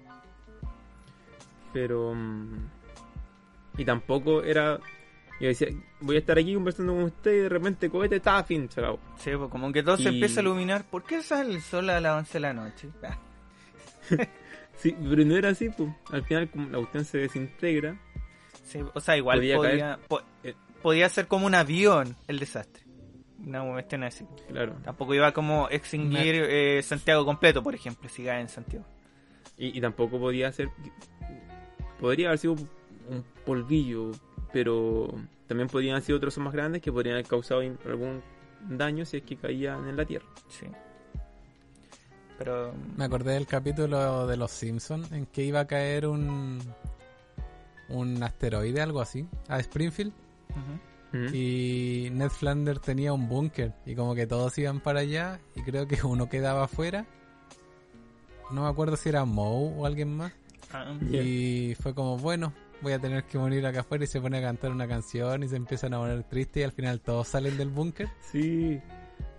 Pero. 1.73 2.15
mm, 2.15 2.57
Y 3.79 3.85
tampoco 3.85 4.43
era. 4.43 4.79
Yo 5.39 5.49
decía, 5.49 5.69
voy 6.01 6.17
a 6.17 6.21
estar 6.21 6.39
aquí 6.39 6.55
conversando 6.55 6.95
con 6.95 7.03
usted 7.05 7.31
y 7.33 7.39
de 7.41 7.49
repente 7.51 7.91
cohete 7.91 8.17
está 8.17 8.43
fin, 8.43 8.71
se 8.71 8.81
acabó. 8.81 8.99
Sí, 9.19 9.31
pues 9.37 9.51
como 9.51 9.71
que 9.71 9.83
todo 9.83 9.99
se 9.99 10.09
empieza 10.09 10.41
a 10.41 10.43
iluminar. 10.43 10.85
¿Por 10.85 11.05
qué 11.05 11.23
sale 11.23 11.55
el 11.55 11.61
sol 11.61 11.91
a 11.91 12.01
las 12.01 12.17
11 12.17 12.33
de 12.35 12.41
la 12.41 12.53
noche? 12.55 12.89
Sí, 14.79 14.95
pero 15.09 15.25
no 15.25 15.37
era 15.37 15.49
así, 15.51 15.71
pues. 15.71 15.89
Al 16.13 16.23
final, 16.23 16.51
como 16.51 16.69
la 16.69 16.77
cuestión 16.79 17.05
se 17.07 17.17
desintegra, 17.19 17.97
sí, 18.63 18.81
o 18.93 19.01
sea, 19.01 19.17
igual 19.17 19.39
Podía 19.39 19.57
podía, 19.57 19.99
po- 20.07 20.21
eh. 20.45 20.55
Podía 20.87 21.09
ser 21.09 21.27
como 21.27 21.47
un 21.47 21.55
avión 21.57 22.15
el 22.29 22.39
desastre. 22.39 22.85
Una 23.45 23.61
cuestión 23.73 24.05
así. 24.05 24.25
claro. 24.47 24.77
Tampoco 24.85 25.15
iba 25.15 25.33
como 25.33 25.69
extinguir 25.69 26.37
eh, 26.49 26.81
Santiago 26.81 27.25
completo, 27.25 27.61
por 27.61 27.75
ejemplo, 27.75 28.09
si 28.09 28.23
cae 28.23 28.41
en 28.41 28.49
Santiago. 28.49 28.87
Y, 29.59 29.77
y 29.77 29.81
tampoco 29.81 30.21
podía 30.21 30.53
ser. 30.53 30.69
Podría 31.99 32.29
haber 32.29 32.39
sido 32.39 32.53
un 32.53 33.25
polvillo, 33.45 34.13
pero 34.53 35.13
también 35.49 35.69
podrían 35.69 35.95
haber 35.97 36.05
sido 36.05 36.21
trozos 36.21 36.45
más 36.45 36.53
grandes 36.53 36.83
que 36.83 36.93
podrían 36.93 37.15
haber 37.15 37.27
causado 37.27 37.63
algún 37.85 38.23
daño 38.69 39.05
si 39.05 39.17
es 39.17 39.23
que 39.25 39.35
caían 39.35 39.89
en 39.89 39.97
la 39.97 40.05
tierra. 40.05 40.27
Sí. 40.49 40.67
Pero. 42.39 42.73
Me 42.97 43.07
acordé 43.07 43.33
del 43.33 43.49
capítulo 43.49 44.29
de 44.29 44.37
Los 44.37 44.53
Simpsons 44.53 45.11
en 45.11 45.27
que 45.27 45.43
iba 45.43 45.59
a 45.59 45.67
caer 45.67 46.07
un 46.07 46.61
un 47.89 48.23
asteroide, 48.23 48.81
algo 48.81 49.01
así, 49.01 49.27
a 49.49 49.59
Springfield. 49.59 50.13
Y 51.33 52.09
Ned 52.13 52.29
Flanders 52.29 52.81
tenía 52.81 53.13
un 53.13 53.29
búnker 53.29 53.73
y 53.87 53.95
como 53.95 54.15
que 54.15 54.27
todos 54.27 54.57
iban 54.59 54.81
para 54.81 55.01
allá 55.01 55.41
y 55.55 55.63
creo 55.63 55.87
que 55.87 55.99
uno 56.05 56.29
quedaba 56.29 56.65
afuera. 56.65 57.07
No 58.51 58.63
me 58.63 58.69
acuerdo 58.69 58.97
si 58.97 59.09
era 59.09 59.25
Moe 59.25 59.73
o 59.77 59.87
alguien 59.87 60.15
más. 60.17 60.33
Ah. 60.73 60.95
Y 61.01 61.75
fue 61.81 61.95
como, 61.95 62.19
bueno, 62.19 62.53
voy 62.83 62.93
a 62.93 62.99
tener 62.99 63.25
que 63.25 63.39
morir 63.39 63.65
acá 63.67 63.81
afuera 63.81 64.05
y 64.05 64.07
se 64.07 64.21
pone 64.21 64.39
a 64.39 64.43
cantar 64.43 64.71
una 64.73 64.87
canción 64.87 65.43
y 65.43 65.49
se 65.49 65.57
empiezan 65.57 65.95
a 65.95 65.99
poner 65.99 66.23
tristes 66.25 66.61
y 66.61 66.65
al 66.65 66.73
final 66.73 67.01
todos 67.01 67.29
salen 67.29 67.57
del 67.57 67.71
búnker. 67.71 68.09
Sí, 68.21 68.81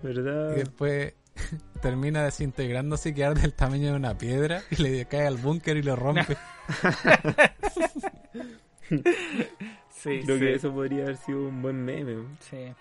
¿verdad? 0.02 0.54
Y 0.56 0.60
después 0.60 1.14
termina 1.82 2.24
desintegrándose 2.24 3.10
y 3.10 3.14
quedar 3.14 3.40
del 3.40 3.54
tamaño 3.54 3.92
de 3.92 3.98
una 3.98 4.18
piedra 4.18 4.64
y 4.72 4.82
le 4.82 5.06
cae 5.06 5.28
al 5.28 5.38
búnker 5.38 5.78
y 5.78 5.84
lo 5.84 5.96
rompe. 5.96 6.38
sí, 9.98 10.22
Creo 10.24 10.38
sí. 10.38 10.42
que 10.42 10.54
eso 10.54 10.72
podría 10.74 11.04
haber 11.04 11.18
sido 11.18 11.40
un 11.48 11.62
buen 11.62 11.84
meme. 11.84 12.24
Sí. 12.40 12.74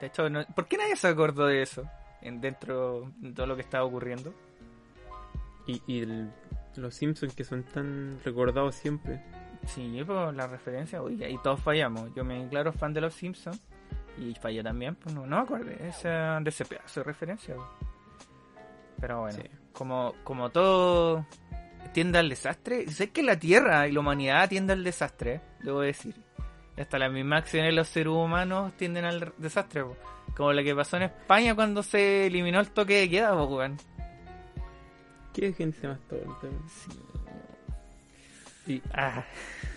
De 0.00 0.06
hecho, 0.06 0.28
no- 0.28 0.44
¿por 0.54 0.66
qué 0.66 0.76
nadie 0.76 0.96
se 0.96 1.08
acordó 1.08 1.46
de 1.46 1.62
eso? 1.62 1.84
En, 2.20 2.40
dentro 2.40 3.10
de 3.18 3.32
todo 3.32 3.46
lo 3.46 3.54
que 3.56 3.62
estaba 3.62 3.84
ocurriendo. 3.84 4.32
Y, 5.66 5.80
y 5.86 6.00
el- 6.02 6.30
los 6.76 6.94
Simpsons 6.94 7.34
que 7.34 7.44
son 7.44 7.62
tan 7.64 8.18
recordados 8.24 8.74
siempre. 8.74 9.22
Sí, 9.66 10.02
pues 10.04 10.34
la 10.34 10.46
referencia, 10.48 11.00
oye, 11.02 11.30
y 11.30 11.38
todos 11.38 11.60
fallamos. 11.60 12.12
Yo 12.14 12.24
me 12.24 12.42
declaro 12.42 12.72
fan 12.72 12.92
de 12.92 13.00
los 13.00 13.14
Simpsons 13.14 13.60
y 14.18 14.34
fallé 14.34 14.62
también, 14.62 14.96
pues 14.96 15.14
no, 15.14 15.24
no 15.26 15.36
me 15.36 15.42
acuerdo 15.42 15.70
ese, 15.70 16.08
de 16.08 16.42
ese 16.48 16.64
pedazo 16.64 17.00
de 17.00 17.04
referencia. 17.04 17.54
pues. 17.54 17.68
Pero 19.00 19.20
bueno, 19.20 19.38
Sí. 19.40 19.48
como, 19.72 20.14
como 20.24 20.50
todo 20.50 21.26
tiende 21.92 22.18
al 22.18 22.28
desastre, 22.28 22.90
sé 22.90 23.10
que 23.10 23.22
la 23.22 23.38
Tierra 23.38 23.86
y 23.88 23.92
la 23.92 24.00
humanidad 24.00 24.48
tiende 24.48 24.72
al 24.72 24.84
desastre, 24.84 25.34
eh, 25.34 25.40
debo 25.62 25.80
decir. 25.80 26.14
Hasta 26.76 26.98
las 26.98 27.12
mismas 27.12 27.42
acciones 27.42 27.70
de 27.70 27.76
los 27.76 27.88
seres 27.88 28.12
humanos 28.12 28.72
tienden 28.76 29.04
al 29.04 29.32
desastre, 29.36 29.84
como 30.36 30.52
lo 30.52 30.62
que 30.62 30.74
pasó 30.74 30.96
en 30.96 31.04
España 31.04 31.54
cuando 31.54 31.82
se 31.82 32.26
eliminó 32.26 32.60
el 32.60 32.70
toque 32.70 33.00
de 33.00 33.10
queda, 33.10 33.34
weón. 33.34 33.76
Qué 35.34 35.52
gente 35.52 35.88
más 35.88 36.00
tonta. 36.08 36.48
Y 38.66 38.80
Ah. 38.92 39.24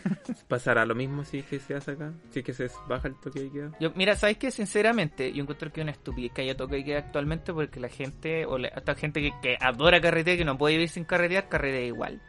pasará 0.48 0.86
lo 0.86 0.94
mismo 0.94 1.24
si 1.24 1.40
es 1.40 1.46
que 1.46 1.60
se 1.60 1.74
hace 1.76 1.92
acá, 1.92 2.14
si 2.30 2.40
es 2.40 2.46
que 2.46 2.54
se 2.54 2.70
baja 2.88 3.08
el 3.08 3.16
toque 3.20 3.40
de 3.40 3.52
queda. 3.52 3.72
Yo, 3.80 3.92
mira, 3.96 4.16
¿sabes 4.16 4.38
qué? 4.38 4.52
Sinceramente, 4.52 5.34
yo 5.34 5.42
encuentro 5.42 5.72
que 5.72 5.82
es 5.82 5.86
una 5.86 5.92
estupidez 5.92 6.32
que 6.32 6.44
haya 6.44 6.56
toque 6.56 6.76
de 6.76 6.84
queda 6.84 7.00
actualmente 7.00 7.54
porque 7.54 7.80
la 7.80 7.90
gente, 7.90 8.46
o 8.46 8.58
la, 8.58 8.68
esta 8.68 8.94
gente 8.96 9.22
que, 9.22 9.32
que 9.42 9.58
adora 9.60 10.00
carretear, 10.00 10.38
que 10.38 10.46
no 10.46 10.58
puede 10.58 10.76
vivir 10.76 10.90
sin 10.90 11.06
carretear, 11.06 11.50
carretea 11.50 11.86
igual. 11.86 12.22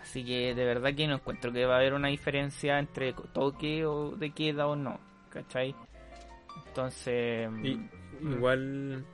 Así 0.00 0.24
que 0.24 0.54
de 0.54 0.64
verdad 0.64 0.94
que 0.94 1.06
no 1.06 1.16
encuentro 1.16 1.52
que 1.52 1.66
va 1.66 1.74
a 1.74 1.78
haber 1.78 1.92
una 1.92 2.08
diferencia 2.08 2.78
entre 2.78 3.12
toque 3.12 3.84
o 3.84 4.12
de 4.12 4.30
queda 4.30 4.66
o 4.66 4.76
no, 4.76 4.98
¿cachai? 5.30 5.74
Entonces... 6.68 7.50
Y 7.62 7.76
mm, 7.76 8.32
igual 8.32 9.04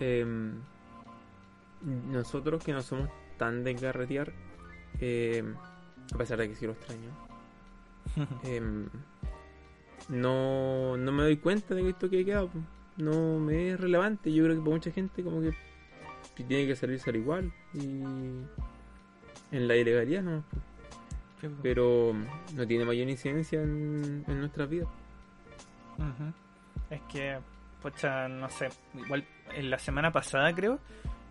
em, 0.00 0.60
nosotros 1.82 2.62
que 2.64 2.72
no 2.72 2.82
somos 2.82 3.08
tan 3.36 3.62
de 3.62 3.74
carretear, 3.76 4.32
em, 5.00 5.54
a 6.12 6.18
pesar 6.18 6.38
de 6.38 6.48
que 6.48 6.56
sí 6.56 6.66
lo 6.66 6.72
extraño, 6.72 7.10
em, 8.44 8.88
no, 10.08 10.96
no 10.96 11.12
me 11.12 11.22
doy 11.22 11.36
cuenta 11.36 11.74
de 11.74 11.82
que 11.82 11.90
esto 11.90 12.08
que 12.08 12.24
queda 12.24 12.46
no 12.96 13.38
me 13.38 13.70
es 13.70 13.80
relevante. 13.80 14.32
Yo 14.32 14.44
creo 14.44 14.56
que 14.56 14.62
para 14.62 14.74
mucha 14.74 14.90
gente 14.90 15.22
como 15.22 15.40
que 15.40 15.52
tiene 16.34 16.66
que 16.66 16.76
salir, 16.76 16.98
sale 16.98 17.18
igual. 17.18 17.52
Y 17.74 18.02
en 19.50 19.68
la 19.68 19.76
ilegalidad 19.76 20.22
no, 20.22 20.44
pero 21.62 22.14
no 22.54 22.66
tiene 22.66 22.84
mayor 22.84 23.08
incidencia 23.08 23.62
en, 23.62 24.24
en 24.26 24.40
nuestras 24.40 24.68
vidas. 24.68 24.88
Es 26.90 27.00
que, 27.12 27.38
pocha, 27.82 28.28
no 28.28 28.48
sé, 28.48 28.68
igual 28.94 29.24
en 29.54 29.70
la 29.70 29.78
semana 29.78 30.10
pasada 30.10 30.54
creo, 30.54 30.78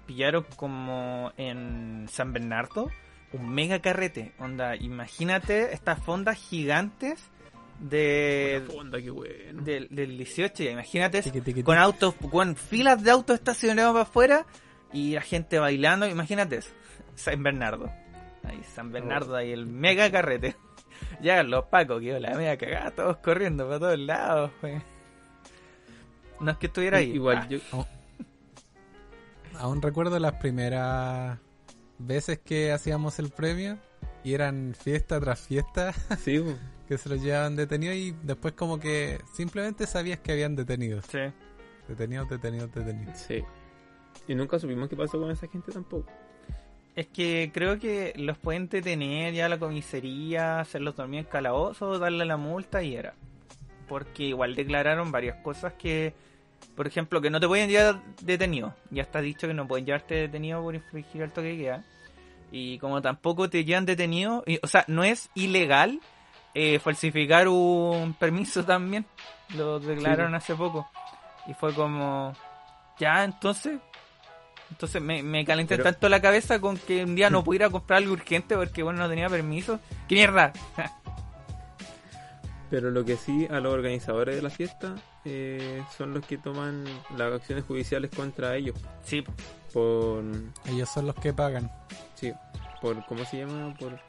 pillaron 0.05 0.45
como 0.55 1.31
en 1.37 2.05
San 2.09 2.33
Bernardo 2.33 2.89
un 3.37 3.49
mega 3.49 3.79
carrete. 3.79 4.33
Onda, 4.39 4.75
imagínate 4.75 5.73
estas 5.73 6.03
fondas 6.03 6.37
gigantes 6.37 7.29
de, 7.79 8.63
Fonda, 8.67 8.99
qué 8.99 9.11
bueno. 9.11 9.61
del, 9.61 9.87
del 9.91 10.17
18, 10.17 10.63
ya, 10.63 10.71
imagínate 10.71 11.21
Tiqui, 11.21 11.41
tiqui, 11.41 11.63
con 11.63 11.77
autos, 11.77 12.15
con 12.31 12.55
filas 12.55 13.03
de 13.03 13.11
autos 13.11 13.35
estacionados 13.35 13.93
para 13.93 14.03
afuera 14.03 14.45
y 14.91 15.13
la 15.13 15.21
gente 15.21 15.59
bailando, 15.59 16.07
imagínate 16.07 16.57
eso, 16.57 16.71
San 17.15 17.43
Bernardo. 17.43 17.91
Ahí, 18.43 18.61
San 18.73 18.91
Bernardo, 18.91 19.35
ahí 19.35 19.51
el 19.51 19.67
mega 19.67 20.09
carrete. 20.09 20.55
Llegan 21.21 21.51
los 21.51 21.65
pacos, 21.65 22.01
que 22.01 22.19
la 22.19 22.35
mega 22.35 22.57
cagada, 22.57 22.91
todos 22.91 23.17
corriendo 23.17 23.67
para 23.67 23.79
todos 23.79 23.99
lados, 23.99 24.51
wey. 24.63 24.81
No 26.39 26.51
es 26.51 26.57
que 26.57 26.67
estuviera 26.67 26.99
ahí. 26.99 27.11
Igual 27.11 27.37
Ah, 27.37 27.47
yo, 27.47 27.59
Aún 29.59 29.81
recuerdo 29.81 30.19
las 30.19 30.33
primeras 30.33 31.39
veces 31.99 32.39
que 32.39 32.71
hacíamos 32.71 33.19
el 33.19 33.29
premio 33.29 33.77
y 34.23 34.33
eran 34.33 34.75
fiesta 34.77 35.19
tras 35.19 35.39
fiesta 35.39 35.93
sí, 36.19 36.43
que 36.87 36.97
se 36.97 37.09
los 37.09 37.21
llevaban 37.21 37.55
detenidos 37.55 37.95
y 37.95 38.15
después 38.23 38.53
como 38.53 38.79
que 38.79 39.19
simplemente 39.33 39.87
sabías 39.87 40.19
que 40.19 40.31
habían 40.31 40.55
detenidos. 40.55 41.05
Sí. 41.05 41.19
Detenidos, 41.87 42.29
detenidos, 42.29 42.73
detenidos. 42.73 43.17
Sí. 43.17 43.43
Y 44.27 44.35
nunca 44.35 44.59
supimos 44.59 44.89
qué 44.89 44.95
pasó 44.95 45.19
con 45.19 45.31
esa 45.31 45.47
gente 45.47 45.71
tampoco. 45.71 46.11
Es 46.95 47.07
que 47.07 47.51
creo 47.53 47.77
que 47.77 48.13
los 48.17 48.37
pueden 48.37 48.67
detener 48.67 49.33
ya 49.33 49.45
a 49.45 49.49
la 49.49 49.59
comisaría, 49.59 50.59
hacerlos 50.59 50.95
dormir 50.95 51.19
en 51.19 51.25
calabozo, 51.25 51.99
darle 51.99 52.25
la 52.25 52.37
multa 52.37 52.81
y 52.81 52.95
era. 52.95 53.13
Porque 53.87 54.23
igual 54.23 54.55
declararon 54.55 55.11
varias 55.11 55.37
cosas 55.43 55.73
que, 55.73 56.13
por 56.75 56.87
ejemplo, 56.87 57.21
que 57.21 57.29
no 57.29 57.39
te 57.39 57.47
pueden 57.47 57.69
llevar 57.69 58.01
detenido. 58.21 58.73
Ya 58.91 59.01
está 59.03 59.19
dicho 59.21 59.47
que 59.47 59.53
no 59.53 59.67
pueden 59.67 59.85
llevarte 59.85 60.15
detenido 60.15 60.61
por 60.61 60.75
infringir 60.75 61.21
el 61.23 61.31
toque 61.31 61.47
de 61.49 61.57
queda. 61.57 61.83
Y 62.51 62.77
como 62.79 63.01
tampoco 63.01 63.49
te 63.49 63.65
llevan 63.65 63.85
detenido, 63.85 64.43
y- 64.45 64.59
o 64.63 64.67
sea, 64.67 64.85
no 64.87 65.03
es 65.03 65.29
ilegal 65.35 65.99
eh, 66.53 66.79
falsificar 66.79 67.47
un 67.47 68.13
permiso 68.17 68.63
también. 68.63 69.05
Lo 69.55 69.79
declararon 69.79 70.33
hace 70.35 70.55
poco. 70.55 70.89
Y 71.47 71.53
fue 71.53 71.73
como, 71.73 72.33
ya, 72.99 73.23
entonces, 73.23 73.79
entonces 74.71 75.01
me, 75.01 75.21
me 75.23 75.45
calenté 75.45 75.75
Pero- 75.77 75.83
tanto 75.91 76.09
la 76.09 76.21
cabeza 76.21 76.59
con 76.59 76.77
que 76.77 77.03
un 77.03 77.15
día 77.15 77.29
no 77.29 77.43
pudiera 77.43 77.69
comprar 77.69 77.97
algo 77.97 78.13
urgente 78.13 78.55
porque 78.55 78.81
bueno 78.83 78.99
no 78.99 79.09
tenía 79.09 79.29
permiso. 79.29 79.79
¡Qué 80.07 80.15
mierda! 80.15 80.51
Pero 82.69 82.91
lo 82.91 83.05
que 83.05 83.15
sí 83.15 83.47
a 83.49 83.59
los 83.59 83.73
organizadores 83.73 84.35
de 84.35 84.41
la 84.41 84.49
fiesta 84.49 84.95
eh, 85.29 85.83
son 85.97 86.13
los 86.13 86.25
que 86.25 86.37
toman 86.37 86.85
las 87.17 87.33
acciones 87.33 87.65
judiciales 87.65 88.09
contra 88.15 88.55
ellos. 88.55 88.75
sí, 89.03 89.23
Por. 89.73 90.23
Ellos 90.65 90.89
son 90.89 91.05
los 91.07 91.15
que 91.15 91.33
pagan. 91.33 91.69
Sí. 92.15 92.31
por 92.81 93.05
¿cómo 93.05 93.25
se 93.25 93.39
llama? 93.39 93.75
Por 93.77 93.99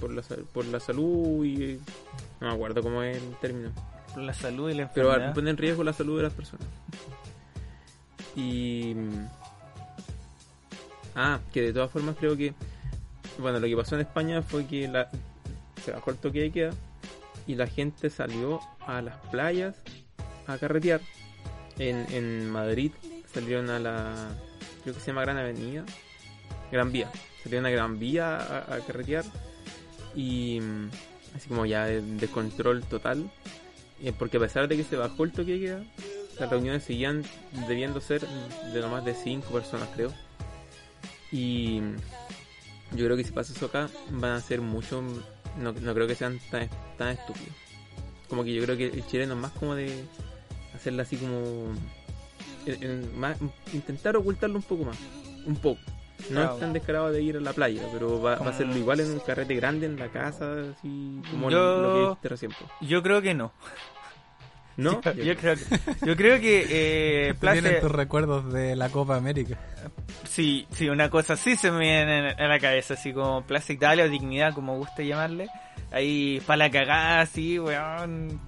por 0.00 0.10
la, 0.12 0.22
por 0.52 0.64
la 0.64 0.80
salud 0.80 1.44
y 1.44 1.80
no 2.40 2.48
me 2.48 2.52
acuerdo 2.54 2.82
cómo 2.82 3.02
es 3.02 3.16
el 3.16 3.36
término. 3.40 3.70
Por 4.14 4.22
la 4.22 4.34
salud 4.34 4.70
y 4.70 4.74
la 4.74 4.92
Pero 4.92 5.08
enfermedad. 5.08 5.34
pone 5.34 5.50
en 5.50 5.56
riesgo 5.56 5.84
la 5.84 5.92
salud 5.92 6.16
de 6.16 6.22
las 6.24 6.32
personas. 6.32 6.66
Y. 8.34 8.94
Ah, 11.14 11.40
que 11.52 11.62
de 11.62 11.72
todas 11.72 11.90
formas 11.90 12.16
creo 12.18 12.36
que. 12.36 12.54
Bueno, 13.38 13.60
lo 13.60 13.66
que 13.68 13.76
pasó 13.76 13.94
en 13.94 14.00
España 14.00 14.42
fue 14.42 14.66
que 14.66 14.88
la, 14.88 15.10
se 15.84 15.92
bajó 15.92 16.10
el 16.10 16.16
toque 16.16 16.40
de 16.40 16.50
queda 16.50 16.70
y 17.46 17.54
la 17.54 17.66
gente 17.66 18.10
salió 18.10 18.60
a 18.86 19.00
las 19.00 19.16
playas 19.30 19.76
a 20.48 20.58
carretear. 20.58 21.00
En, 21.78 22.06
en 22.12 22.50
Madrid 22.50 22.92
salieron 23.32 23.70
a 23.70 23.78
la. 23.78 24.28
Creo 24.82 24.94
que 24.94 25.00
se 25.00 25.08
llama 25.08 25.22
Gran 25.22 25.38
Avenida. 25.38 25.84
Gran 26.72 26.92
Vía. 26.92 27.10
Salieron 27.42 27.66
a 27.66 27.70
Gran 27.70 27.98
Vía 27.98 28.36
a, 28.74 28.78
carretear. 28.86 29.24
Y. 30.14 30.60
mm, 30.60 30.88
Así 31.34 31.48
como 31.48 31.66
ya 31.66 31.84
de 31.86 32.02
descontrol 32.02 32.82
total. 32.84 33.30
Eh, 34.02 34.12
porque 34.16 34.36
a 34.36 34.40
pesar 34.40 34.68
de 34.68 34.76
que 34.76 34.84
se 34.84 34.96
bajó 34.96 35.24
el 35.24 35.32
toque 35.32 35.52
de 35.52 35.60
queda, 35.60 35.84
las 36.38 36.50
reuniones 36.50 36.84
seguían 36.84 37.24
debiendo 37.68 38.00
ser 38.00 38.26
de 38.72 38.80
no 38.80 38.88
más 38.88 39.04
de 39.04 39.14
5 39.14 39.48
personas, 39.52 39.88
creo. 39.94 40.12
Y 41.30 41.80
yo 42.92 43.04
creo 43.04 43.16
que 43.16 43.24
si 43.24 43.32
pasa 43.32 43.52
eso 43.52 43.66
acá, 43.66 43.88
van 44.10 44.32
a 44.32 44.40
ser 44.40 44.60
mucho. 44.60 45.02
No, 45.58 45.72
no 45.72 45.94
creo 45.94 46.06
que 46.06 46.14
sean 46.14 46.38
tan, 46.50 46.68
tan 46.96 47.08
estúpidos. 47.08 47.54
Como 48.28 48.44
que 48.44 48.54
yo 48.54 48.62
creo 48.64 48.76
que 48.76 48.86
el 48.86 49.06
chileno 49.06 49.34
es 49.34 49.40
más 49.40 49.52
como 49.52 49.74
de 49.74 50.04
hacerla 50.78 51.02
así 51.02 51.16
como. 51.16 51.72
más- 53.16 53.38
intentar 53.72 54.16
ocultarlo 54.16 54.56
un 54.56 54.62
poco 54.62 54.84
más. 54.84 54.98
Un 55.46 55.56
poco. 55.56 55.80
No 56.30 56.34
Claro. 56.40 56.54
es 56.54 56.60
tan 56.60 56.72
descarado 56.72 57.12
de 57.12 57.22
ir 57.22 57.36
a 57.36 57.40
la 57.40 57.52
playa, 57.52 57.80
pero 57.92 58.20
va, 58.20 58.34
va 58.36 58.46
a 58.46 58.50
hacerlo 58.50 58.76
igual 58.76 58.98
en 59.00 59.12
un 59.12 59.20
carrete 59.20 59.54
grande 59.54 59.86
en 59.86 59.98
la 59.98 60.08
casa, 60.08 60.52
así 60.76 61.20
como 61.30 61.48
Yo- 61.48 61.80
lo 61.80 61.94
que 61.94 62.00
dijiste 62.00 62.28
recién. 62.28 62.52
Yo 62.80 63.02
creo 63.02 63.22
que 63.22 63.34
no. 63.34 63.52
¿No? 64.76 65.00
Yo, 65.02 65.12
yo 65.24 65.36
creo 65.36 65.54
que, 65.56 66.06
yo 66.06 66.16
creo 66.16 66.40
que 66.40 66.66
eh, 67.28 67.34
Tienen 67.40 67.64
Place- 67.64 67.80
tus 67.80 67.90
recuerdos 67.92 68.52
de 68.52 68.76
la 68.76 68.88
Copa 68.90 69.16
América. 69.16 69.58
Sí, 70.28 70.66
sí, 70.72 70.88
una 70.88 71.08
cosa 71.10 71.32
así 71.34 71.56
se 71.56 71.70
me 71.72 71.80
viene 71.80 72.30
en, 72.30 72.40
en 72.40 72.48
la 72.48 72.58
cabeza, 72.60 72.94
así 72.94 73.12
como 73.12 73.42
Plaza 73.46 73.72
Italia 73.72 74.04
o 74.04 74.08
Dignidad, 74.08 74.54
como 74.54 74.76
guste 74.76 75.06
llamarle. 75.06 75.48
Ahí 75.90 76.40
para 76.46 76.58
la 76.58 76.70
cagada, 76.70 77.20
así, 77.22 77.58
weón. 77.58 78.40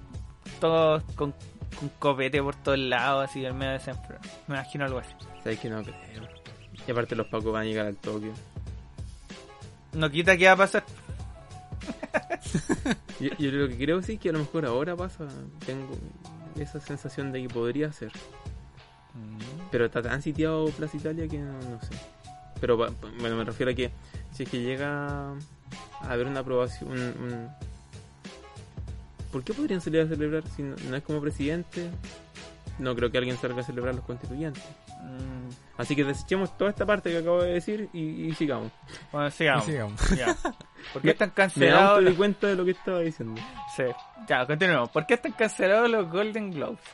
Todos 0.59 1.03
con, 1.15 1.33
con 1.79 1.89
copete 1.99 2.41
por 2.41 2.55
todos 2.55 2.77
lados, 2.79 3.29
así, 3.29 3.45
en 3.45 3.57
medio 3.57 3.71
de 3.71 3.77
ese 3.77 3.91
enfermo. 3.91 4.21
Me 4.47 4.55
imagino 4.55 4.85
algo 4.85 4.99
así. 4.99 5.13
Sabes 5.43 5.59
que 5.59 5.69
no 5.69 5.81
creo. 5.83 5.95
Y 6.87 6.91
aparte 6.91 7.15
los 7.15 7.27
pacos 7.27 7.51
van 7.53 7.63
a 7.63 7.65
llegar 7.65 7.85
al 7.87 7.95
Tokio. 7.97 8.33
No 9.93 10.09
quita 10.09 10.37
que 10.37 10.45
va 10.45 10.51
a 10.53 10.57
pasar. 10.57 10.83
Yo, 13.19 13.29
yo 13.37 13.51
lo 13.51 13.67
que 13.69 13.77
creo 13.77 14.01
sí 14.01 14.17
que 14.17 14.29
a 14.29 14.31
lo 14.33 14.39
mejor 14.39 14.65
ahora 14.65 14.95
pasa. 14.95 15.27
Tengo 15.65 15.95
esa 16.59 16.79
sensación 16.79 17.31
de 17.31 17.43
que 17.43 17.49
podría 17.49 17.91
ser. 17.91 18.11
Pero 19.71 19.85
está 19.85 20.01
tan 20.01 20.21
sitiado 20.21 20.65
Plaza 20.69 20.97
Italia 20.97 21.27
que 21.27 21.37
no, 21.37 21.53
no 21.53 21.79
sé. 21.81 21.89
Pero 22.59 22.77
bueno, 22.77 22.95
me 23.37 23.43
refiero 23.43 23.71
a 23.71 23.75
que 23.75 23.91
si 24.33 24.43
es 24.43 24.49
que 24.49 24.59
llega 24.61 25.29
a 25.29 25.35
haber 26.09 26.27
una 26.27 26.39
aprobación. 26.41 26.91
un- 26.91 26.99
un- 26.99 27.49
¿Por 29.31 29.43
qué 29.43 29.53
podrían 29.53 29.81
salir 29.81 30.01
a 30.01 30.07
celebrar 30.07 30.43
si 30.55 30.61
no, 30.63 30.75
no 30.89 30.95
es 30.95 31.03
como 31.03 31.21
presidente? 31.21 31.89
No 32.79 32.95
creo 32.95 33.11
que 33.11 33.17
alguien 33.17 33.37
salga 33.37 33.61
a 33.61 33.63
celebrar 33.63 33.93
los 33.95 34.03
constituyentes. 34.05 34.63
Mm, 35.03 35.49
Así 35.77 35.95
que 35.95 36.03
desechemos 36.03 36.57
toda 36.57 36.69
esta 36.69 36.85
parte 36.85 37.09
que 37.11 37.17
acabo 37.17 37.41
de 37.43 37.53
decir 37.53 37.89
y, 37.93 38.27
y 38.27 38.33
sigamos. 38.35 38.71
Bueno, 39.11 39.29
sigamos. 39.31 39.67
Y 39.67 39.71
sigamos. 39.71 40.09
Ya. 40.17 40.35
¿Por 40.93 41.01
qué 41.01 41.07
Me- 41.07 41.11
están 41.11 41.29
Me 41.29 41.33
cancelados? 41.35 41.89
auto 41.89 42.01
los- 42.01 42.11
di 42.11 42.17
cuenta 42.17 42.47
de 42.47 42.55
lo 42.55 42.65
que 42.65 42.71
estaba 42.71 42.99
diciendo. 42.99 43.41
Sí. 43.75 43.83
Ya, 44.27 44.45
continuemos. 44.45 44.89
¿Por 44.89 45.05
qué 45.05 45.15
están 45.15 45.31
cancelados 45.33 45.89
los 45.89 46.09
Golden 46.09 46.51
Globes? 46.51 46.79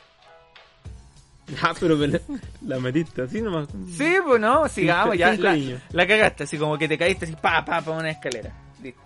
Ah, 1.62 1.72
pero 1.80 1.96
me 1.96 2.08
la, 2.08 2.20
la 2.66 2.78
metiste 2.78 3.22
así 3.22 3.40
nomás. 3.40 3.68
Sí, 3.96 4.16
pues 4.22 4.38
no, 4.38 4.68
sigamos, 4.68 5.16
ya. 5.16 5.34
la 5.92 6.06
cagaste, 6.06 6.44
así 6.44 6.58
como 6.58 6.76
que 6.76 6.86
te 6.86 6.98
caíste 6.98 7.24
así, 7.24 7.34
pa, 7.40 7.64
pa, 7.64 7.80
pa, 7.80 7.90
una 7.92 8.10
escalera. 8.10 8.52
Listo. 8.82 9.00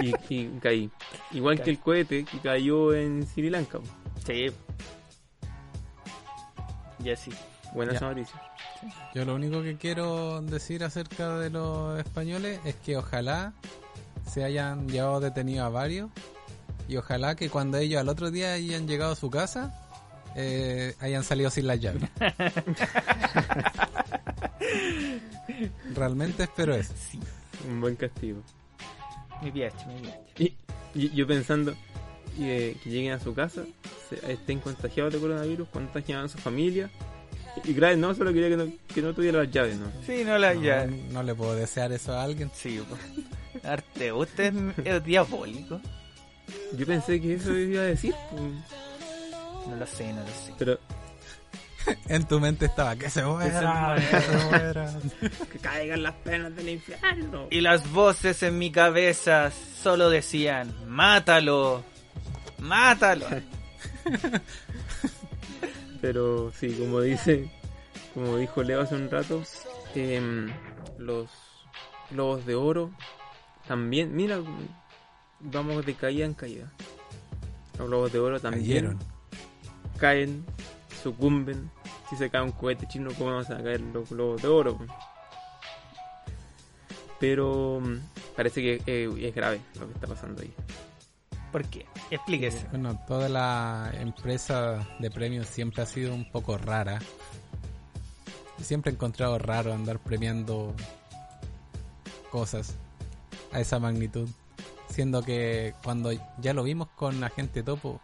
Y, 0.00 0.34
y 0.34 0.48
caí. 0.60 0.90
Igual 1.32 1.62
que 1.62 1.70
el 1.70 1.78
cohete 1.78 2.24
que 2.24 2.38
cayó 2.38 2.94
en 2.94 3.26
Sri 3.26 3.50
Lanka. 3.50 3.80
Sí. 4.24 4.46
Ya 7.00 7.16
sí. 7.16 7.32
Buenas 7.74 8.00
noticias. 8.00 8.40
Yo 9.14 9.24
lo 9.24 9.34
único 9.34 9.62
que 9.62 9.76
quiero 9.76 10.40
decir 10.42 10.84
acerca 10.84 11.38
de 11.38 11.50
los 11.50 11.98
españoles 11.98 12.60
es 12.64 12.76
que 12.76 12.96
ojalá 12.96 13.52
se 14.28 14.44
hayan 14.44 14.88
llevado 14.88 15.20
detenidos 15.20 15.66
a 15.66 15.68
varios 15.68 16.10
y 16.88 16.96
ojalá 16.96 17.36
que 17.36 17.50
cuando 17.50 17.78
ellos 17.78 18.00
al 18.00 18.08
otro 18.08 18.30
día 18.30 18.54
hayan 18.54 18.88
llegado 18.88 19.12
a 19.12 19.16
su 19.16 19.30
casa 19.30 19.72
eh, 20.34 20.94
hayan 21.00 21.24
salido 21.24 21.50
sin 21.50 21.66
las 21.66 21.80
llaves. 21.80 22.08
Realmente 25.94 26.44
espero 26.44 26.74
eso. 26.74 26.94
Sí. 27.10 27.20
Un 27.68 27.80
buen 27.80 27.96
castigo. 27.96 28.42
Mi 29.42 29.50
piache, 29.50 29.86
mi 29.86 30.00
piache. 30.00 30.20
Y, 30.38 30.54
y 30.94 31.10
yo 31.10 31.26
pensando 31.26 31.74
eh, 32.38 32.76
que 32.82 32.90
lleguen 32.90 33.12
a 33.12 33.20
su 33.20 33.34
casa, 33.34 33.64
se- 34.08 34.32
estén 34.32 34.60
contagiados 34.60 35.12
de 35.12 35.18
coronavirus, 35.20 35.68
contagien 35.68 36.18
a 36.18 36.28
su 36.28 36.38
familia. 36.38 36.90
Y 37.64 37.74
claro, 37.74 37.96
no, 37.96 38.14
solo 38.14 38.32
quería 38.32 38.48
que 38.50 38.56
no, 38.56 38.72
que 38.94 39.02
no 39.02 39.12
tuviera 39.12 39.42
las 39.42 39.50
llaves, 39.50 39.76
¿no? 39.76 39.86
Sí, 40.06 40.22
no 40.24 40.38
la 40.38 40.54
No, 40.54 40.62
ya. 40.62 40.86
no 40.86 41.22
le 41.22 41.34
puedo 41.34 41.54
desear 41.54 41.90
eso 41.92 42.12
a 42.12 42.22
alguien. 42.22 42.50
Sí, 42.54 42.80
pues. 42.88 43.64
Arte, 43.64 44.12
usted 44.12 44.54
es, 44.54 44.86
es 44.86 45.04
diabólico. 45.04 45.80
Yo 46.76 46.86
pensé 46.86 47.20
que 47.20 47.34
eso 47.34 47.56
iba 47.56 47.82
a 47.82 47.86
decir, 47.86 48.14
pues, 48.30 48.42
No 49.68 49.76
lo 49.76 49.86
sé, 49.86 50.12
no 50.12 50.20
lo 50.20 50.28
sé. 50.28 50.54
pero 50.58 50.78
En 52.08 52.26
tu 52.26 52.40
mente 52.40 52.66
estaba 52.66 52.96
que 52.96 53.08
se 53.10 53.22
muera, 53.24 53.60
muera. 53.60 53.96
que 54.10 54.20
se 54.20 54.36
muera. 54.46 55.00
que 55.52 55.58
caigan 55.58 56.02
las 56.02 56.14
penas 56.16 56.54
del 56.56 56.68
infierno. 56.70 57.46
Y 57.50 57.60
las 57.60 57.90
voces 57.92 58.42
en 58.42 58.58
mi 58.58 58.70
cabeza 58.70 59.50
solo 59.82 60.10
decían, 60.10 60.74
mátalo, 60.86 61.84
mátalo. 62.58 63.26
Pero 66.00 66.50
sí, 66.52 66.74
como 66.78 67.00
dice, 67.00 67.50
como 68.14 68.36
dijo 68.38 68.62
Leo 68.62 68.80
hace 68.80 68.94
un 68.94 69.10
rato, 69.10 69.42
em, 69.94 70.50
los 70.98 71.28
globos 72.10 72.46
de 72.46 72.54
oro 72.54 72.90
también, 73.68 74.14
mira, 74.16 74.38
vamos 75.40 75.84
de 75.84 75.94
caída 75.94 76.24
en 76.24 76.34
caída. 76.34 76.72
Los 77.78 77.88
globos 77.88 78.12
de 78.12 78.18
oro 78.18 78.40
también 78.40 78.64
Cayeron. 78.66 78.98
caen, 79.98 80.44
sucumben. 81.02 81.70
Si 82.10 82.16
se 82.16 82.28
cae 82.28 82.42
un 82.42 82.50
cohete 82.50 82.88
chino, 82.88 83.10
¿cómo 83.16 83.36
van 83.36 83.44
a 83.44 83.62
caer 83.62 83.80
los 83.80 84.10
globos 84.10 84.42
de 84.42 84.48
oro? 84.48 84.78
Pero 87.20 87.80
mm, 87.80 87.98
parece 88.34 88.60
que 88.60 88.82
eh, 88.84 89.28
es 89.28 89.32
grave 89.32 89.60
lo 89.78 89.86
que 89.86 89.94
está 89.94 90.08
pasando 90.08 90.42
ahí. 90.42 90.52
¿Por 91.52 91.64
qué? 91.66 91.86
Explíquese. 92.10 92.66
Bueno, 92.70 92.98
toda 93.06 93.28
la 93.28 93.92
empresa 93.94 94.88
de 94.98 95.08
premios 95.12 95.46
siempre 95.46 95.82
ha 95.82 95.86
sido 95.86 96.12
un 96.12 96.28
poco 96.32 96.58
rara. 96.58 96.98
Siempre 98.60 98.90
he 98.90 98.94
encontrado 98.94 99.38
raro 99.38 99.72
andar 99.72 100.00
premiando 100.00 100.74
cosas 102.32 102.74
a 103.52 103.60
esa 103.60 103.78
magnitud. 103.78 104.28
Siendo 104.88 105.22
que 105.22 105.74
cuando 105.84 106.10
ya 106.40 106.54
lo 106.54 106.64
vimos 106.64 106.88
con 106.96 107.22
Agente 107.22 107.62
Topo, 107.62 108.00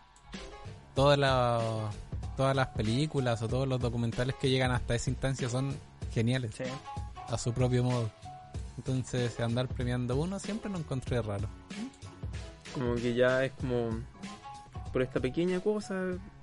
todas 0.94 1.18
las 1.18 1.92
todas 2.36 2.54
las 2.54 2.68
películas 2.68 3.40
o 3.42 3.48
todos 3.48 3.66
los 3.66 3.80
documentales 3.80 4.36
que 4.36 4.48
llegan 4.50 4.70
hasta 4.70 4.94
esa 4.94 5.10
instancia 5.10 5.48
son 5.48 5.74
geniales 6.12 6.54
Sí. 6.54 6.64
a 7.28 7.38
su 7.38 7.52
propio 7.52 7.82
modo. 7.84 8.10
Entonces 8.76 9.38
andar 9.40 9.68
premiando 9.68 10.16
uno 10.16 10.38
siempre 10.38 10.70
lo 10.70 10.78
encontré 10.78 11.20
raro. 11.22 11.48
como 12.74 12.94
que 12.96 13.14
ya 13.14 13.44
es 13.44 13.52
como 13.52 13.90
por 14.92 15.00
esta 15.02 15.18
pequeña 15.20 15.60
cosa 15.60 15.94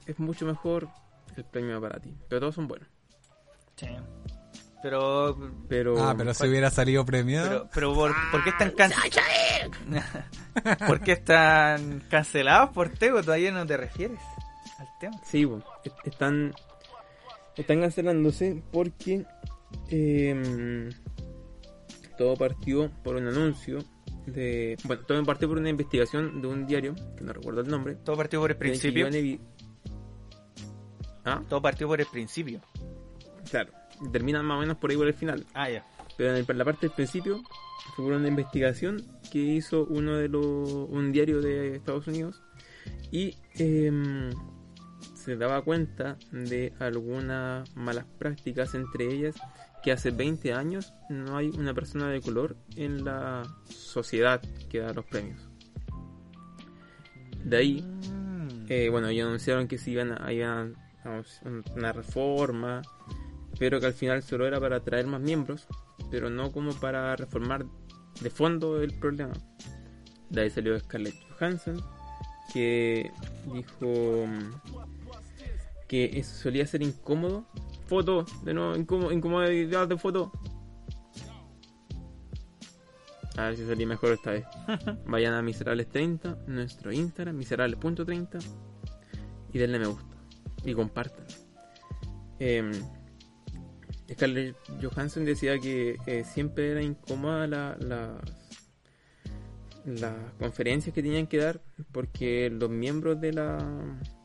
es 0.08 0.20
mucho 0.20 0.46
mejor 0.46 0.88
el 1.36 1.44
premio 1.46 1.80
para 1.82 2.00
ti 2.00 2.14
pero 2.28 2.40
todos 2.42 2.56
son 2.56 2.68
buenos 2.68 2.88
Sí. 3.76 3.88
Pero, 4.84 5.38
pero 5.70 6.04
ah, 6.04 6.14
pero 6.18 6.34
si 6.34 6.46
hubiera 6.48 6.70
salido 6.70 7.06
premiado. 7.06 7.50
pero, 7.50 7.70
pero 7.74 7.94
¿por, 7.94 8.14
¿por 8.32 8.44
qué 8.44 8.50
están 8.50 8.72
cancelados? 8.72 9.78
¿Por 10.88 11.00
qué 11.02 11.14
están 11.14 12.04
cancelados 12.10 12.70
por 12.72 12.90
Tego? 12.90 13.22
Todavía 13.24 13.52
no 13.52 13.66
te 13.66 13.78
refieres 13.78 14.20
al 14.84 15.00
tema. 15.00 15.20
sí 15.24 15.48
est- 15.84 15.96
están 16.08 16.54
están 17.58 17.82
cancelándose 17.82 18.62
porque 18.72 19.26
em, 19.90 20.90
todo 22.18 22.36
partió 22.36 22.92
por 23.04 23.16
un 23.16 23.28
anuncio 23.28 23.80
de 24.26 24.78
bueno 24.86 25.04
todo 25.06 25.24
partió 25.26 25.48
por 25.50 25.58
una 25.58 25.70
investigación 25.70 26.42
de 26.42 26.48
un 26.48 26.66
diario 26.66 26.96
que 27.18 27.24
no 27.24 27.34
recuerdo 27.34 27.62
el 27.62 27.68
nombre 27.68 27.96
Todo 27.96 28.16
partió 28.18 28.40
por 28.40 28.52
el 28.52 28.58
principio. 28.58 29.08
ah 31.26 31.42
Todo 31.50 31.62
partió 31.62 31.88
por 31.88 32.00
el 32.00 32.08
principio. 32.08 32.62
claro 33.50 33.72
terminan 34.12 34.46
más 34.46 34.58
o 34.58 34.62
menos 34.62 34.78
por 34.78 34.90
ahí 34.92 34.98
por 34.98 35.08
el 35.08 35.14
final 35.14 35.46
Ah, 35.54 35.70
ya. 35.70 35.86
Pero 36.18 36.36
en 36.36 36.58
la 36.58 36.66
parte 36.66 36.88
del 36.88 36.96
principio 36.96 37.42
fue 37.96 38.06
una 38.06 38.28
investigación 38.28 39.02
que 39.32 39.40
hizo 39.40 39.86
uno 39.86 40.16
de 40.18 40.28
los 40.30 40.46
un 40.90 41.12
diario 41.12 41.42
de 41.42 41.76
Estados 41.76 42.08
Unidos 42.08 42.42
y 43.12 43.36
em, 43.56 44.30
se 45.24 45.38
daba 45.38 45.62
cuenta 45.62 46.18
de 46.32 46.74
algunas 46.80 47.74
malas 47.76 48.06
prácticas, 48.20 48.76
entre 48.76 49.06
ellas 49.14 49.36
que 49.84 49.92
hace 49.92 50.12
20 50.12 50.54
años 50.54 50.94
no 51.10 51.38
hay 51.38 51.50
una 51.50 51.74
persona 51.74 52.10
de 52.10 52.22
color 52.22 52.56
en 52.76 53.04
la 53.04 53.44
sociedad 53.70 54.42
que 54.70 54.80
da 54.80 54.94
los 54.94 55.06
premios. 55.06 55.50
De 57.44 57.58
ahí, 57.58 57.82
Mm. 57.82 58.66
eh, 58.70 58.90
bueno, 58.90 59.08
ellos 59.10 59.28
anunciaron 59.28 59.68
que 59.68 59.78
se 59.78 59.92
iban 59.92 60.12
a, 60.22 60.32
iban 60.32 60.76
a 61.04 61.22
una 61.76 61.92
reforma, 61.92 62.82
pero 63.60 63.80
que 63.80 63.86
al 63.88 63.94
final 63.94 64.24
solo 64.24 64.48
era 64.48 64.60
para 64.60 64.80
traer 64.80 65.08
más 65.08 65.20
miembros, 65.22 65.68
pero 66.10 66.30
no 66.30 66.52
como 66.52 66.74
para 66.74 67.16
reformar 67.16 67.66
de 68.22 68.30
fondo 68.30 68.82
el 68.82 68.94
problema. 69.00 69.34
De 70.30 70.42
ahí 70.42 70.50
salió 70.50 70.80
Scarlett 70.80 71.16
Johansson, 71.38 71.82
que 72.54 73.12
dijo 73.54 74.26
que 75.88 76.06
eso 76.20 76.36
solía 76.36 76.66
ser 76.68 76.82
incómodo. 76.82 77.46
Foto, 77.88 78.26
de 78.44 78.54
nuevo, 78.54 78.76
incómodo, 78.76 79.12
incomodidad 79.12 79.88
de 79.88 79.98
foto. 79.98 80.32
A 83.36 83.46
ver 83.48 83.58
si 83.58 83.66
salí 83.66 83.86
mejor 83.86 84.12
esta 84.14 84.32
vez. 84.32 84.46
Vayan 85.08 85.34
a 85.34 85.42
Miserables30, 85.42 86.46
nuestro 86.48 86.92
Instagram, 86.92 87.36
miserables.30, 87.38 88.44
y 89.54 89.58
denle 89.58 89.80
me 89.80 89.88
gusta. 89.88 90.16
Y 90.64 90.74
compartan. 90.74 91.26
Em, 92.40 92.72
Scarlett 94.12 94.56
Johansson 94.82 95.26
decía 95.26 95.58
que 95.60 95.98
eh, 96.06 96.24
siempre 96.24 96.72
era 96.72 96.82
incómoda 96.82 97.48
la- 97.48 97.78
las 97.80 98.12
las 99.86 100.16
conferencias 100.40 100.96
que 100.96 101.04
tenían 101.04 101.28
que 101.28 101.38
dar 101.40 101.62
porque 101.92 102.50
los 102.50 102.70
miembros 102.70 103.20
de 103.20 103.34
la, 103.34 103.58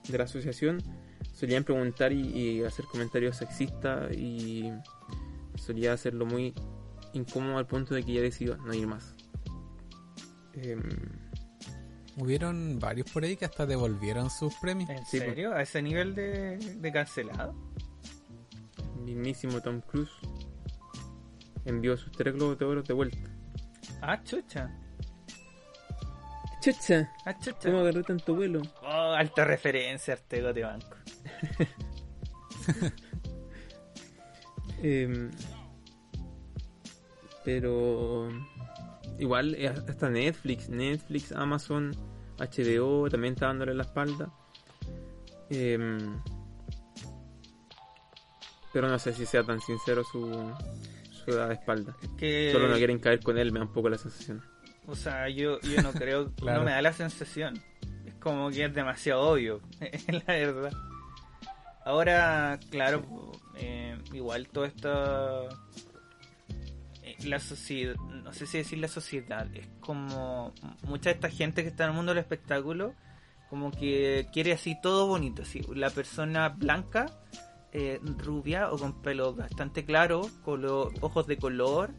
de 0.08 0.16
la 0.18 0.22
asociación 0.22 0.80
solían 1.38 1.62
preguntar 1.62 2.12
y, 2.12 2.20
y 2.20 2.64
hacer 2.64 2.84
comentarios 2.86 3.36
sexistas 3.36 4.12
y 4.12 4.72
solía 5.56 5.92
hacerlo 5.92 6.26
muy 6.26 6.52
incómodo 7.12 7.58
al 7.58 7.66
punto 7.66 7.94
de 7.94 8.02
que 8.02 8.12
ella 8.12 8.22
decidió 8.22 8.56
no 8.56 8.74
ir 8.74 8.86
más. 8.86 9.14
Em, 10.54 10.82
Hubieron 12.16 12.80
varios 12.80 13.08
por 13.12 13.22
ahí 13.22 13.36
que 13.36 13.44
hasta 13.44 13.64
devolvieron 13.64 14.28
sus 14.28 14.52
premios. 14.56 14.90
¿En 14.90 14.98
Sí, 15.06 15.18
pues. 15.18 15.30
serio? 15.30 15.54
¿A 15.54 15.62
ese 15.62 15.80
nivel 15.80 16.14
de, 16.16 16.56
de 16.58 16.92
cancelado? 16.92 17.54
mismísimo 19.04 19.60
Tom 19.62 19.80
Cruise 19.80 20.10
envió 21.64 21.96
sus 21.96 22.10
tres 22.12 22.34
globos 22.34 22.58
de 22.58 22.64
oro 22.64 22.82
de 22.82 22.92
vuelta. 22.92 23.16
Ah, 24.02 24.20
chucha. 24.24 24.70
¡Chucha! 26.68 27.10
Ah, 27.24 27.38
chucha. 27.38 27.70
¿Cómo 27.70 27.78
agarré 27.78 28.02
tanto 28.02 28.34
vuelo? 28.34 28.60
Oh, 28.82 29.12
alta 29.12 29.44
referencia, 29.44 30.12
Artego 30.14 30.52
de 30.52 30.62
Banco. 30.62 30.96
Em, 34.80 35.32
pero 37.44 38.28
igual 39.18 39.56
hasta 39.88 40.08
Netflix, 40.08 40.68
Netflix, 40.68 41.32
Amazon, 41.32 41.90
HBO 42.38 43.10
también 43.10 43.34
está 43.34 43.46
dándole 43.46 43.74
la 43.74 43.82
espalda. 43.82 44.32
Em, 45.50 46.22
pero 48.72 48.88
no 48.88 49.00
sé 49.00 49.14
si 49.14 49.26
sea 49.26 49.42
tan 49.42 49.60
sincero 49.60 50.04
su, 50.04 50.30
su 51.10 51.32
da 51.32 51.48
de 51.48 51.54
espalda. 51.54 51.96
Que, 52.16 52.50
Solo 52.52 52.68
no 52.68 52.76
quieren 52.76 53.00
caer 53.00 53.18
con 53.20 53.36
él, 53.36 53.50
me 53.50 53.58
da 53.58 53.64
un 53.64 53.72
poco 53.72 53.88
la 53.88 53.98
sensación. 53.98 54.44
O 54.88 54.96
sea, 54.96 55.28
yo, 55.28 55.60
yo 55.60 55.82
no 55.82 55.92
creo, 55.92 56.32
Claro. 56.36 56.58
no 56.60 56.64
me 56.64 56.72
da 56.72 56.82
la 56.82 56.92
sensación. 56.92 57.62
Es 58.06 58.14
como 58.14 58.50
que 58.50 58.64
es 58.64 58.74
demasiado 58.74 59.20
obvio, 59.20 59.60
la 60.08 60.24
verdad. 60.34 60.72
Ahora, 61.84 62.58
claro, 62.70 63.02
eh, 63.56 63.96
igual 64.12 64.48
todo 64.48 64.64
esto... 64.64 65.48
eh, 67.02 67.16
La 67.24 67.38
sociedad, 67.38 67.94
no 67.96 68.32
sé 68.32 68.46
si 68.46 68.58
decir 68.58 68.78
la 68.78 68.88
sociedad, 68.88 69.46
es 69.54 69.66
como 69.80 70.52
mucha 70.82 71.10
de 71.10 71.14
esta 71.14 71.30
gente 71.30 71.62
que 71.62 71.68
está 71.68 71.84
en 71.84 71.90
el 71.90 71.96
mundo 71.96 72.12
del 72.12 72.20
espectáculo, 72.20 72.94
como 73.48 73.70
que 73.70 74.26
quiere 74.32 74.52
así 74.52 74.76
todo 74.82 75.06
bonito, 75.06 75.42
así, 75.42 75.62
la 75.74 75.88
persona 75.90 76.50
blanca, 76.50 77.06
eh, 77.72 78.00
rubia 78.18 78.70
o 78.70 78.78
con 78.78 79.00
pelo 79.00 79.34
bastante 79.34 79.84
claro, 79.86 80.28
color, 80.44 80.92
ojos 81.00 81.26
de 81.26 81.38
color, 81.38 81.90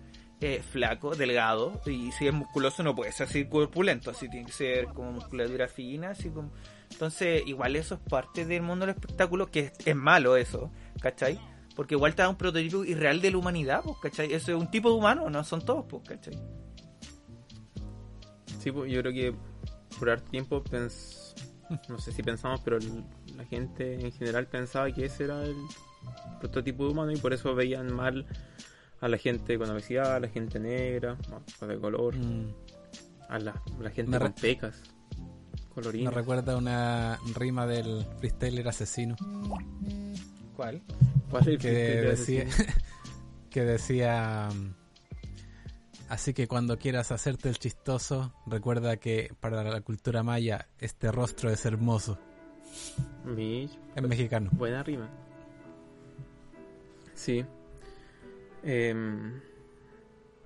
eh, 0.41 0.62
flaco, 0.62 1.15
delgado, 1.15 1.82
y 1.86 2.12
si 2.13 2.28
es 2.28 2.34
musculoso 2.34 2.82
no 2.84 2.95
puede 2.95 3.12
ser 3.12 3.28
así 3.28 3.45
corpulento, 3.45 4.12
así 4.12 4.30
tiene 4.30 4.45
que 4.45 4.52
ser 4.54 4.86
como 4.88 5.12
musculatura 5.12 5.67
fina, 5.67 6.12
así 6.12 6.30
como... 6.30 6.52
Entonces, 6.91 7.43
igual 7.45 7.75
eso 7.75 7.95
es 7.95 8.02
parte 8.10 8.45
del 8.45 8.62
mundo 8.63 8.86
del 8.86 8.95
espectáculo, 8.95 9.47
que 9.52 9.71
es, 9.86 9.95
malo 9.95 10.38
eso, 10.38 10.71
¿cachai? 11.02 11.39
Porque 11.75 11.95
igual 11.95 12.15
te 12.15 12.21
da 12.23 12.30
un 12.30 12.36
prototipo 12.36 12.84
irreal 12.84 13.21
de 13.21 13.32
la 13.32 13.38
humanidad, 13.38 13.82
pues, 13.84 13.97
¿cachai? 14.02 14.34
Eso 14.34 14.52
es 14.52 14.58
un 14.58 14.71
tipo 14.71 14.89
de 14.89 14.95
humano, 14.95 15.30
no 15.30 15.43
son 15.43 15.63
todos, 15.63 15.86
pues, 15.88 16.04
¿cachai? 16.08 16.38
Sí, 18.60 18.71
pues, 18.71 18.91
yo 18.91 19.02
creo 19.02 19.13
que 19.13 19.36
por 19.99 20.10
harto 20.10 20.30
tiempo 20.32 20.63
pens- 20.63 21.34
no 21.88 21.99
sé 21.99 22.12
si 22.12 22.23
pensamos, 22.23 22.62
pero 22.62 22.80
la 23.36 23.45
gente 23.45 23.93
en 23.99 24.12
general 24.12 24.47
pensaba 24.47 24.91
que 24.91 25.06
ese 25.06 25.25
era 25.25 25.43
el 25.43 25.56
prototipo 26.39 26.88
humano 26.88 27.12
y 27.12 27.17
por 27.17 27.34
eso 27.34 27.54
veían 27.54 27.93
mal 27.93 28.25
a 29.01 29.07
la 29.07 29.17
gente 29.17 29.57
con 29.57 29.69
obesidad, 29.69 30.15
a 30.15 30.19
la 30.19 30.27
gente 30.27 30.59
negra, 30.59 31.17
o 31.62 31.65
de 31.65 31.79
color, 31.79 32.15
Mm, 32.15 32.53
a 33.29 33.39
la, 33.39 33.62
la 33.79 33.89
gente 33.91 34.12
Me 34.12 34.19
con 35.69 36.03
me 36.03 36.12
recuerda 36.12 36.57
una 36.57 37.19
rima 37.35 37.65
del 37.67 38.05
freestyler 38.17 38.67
asesino 38.67 39.15
¿Cuál? 40.55 40.81
¿Cuál 41.29 41.43
es 41.43 41.47
el 41.47 41.57
que 41.59 41.69
decía 41.71 42.43
asesino? 42.43 42.73
que 43.49 43.63
decía 43.63 44.49
así 46.09 46.33
que 46.33 46.47
cuando 46.47 46.77
quieras 46.79 47.12
hacerte 47.12 47.49
el 47.49 47.59
chistoso 47.59 48.33
recuerda 48.47 48.97
que 48.97 49.31
para 49.39 49.63
la 49.63 49.79
cultura 49.81 50.23
maya 50.23 50.67
este 50.79 51.12
rostro 51.12 51.49
es 51.51 51.63
hermoso 51.65 52.17
es 53.95 54.03
mexicano 54.03 54.49
buena 54.53 54.83
rima. 54.83 55.09
Sí. 57.13 57.45
Em, 58.63 59.39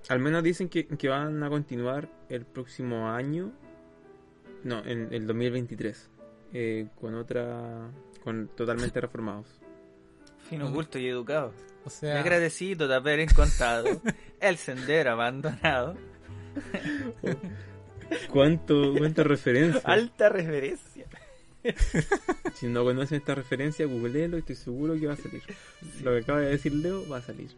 al 0.08 0.18
menos 0.20 0.42
dicen 0.42 0.68
que, 0.68 0.86
que 0.86 1.08
van 1.08 1.42
a 1.42 1.48
continuar 1.48 2.08
el 2.28 2.44
próximo 2.44 3.08
año. 3.10 3.52
No, 4.62 4.84
en 4.84 5.12
el 5.12 5.26
2023. 5.26 6.10
eh, 6.56 6.86
con 7.00 7.14
otra. 7.16 7.90
Con 8.22 8.48
totalmente 8.48 9.00
reformados. 9.00 9.60
Fino, 10.48 10.70
Mm. 10.70 10.74
culto 10.74 10.98
y 10.98 11.08
educado. 11.08 11.52
o 11.82 11.86
Me 11.86 11.90
sea 11.90 12.20
agradecido 12.20 12.86
de 12.88 12.94
haber 12.94 13.18
encontrado 13.20 13.88
el 14.40 14.56
sendero 14.56 15.10
abandonado. 15.12 15.96
¿Cuánto, 18.30 18.94
¿Cuánta 18.96 19.22
referencia? 19.24 19.80
Alta 19.84 20.28
referencia. 20.28 21.06
Si 22.54 22.66
no 22.66 22.84
conocen 22.84 23.18
esta 23.18 23.34
referencia, 23.34 23.86
googleelo 23.86 24.36
y 24.36 24.40
estoy 24.40 24.54
seguro 24.54 24.94
que 25.00 25.06
va 25.06 25.14
a 25.14 25.16
salir. 25.16 25.42
Lo 26.02 26.10
que 26.12 26.18
acaba 26.18 26.40
de 26.40 26.50
decir 26.50 26.72
Leo 26.74 27.08
va 27.08 27.16
a 27.16 27.22
salir. 27.22 27.50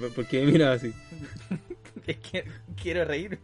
¿Qué- 0.00 0.08
¿Por 0.08 0.26
qué 0.26 0.44
me 0.44 0.52
mira 0.52 0.72
así? 0.72 0.92
Es 2.06 2.16
que 2.18 2.44
quiero 2.82 3.04
reírme. 3.04 3.38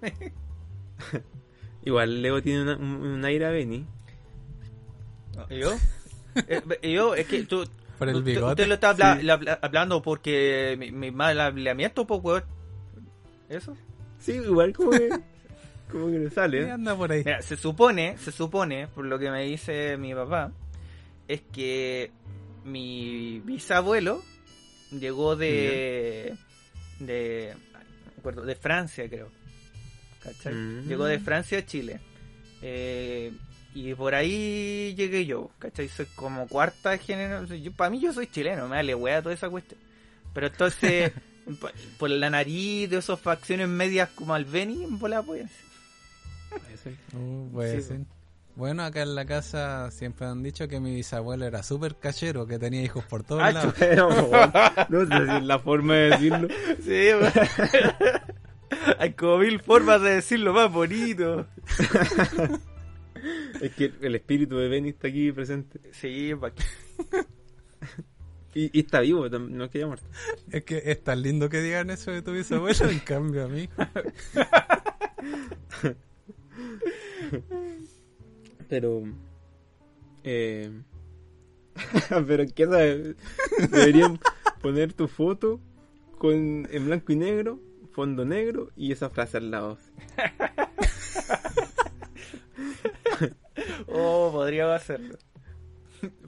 Igual 1.85 2.21
Leo 2.21 2.43
tiene 2.43 2.63
una- 2.63 2.77
un, 2.77 2.85
un 2.97 3.25
aire 3.25 3.47
a 3.47 3.51
Benny. 3.51 3.87
¿Yo? 5.49 5.73
Eh, 6.47 6.93
yo, 6.93 7.15
es 7.15 7.27
que 7.27 7.43
tú. 7.45 7.65
por 7.99 8.09
el 8.09 8.23
bigote 8.23 8.51
usted 8.63 8.67
lo 8.69 8.75
está 8.75 8.91
habla- 8.91 9.17
Sí. 9.17 9.23
la- 9.23 9.33
habla- 9.35 9.59
hablando 9.63 10.03
porque 10.03 10.77
mi, 10.79 10.91
mi 10.91 11.11
mal 11.11 11.41
hablamiento, 11.41 12.07
pues, 12.07 12.21
weón. 12.23 12.45
¿Eso? 13.49 13.77
Sí, 14.19 14.33
igual 14.33 14.73
como 14.75 14.91
que, 14.91 15.09
como 15.91 16.07
que 16.09 16.19
le 16.19 16.31
sale. 16.31 16.63
Sí, 16.63 16.65
¿eh? 16.69 16.71
anda 16.73 16.95
por 16.97 17.11
ahí 17.13 17.23
Mira, 17.25 17.41
se 17.43 17.57
supone, 17.57 18.19
se 18.19 18.31
supone, 18.33 18.89
por 18.89 19.07
lo 19.07 19.19
que 19.19 19.31
me 19.31 19.45
dice 19.45 19.97
mi 19.97 20.15
papá, 20.15 20.53
es 21.29 21.41
que 21.53 22.11
mi 22.65 23.41
bisabuelo 23.45 24.23
llegó 24.91 25.35
de. 25.37 26.37
De. 27.01 27.55
acuerdo, 28.19 28.43
de 28.43 28.55
Francia, 28.55 29.09
creo. 29.09 29.29
¿Cachai? 30.23 30.55
Mm. 30.55 30.89
Llegó 30.89 31.05
de 31.07 31.19
Francia 31.19 31.59
a 31.59 31.67
Chile. 31.67 32.01
Eh, 32.63 33.33
y 33.75 33.95
por 33.95 34.15
ahí 34.15 34.95
llegué 34.97 35.27
yo, 35.27 35.51
¿cachai? 35.59 35.89
Soy 35.89 36.07
como 36.15 36.47
cuarta 36.49 36.97
generación. 36.99 37.63
Yo, 37.63 37.73
para 37.73 37.91
mí, 37.91 38.01
yo 38.01 38.13
soy 38.13 38.27
chileno, 38.27 38.65
me 38.65 38.77
vale 38.77 38.95
wea 38.95 39.23
toda 39.23 39.35
esa 39.35 39.49
cuestión. 39.49 39.81
Pero 40.35 40.49
entonces, 40.49 41.13
por, 41.61 41.73
por 41.99 42.11
la 42.11 42.31
nariz 42.31 42.91
de 42.91 42.99
esas 42.99 43.19
facciones 43.21 43.69
medias 43.69 44.11
como 44.11 44.35
al 44.35 44.45
Beni, 44.45 44.85
en 44.85 44.99
bola, 44.99 45.23
pues. 45.23 45.51
Puede 46.51 46.77
ser. 46.77 46.95
Uh, 47.15 47.51
puede 47.53 47.81
Sí, 47.81 47.89
ser. 47.89 48.01
Bueno, 48.57 48.83
acá 48.85 49.03
en 49.03 49.15
la 49.15 49.25
casa 49.25 49.91
siempre 49.91 50.27
han 50.27 50.43
dicho 50.43 50.69
que 50.69 50.81
mi 50.81 50.95
bisabuelo 50.95 51.47
era 51.47 51.63
súper 51.63 51.97
cachero, 51.97 52.47
que 52.47 52.59
tenía 52.59 52.83
hijos 52.83 53.05
por 53.05 53.23
todos 53.23 53.43
Ah, 53.43 53.53
lados. 53.53 53.75
pero, 53.79 54.09
no 54.91 55.07
sé 55.07 55.27
si 55.27 55.37
es 55.37 55.43
la 55.45 55.59
forma 55.59 55.95
de 55.95 56.11
decirlo. 56.11 56.49
Sí. 56.83 57.09
Hay 58.99 59.13
como 59.15 59.39
mil 59.39 59.61
formas 59.61 60.01
de 60.03 60.11
decirlo 60.17 60.53
más 60.53 60.71
bonito. 60.73 61.47
Es 63.61 63.75
que 63.75 63.93
el 64.01 64.15
espíritu 64.15 64.57
de 64.57 64.69
Benny 64.69 64.89
está 64.91 65.09
aquí 65.09 65.31
presente. 65.33 65.79
Sí, 65.93 66.33
pa' 66.41 66.53
que- 66.55 66.65
Y, 68.55 68.79
y 68.79 68.81
está 68.81 69.01
vivo, 69.01 69.29
no 69.29 69.65
es 69.65 69.71
que 69.71 69.79
haya 69.79 69.87
muerto. 69.87 70.07
Es 70.51 70.65
que 70.65 70.83
es 70.87 71.05
tan 71.05 71.21
lindo 71.21 71.51
que 71.51 71.61
digan 71.61 71.91
eso 71.91 72.11
de 72.13 72.23
tu 72.23 72.33
bisabuelo, 72.33 72.89
en 72.89 72.99
cambio 73.01 73.45
a 73.45 73.49
mí. 73.49 73.69
Pero. 78.71 79.03
Eh, 80.25 80.71
pero 82.27 82.45
¿qué 82.55 82.65
sabes? 82.65 83.17
Deberían 83.71 84.19
poner 84.63 84.95
tu 84.95 85.09
foto 85.09 85.61
con 86.17 86.67
en 86.71 86.87
blanco 86.87 87.13
y 87.13 87.17
negro, 87.17 87.61
fondo 87.93 88.25
negro 88.25 88.71
y 88.77 88.93
esa 88.93 89.11
frase 89.11 89.37
al 89.37 89.51
lado. 89.51 89.79
Oh, 93.93 94.31
podría 94.33 94.75
hacerlo. 94.75 95.19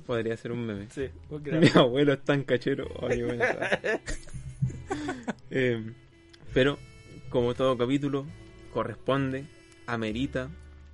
Podría 0.07 0.37
ser 0.37 0.53
un 0.53 0.67
meme. 0.67 0.89
Sí, 0.91 1.09
Mi 1.31 1.69
abuelo 1.75 2.13
es 2.13 2.25
tan 2.25 2.43
cachero. 2.43 2.89
Ay. 3.01 3.23
Eh, 5.51 5.93
pero, 6.53 6.79
como 7.31 7.55
todo 7.55 7.79
capítulo, 7.79 8.27
corresponde, 8.73 9.47
amerita, 9.87 10.51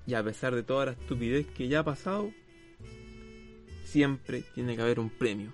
y 0.08 0.14
a 0.14 0.22
pesar 0.24 0.54
de 0.54 0.62
toda 0.62 0.86
la 0.86 0.92
estupidez 0.92 1.46
que 1.48 1.68
ya 1.68 1.80
ha 1.80 1.84
pasado, 1.84 2.30
siempre 3.84 4.42
tiene 4.54 4.74
que 4.74 4.82
haber 4.82 4.98
un 5.00 5.10
premio. 5.10 5.52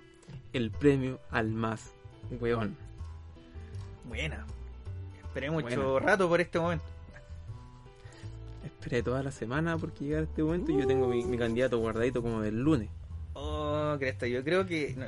El 0.53 0.71
premio 0.71 1.19
al 1.29 1.49
más 1.51 1.91
weón. 2.39 2.77
Buena. 4.07 4.45
Esperé 5.21 5.51
mucho 5.51 5.91
Buena. 5.91 5.99
rato 6.05 6.29
por 6.29 6.39
este 6.39 6.57
momento. 6.59 6.85
Esperé 8.63 9.03
toda 9.03 9.21
la 9.23 9.31
semana 9.31 9.77
porque 9.77 10.05
llegara 10.05 10.23
este 10.23 10.41
momento 10.43 10.71
y 10.71 10.77
yo 10.79 10.87
tengo 10.87 11.07
mi, 11.07 11.23
mi 11.25 11.37
candidato 11.37 11.77
guardadito 11.79 12.21
como 12.21 12.41
del 12.41 12.61
lunes. 12.61 12.89
Oh, 13.33 13.95
Cresta, 13.99 14.27
yo 14.27 14.43
creo 14.43 14.65
que. 14.65 14.95
No, 14.95 15.07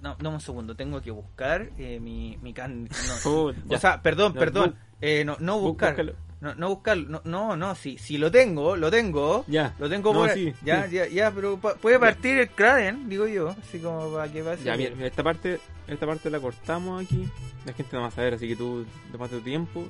no, 0.00 0.16
no, 0.20 0.30
un 0.30 0.40
segundo, 0.40 0.76
tengo 0.76 1.00
que 1.02 1.10
buscar 1.10 1.70
eh, 1.78 1.98
mi, 1.98 2.38
mi 2.40 2.52
can. 2.52 2.84
no, 2.84 2.90
Oh, 3.24 3.52
o 3.68 3.78
sea, 3.78 4.00
perdón, 4.00 4.32
No, 4.34 4.38
perdón. 4.40 4.76
eh, 5.00 5.24
no, 5.24 5.36
no 5.40 5.58
bu- 5.58 5.62
buscar. 5.62 5.90
búscalo. 5.96 6.14
No, 6.40 6.54
no 6.54 6.68
buscar. 6.68 6.96
No, 6.98 7.22
no, 7.24 7.56
no, 7.56 7.74
si, 7.74 7.96
si 7.98 8.18
lo 8.18 8.30
tengo, 8.30 8.76
lo 8.76 8.90
tengo. 8.90 9.44
Ya. 9.48 9.74
Lo 9.78 9.88
tengo 9.88 10.12
No, 10.12 10.20
por 10.20 10.30
sí, 10.30 10.52
ya, 10.62 10.86
sí. 10.88 10.94
ya, 10.96 11.06
ya, 11.06 11.30
pero 11.30 11.56
pa- 11.58 11.74
puede 11.76 11.98
partir 11.98 12.38
el 12.38 12.50
Kraden, 12.50 13.08
digo 13.08 13.26
yo, 13.26 13.48
así 13.50 13.78
como 13.78 14.12
para 14.12 14.30
que 14.30 14.42
pase. 14.42 14.64
Ya, 14.64 14.76
mira, 14.76 14.94
mira, 14.94 15.06
esta 15.06 15.22
parte, 15.22 15.58
esta 15.88 16.06
parte 16.06 16.28
la 16.30 16.40
cortamos 16.40 17.02
aquí. 17.04 17.28
La 17.64 17.72
gente 17.72 17.96
no 17.96 18.02
va 18.02 18.08
a 18.08 18.10
saber, 18.10 18.34
así 18.34 18.46
que 18.48 18.56
tú 18.56 18.84
tomaste 19.10 19.36
tu 19.36 19.42
tiempo. 19.42 19.86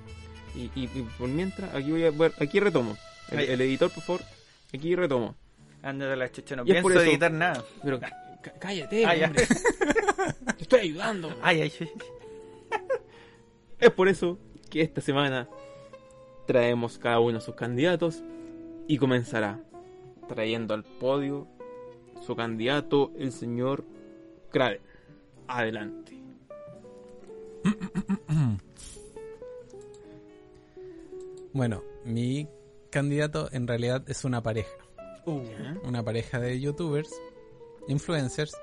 Y, 0.55 0.71
y, 0.77 0.85
y 0.95 1.03
por 1.19 1.29
mientras, 1.29 1.75
aquí 1.75 1.91
voy 1.91 2.05
a 2.05 2.13
aquí 2.41 2.61
retomo. 2.61 2.97
El, 3.33 3.39
Ay. 3.41 3.47
el 3.49 3.61
editor, 3.63 3.91
por 3.91 4.05
favor, 4.05 4.23
aquí 4.73 4.95
retomo. 4.95 5.35
Ándate 5.83 6.15
la 6.15 6.31
chucha, 6.31 6.55
no 6.57 6.63
Y 6.63 6.67
pienso 6.71 6.91
eso- 6.91 7.01
editar 7.03 7.33
nada. 7.33 7.65
Pero 7.83 7.99
cá- 7.99 8.13
cá- 8.43 8.53
cállate, 8.61 9.05
Ah, 9.05 9.17
ya. 9.17 9.27
hombre. 9.27 9.47
Te 10.57 10.63
estoy 10.63 10.81
ayudando. 10.81 11.37
Ay, 11.43 11.63
ay, 11.63 11.73
ay. 11.81 11.91
Es 13.79 13.91
por 13.91 14.09
eso 14.09 14.39
que 14.71 14.81
esta 14.83 15.01
semana 15.01 15.49
traemos 16.47 16.99
cada 16.99 17.21
uno 17.21 17.39
de 17.39 17.41
sus 17.41 17.55
candidatos 17.55 18.23
y 18.87 18.99
comenzará 18.99 19.61
trayendo 20.29 20.75
al 20.75 20.85
podio 20.85 21.47
su 22.21 22.35
candidato, 22.37 23.13
el 23.19 23.33
señor 23.33 23.85
Kraven. 24.51 24.81
Adelante. 25.47 26.19
Bueno, 31.55 31.85
mi 32.05 32.49
candidato 32.91 33.49
en 33.53 33.69
realidad 33.69 34.03
es 34.09 34.25
una 34.25 34.43
pareja. 34.43 34.77
Ya. 35.25 35.79
Una 35.85 36.03
pareja 36.03 36.41
de 36.41 36.59
youtubers, 36.59 37.13
influencers, 37.87 38.57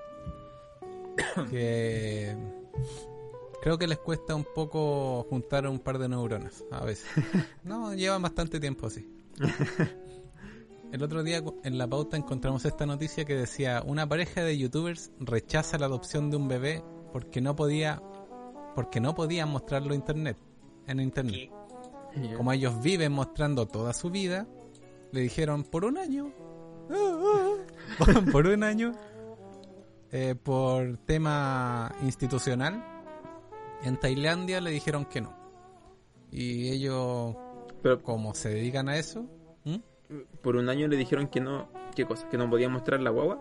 que 1.50 2.36
creo 3.62 3.78
que 3.78 3.88
les 3.88 4.00
cuesta 4.00 4.36
un 4.36 4.44
poco 4.44 5.24
juntar 5.30 5.68
un 5.68 5.80
par 5.80 5.98
de 5.98 6.10
neuronas 6.10 6.64
a 6.72 6.84
veces. 6.84 7.08
No, 7.64 7.94
llevan 7.94 8.22
bastante 8.22 8.60
tiempo 8.60 8.88
así. 8.88 9.08
El 10.92 11.04
otro 11.04 11.24
día 11.24 11.42
en 11.64 11.78
la 11.78 11.88
pauta 11.88 12.18
encontramos 12.18 12.66
esta 12.66 12.86
noticia 12.86 13.24
que 13.24 13.36
decía 13.36 13.82
una 13.86 14.08
pareja 14.08 14.44
de 14.44 14.58
youtubers 14.58 15.12
rechaza 15.20 15.78
la 15.78 15.86
adopción 15.86 16.30
de 16.30 16.36
un 16.36 16.50
bebé 16.50 16.84
porque 17.14 17.40
no 17.40 17.56
podía 17.56 18.02
porque 18.76 19.00
no 19.00 19.16
podían 19.16 19.50
mostrarlo 19.50 19.94
internet 19.94 20.38
en 20.88 21.00
internet. 21.00 21.50
Como 22.36 22.52
ellos 22.52 22.82
viven 22.82 23.14
mostrando 23.14 23.68
toda 23.68 23.94
su 23.94 24.10
vida, 24.10 24.48
le 25.12 25.22
dijeron 25.22 25.64
por 25.64 25.86
un 25.86 25.98
año, 25.98 26.34
por 28.32 28.48
un 28.48 28.64
año, 28.64 28.92
eh, 30.12 30.36
por 30.36 30.98
tema 30.98 31.94
institucional, 32.02 32.91
en 33.84 34.00
Tailandia 34.00 34.62
le 34.62 34.72
dijeron 34.72 35.06
que 35.06 35.22
no. 35.22 35.34
Y 36.32 36.70
ellos, 36.70 37.36
Pero 37.82 38.02
como 38.02 38.34
se 38.34 38.50
dedican 38.50 38.88
a 38.90 38.98
eso, 38.98 39.26
por 40.42 40.56
un 40.58 40.68
año 40.70 40.88
le 40.88 40.98
dijeron 40.98 41.28
que 41.28 41.40
no. 41.42 41.70
¿Qué 41.96 42.06
cosa? 42.06 42.28
¿Que 42.30 42.38
no 42.38 42.50
podía 42.50 42.70
mostrar 42.70 43.00
la 43.02 43.10
guagua? 43.10 43.40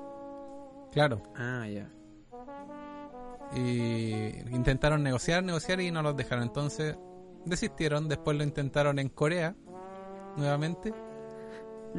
claro, 0.92 1.22
Ah, 1.36 1.66
ya. 1.68 1.88
y 3.54 4.12
intentaron 4.52 5.02
negociar, 5.02 5.42
negociar 5.44 5.80
y 5.80 5.90
no 5.90 6.02
los 6.02 6.16
dejaron. 6.16 6.44
Entonces 6.44 6.96
desistieron, 7.44 8.08
después 8.08 8.36
lo 8.36 8.44
intentaron 8.44 8.98
en 8.98 9.08
Corea, 9.08 9.54
nuevamente. 10.36 10.92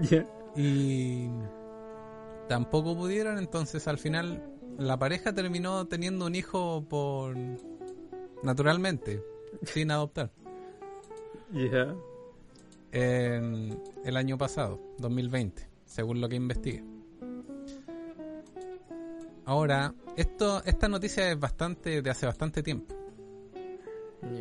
Ya. 0.10 0.26
y 0.56 1.30
tampoco 2.48 2.96
pudieron, 2.96 3.38
entonces 3.38 3.89
al 3.89 3.98
final 3.98 4.42
la 4.78 4.98
pareja 4.98 5.34
terminó 5.34 5.86
teniendo 5.86 6.26
un 6.28 6.36
hijo 6.36 6.86
por 6.88 7.36
naturalmente, 8.44 9.24
sin 9.64 9.92
adoptar, 9.92 10.32
Ya. 11.52 11.96
en 12.92 13.82
el 14.04 14.18
año 14.18 14.38
pasado, 14.38 14.80
2020, 15.00 15.68
según 15.86 16.22
lo 16.22 16.30
que 16.30 16.36
investigué. 16.36 16.84
Ahora, 19.46 19.94
esto, 20.16 20.62
esta 20.66 20.88
noticia 20.88 21.32
es 21.32 21.39
bastante 21.39 22.02
de 22.02 22.10
hace 22.10 22.26
bastante 22.26 22.64
tiempo. 22.64 22.96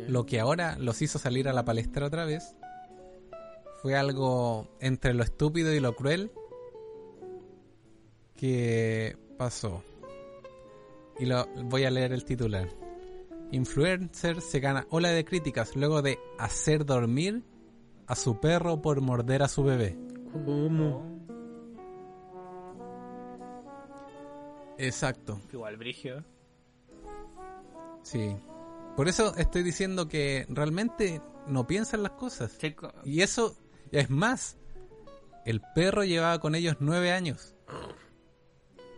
Lo 0.07 0.25
que 0.25 0.39
ahora 0.39 0.77
los 0.77 1.01
hizo 1.01 1.17
salir 1.17 1.49
a 1.49 1.53
la 1.53 1.65
palestra 1.65 2.05
otra 2.05 2.23
vez 2.25 2.55
fue 3.81 3.95
algo 3.95 4.67
entre 4.79 5.13
lo 5.13 5.23
estúpido 5.23 5.73
y 5.73 5.79
lo 5.79 5.95
cruel 5.95 6.31
que 8.35 9.17
pasó. 9.37 9.83
Y 11.19 11.25
lo, 11.25 11.45
voy 11.65 11.83
a 11.83 11.91
leer 11.91 12.13
el 12.13 12.23
titular. 12.23 12.69
Influencer 13.51 14.41
se 14.41 14.59
gana 14.59 14.87
ola 14.89 15.09
de 15.09 15.25
críticas 15.25 15.75
luego 15.75 16.01
de 16.01 16.19
hacer 16.37 16.85
dormir 16.85 17.43
a 18.07 18.15
su 18.15 18.39
perro 18.39 18.81
por 18.81 19.01
morder 19.01 19.43
a 19.43 19.47
su 19.47 19.63
bebé. 19.63 19.97
¿Cómo? 20.31 21.09
Exacto, 24.77 25.39
Igual, 25.53 25.77
Brigio. 25.77 26.23
sí. 28.03 28.35
Por 28.95 29.07
eso 29.07 29.35
estoy 29.37 29.63
diciendo 29.63 30.07
que 30.09 30.45
realmente 30.49 31.21
no 31.47 31.65
piensan 31.65 32.03
las 32.03 32.11
cosas. 32.13 32.57
Chico, 32.57 32.91
Y 33.05 33.21
eso 33.21 33.55
es 33.91 34.09
más. 34.09 34.57
El 35.45 35.61
perro 35.73 36.03
llevaba 36.03 36.39
con 36.39 36.55
ellos 36.55 36.77
nueve 36.81 37.11
años. 37.11 37.55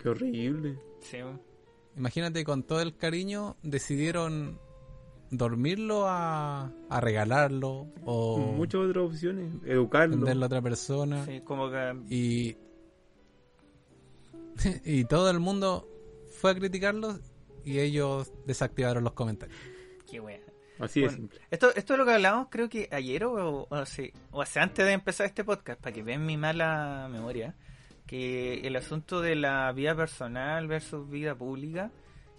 Qué 0.01 0.09
horrible. 0.09 0.79
sí. 1.01 1.17
Imagínate, 1.95 2.43
con 2.43 2.63
todo 2.63 2.81
el 2.81 2.95
cariño 2.95 3.55
decidieron 3.61 4.59
dormirlo 5.29 6.07
a, 6.07 6.71
a 6.89 6.99
regalarlo 6.99 7.87
o 8.05 8.37
Muchas 8.37 8.81
otras 8.81 9.05
opciones. 9.05 9.51
Educarlo. 9.65 10.17
venderlo 10.17 10.43
a 10.43 10.47
otra 10.47 10.61
persona. 10.61 11.25
Sí, 11.25 11.41
como 11.41 11.69
que. 11.69 11.95
Y, 12.09 12.57
y 14.85 15.05
todo 15.05 15.29
el 15.29 15.39
mundo 15.39 15.87
fue 16.39 16.51
a 16.51 16.55
criticarlos 16.55 17.19
y 17.63 17.79
ellos 17.79 18.31
desactivaron 18.45 19.03
los 19.03 19.13
comentarios. 19.13 19.57
Qué 20.09 20.19
wea. 20.19 20.39
Así 20.79 21.01
de 21.01 21.07
Bueno, 21.07 21.17
simple. 21.17 21.39
Esto, 21.51 21.73
esto 21.75 21.93
es 21.93 21.99
lo 21.99 22.05
que 22.05 22.13
hablamos, 22.13 22.47
creo 22.49 22.67
que 22.67 22.89
ayer 22.91 23.23
o, 23.25 23.67
o, 23.69 23.85
sí, 23.85 24.11
o 24.31 24.41
hace 24.41 24.59
antes 24.59 24.85
de 24.85 24.91
empezar 24.91 25.25
este 25.27 25.43
podcast, 25.43 25.79
para 25.79 25.93
que 25.93 26.03
vean 26.03 26.25
mi 26.25 26.35
mala 26.35 27.07
memoria, 27.11 27.55
que 28.13 28.59
el 28.67 28.75
asunto 28.75 29.21
de 29.21 29.35
la 29.35 29.71
vida 29.71 29.95
personal 29.95 30.67
versus 30.67 31.09
vida 31.09 31.33
pública, 31.33 31.89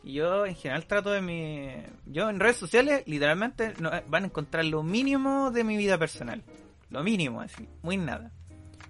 y 0.05 0.12
yo 0.12 0.47
en 0.47 0.55
general 0.55 0.87
trato 0.87 1.11
de 1.11 1.20
mi... 1.20 1.68
Yo 2.07 2.31
en 2.31 2.39
redes 2.39 2.59
sociales 2.59 3.03
literalmente 3.07 3.75
no- 3.81 3.91
van 4.07 4.22
a 4.22 4.27
encontrar 4.27 4.64
lo 4.66 4.85
mínimo 4.85 5.51
de 5.51 5.64
mi 5.64 5.77
vida 5.77 5.99
personal, 5.99 6.45
lo 6.91 7.03
mínimo, 7.03 7.41
así, 7.41 7.66
muy 7.83 7.97
nada. 7.97 8.31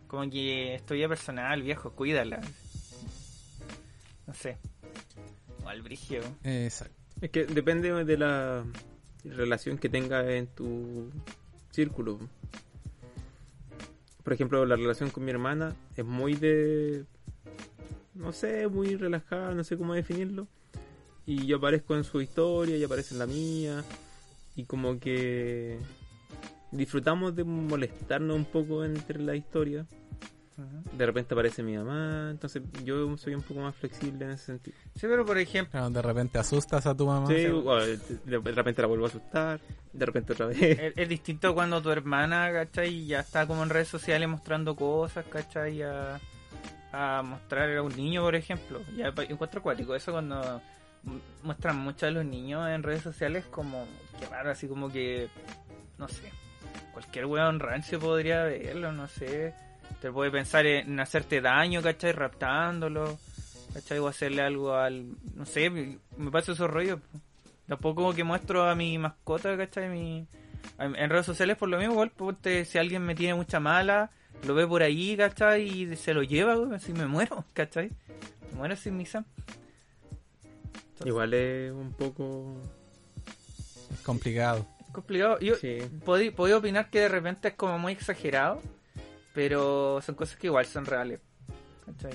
Como 0.08 0.28
que 0.28 0.74
es 0.74 0.84
tu 0.84 0.92
vida 0.92 1.08
personal, 1.08 1.62
viejo, 1.62 1.90
cuídala. 1.92 2.42
No 4.26 4.34
sé. 4.34 4.58
O 5.64 5.68
al 5.70 5.80
brigio. 5.80 6.20
Exacto. 6.42 6.94
Es 7.22 7.30
que 7.30 7.46
depende 7.46 8.04
de 8.04 8.18
la 8.18 8.62
relación 9.24 9.78
que 9.78 9.88
tengas 9.88 10.26
en 10.28 10.48
tu 10.48 11.10
círculo. 11.70 12.18
Por 14.24 14.32
ejemplo, 14.32 14.64
la 14.64 14.74
relación 14.74 15.10
con 15.10 15.24
mi 15.24 15.30
hermana 15.30 15.76
es 15.96 16.04
muy 16.04 16.34
de... 16.34 17.04
No 18.14 18.32
sé, 18.32 18.66
muy 18.68 18.96
relajada, 18.96 19.54
no 19.54 19.62
sé 19.64 19.76
cómo 19.76 19.92
definirlo. 19.94 20.48
Y 21.26 21.46
yo 21.46 21.58
aparezco 21.58 21.94
en 21.94 22.04
su 22.04 22.20
historia, 22.20 22.76
ella 22.76 22.86
aparece 22.86 23.14
en 23.14 23.18
la 23.18 23.26
mía. 23.26 23.84
Y 24.56 24.64
como 24.64 24.98
que 24.98 25.78
disfrutamos 26.70 27.36
de 27.36 27.44
molestarnos 27.44 28.36
un 28.36 28.44
poco 28.46 28.84
entre 28.84 29.20
la 29.20 29.36
historia. 29.36 29.86
De 30.92 31.04
repente 31.06 31.34
aparece 31.34 31.62
mi 31.64 31.76
mamá, 31.76 32.28
entonces 32.30 32.62
yo 32.84 33.16
soy 33.16 33.34
un 33.34 33.42
poco 33.42 33.60
más 33.60 33.74
flexible 33.74 34.24
en 34.24 34.30
ese 34.32 34.44
sentido. 34.46 34.76
Sí, 34.94 35.06
pero 35.08 35.26
por 35.26 35.36
ejemplo, 35.38 35.72
Claro, 35.72 35.90
de 35.90 36.02
repente 36.02 36.38
asustas 36.38 36.86
a 36.86 36.94
tu 36.96 37.06
mamá. 37.06 37.26
Sí, 37.26 37.46
o, 37.46 37.74
de 37.76 37.96
de 38.24 38.52
repente 38.52 38.80
la 38.80 38.86
vuelvo 38.88 39.06
a 39.06 39.08
asustar, 39.08 39.60
de 39.92 40.06
repente 40.06 40.32
otra 40.32 40.46
vez. 40.46 40.60
es, 40.62 40.92
es 40.96 41.08
distinto 41.08 41.52
cuando 41.54 41.82
tu 41.82 41.90
hermana, 41.90 42.52
¿cachai? 42.52 43.04
Ya 43.06 43.20
está 43.20 43.46
como 43.48 43.62
en 43.64 43.70
redes 43.70 43.88
sociales 43.88 44.28
mostrando 44.28 44.76
cosas, 44.76 45.24
¿cachai? 45.26 45.82
A, 45.82 46.20
a 46.92 47.22
mostrar 47.24 47.76
a 47.76 47.82
un 47.82 47.96
niño, 47.96 48.22
por 48.22 48.36
ejemplo. 48.36 48.80
Ya 48.96 49.08
encuentro 49.28 49.58
acuático. 49.58 49.96
Eso 49.96 50.12
cuando 50.12 50.60
mu- 51.02 51.18
muestran 51.42 51.76
mucho 51.78 52.06
a 52.06 52.10
los 52.12 52.24
niños 52.24 52.68
en 52.68 52.84
redes 52.84 53.02
sociales, 53.02 53.44
como 53.50 53.84
que 54.20 54.26
raro, 54.26 54.50
así 54.52 54.68
como 54.68 54.88
que, 54.92 55.28
no 55.98 56.06
sé, 56.06 56.30
cualquier 56.92 57.26
weón 57.26 57.58
rancio 57.58 57.98
podría 57.98 58.44
verlo, 58.44 58.92
no 58.92 59.08
sé. 59.08 59.52
Te 60.04 60.12
puede 60.12 60.30
pensar 60.30 60.66
en 60.66 61.00
hacerte 61.00 61.40
daño, 61.40 61.80
¿cachai? 61.80 62.12
Raptándolo, 62.12 63.18
¿cachai? 63.72 63.98
O 64.00 64.06
hacerle 64.06 64.42
algo 64.42 64.74
al, 64.74 65.14
no 65.34 65.46
sé, 65.46 65.70
me 65.70 66.30
pasa 66.30 66.52
esos 66.52 66.68
rollos. 66.68 67.00
Tampoco 67.66 68.12
que 68.12 68.22
muestro 68.22 68.68
a 68.68 68.74
mi 68.74 68.98
mascota, 68.98 69.56
¿cachai? 69.56 69.88
Mi, 69.88 70.26
en 70.78 71.08
redes 71.08 71.24
sociales 71.24 71.56
por 71.56 71.70
lo 71.70 71.78
mismo, 71.78 71.94
igual, 71.94 72.10
ponte, 72.10 72.66
si 72.66 72.76
alguien 72.76 73.00
me 73.00 73.14
tiene 73.14 73.32
mucha 73.32 73.60
mala, 73.60 74.10
lo 74.46 74.54
ve 74.54 74.66
por 74.66 74.82
ahí, 74.82 75.16
¿cachai? 75.16 75.62
Y 75.62 75.96
se 75.96 76.12
lo 76.12 76.22
lleva, 76.22 76.54
güey, 76.56 76.74
así 76.74 76.92
me 76.92 77.06
muero, 77.06 77.42
¿cachai? 77.54 77.90
Me 78.52 78.58
muero 78.58 78.76
sin 78.76 78.98
misa. 78.98 79.24
Entonces, 80.74 81.06
Igual 81.06 81.32
es 81.32 81.72
un 81.72 81.94
poco... 81.94 82.56
Es 83.90 84.00
complicado. 84.00 84.66
Es 84.86 84.92
complicado. 84.92 85.38
Yo 85.40 85.54
Sí. 85.54 85.78
podí- 86.04 86.30
podía 86.30 86.58
opinar 86.58 86.90
que 86.90 87.00
de 87.00 87.08
repente 87.08 87.48
es 87.48 87.54
como 87.54 87.78
muy 87.78 87.94
exagerado, 87.94 88.60
pero 89.34 90.00
son 90.00 90.14
cosas 90.14 90.36
que 90.38 90.46
igual 90.46 90.64
son 90.64 90.86
reales, 90.86 91.20
¿cachai? 91.84 92.12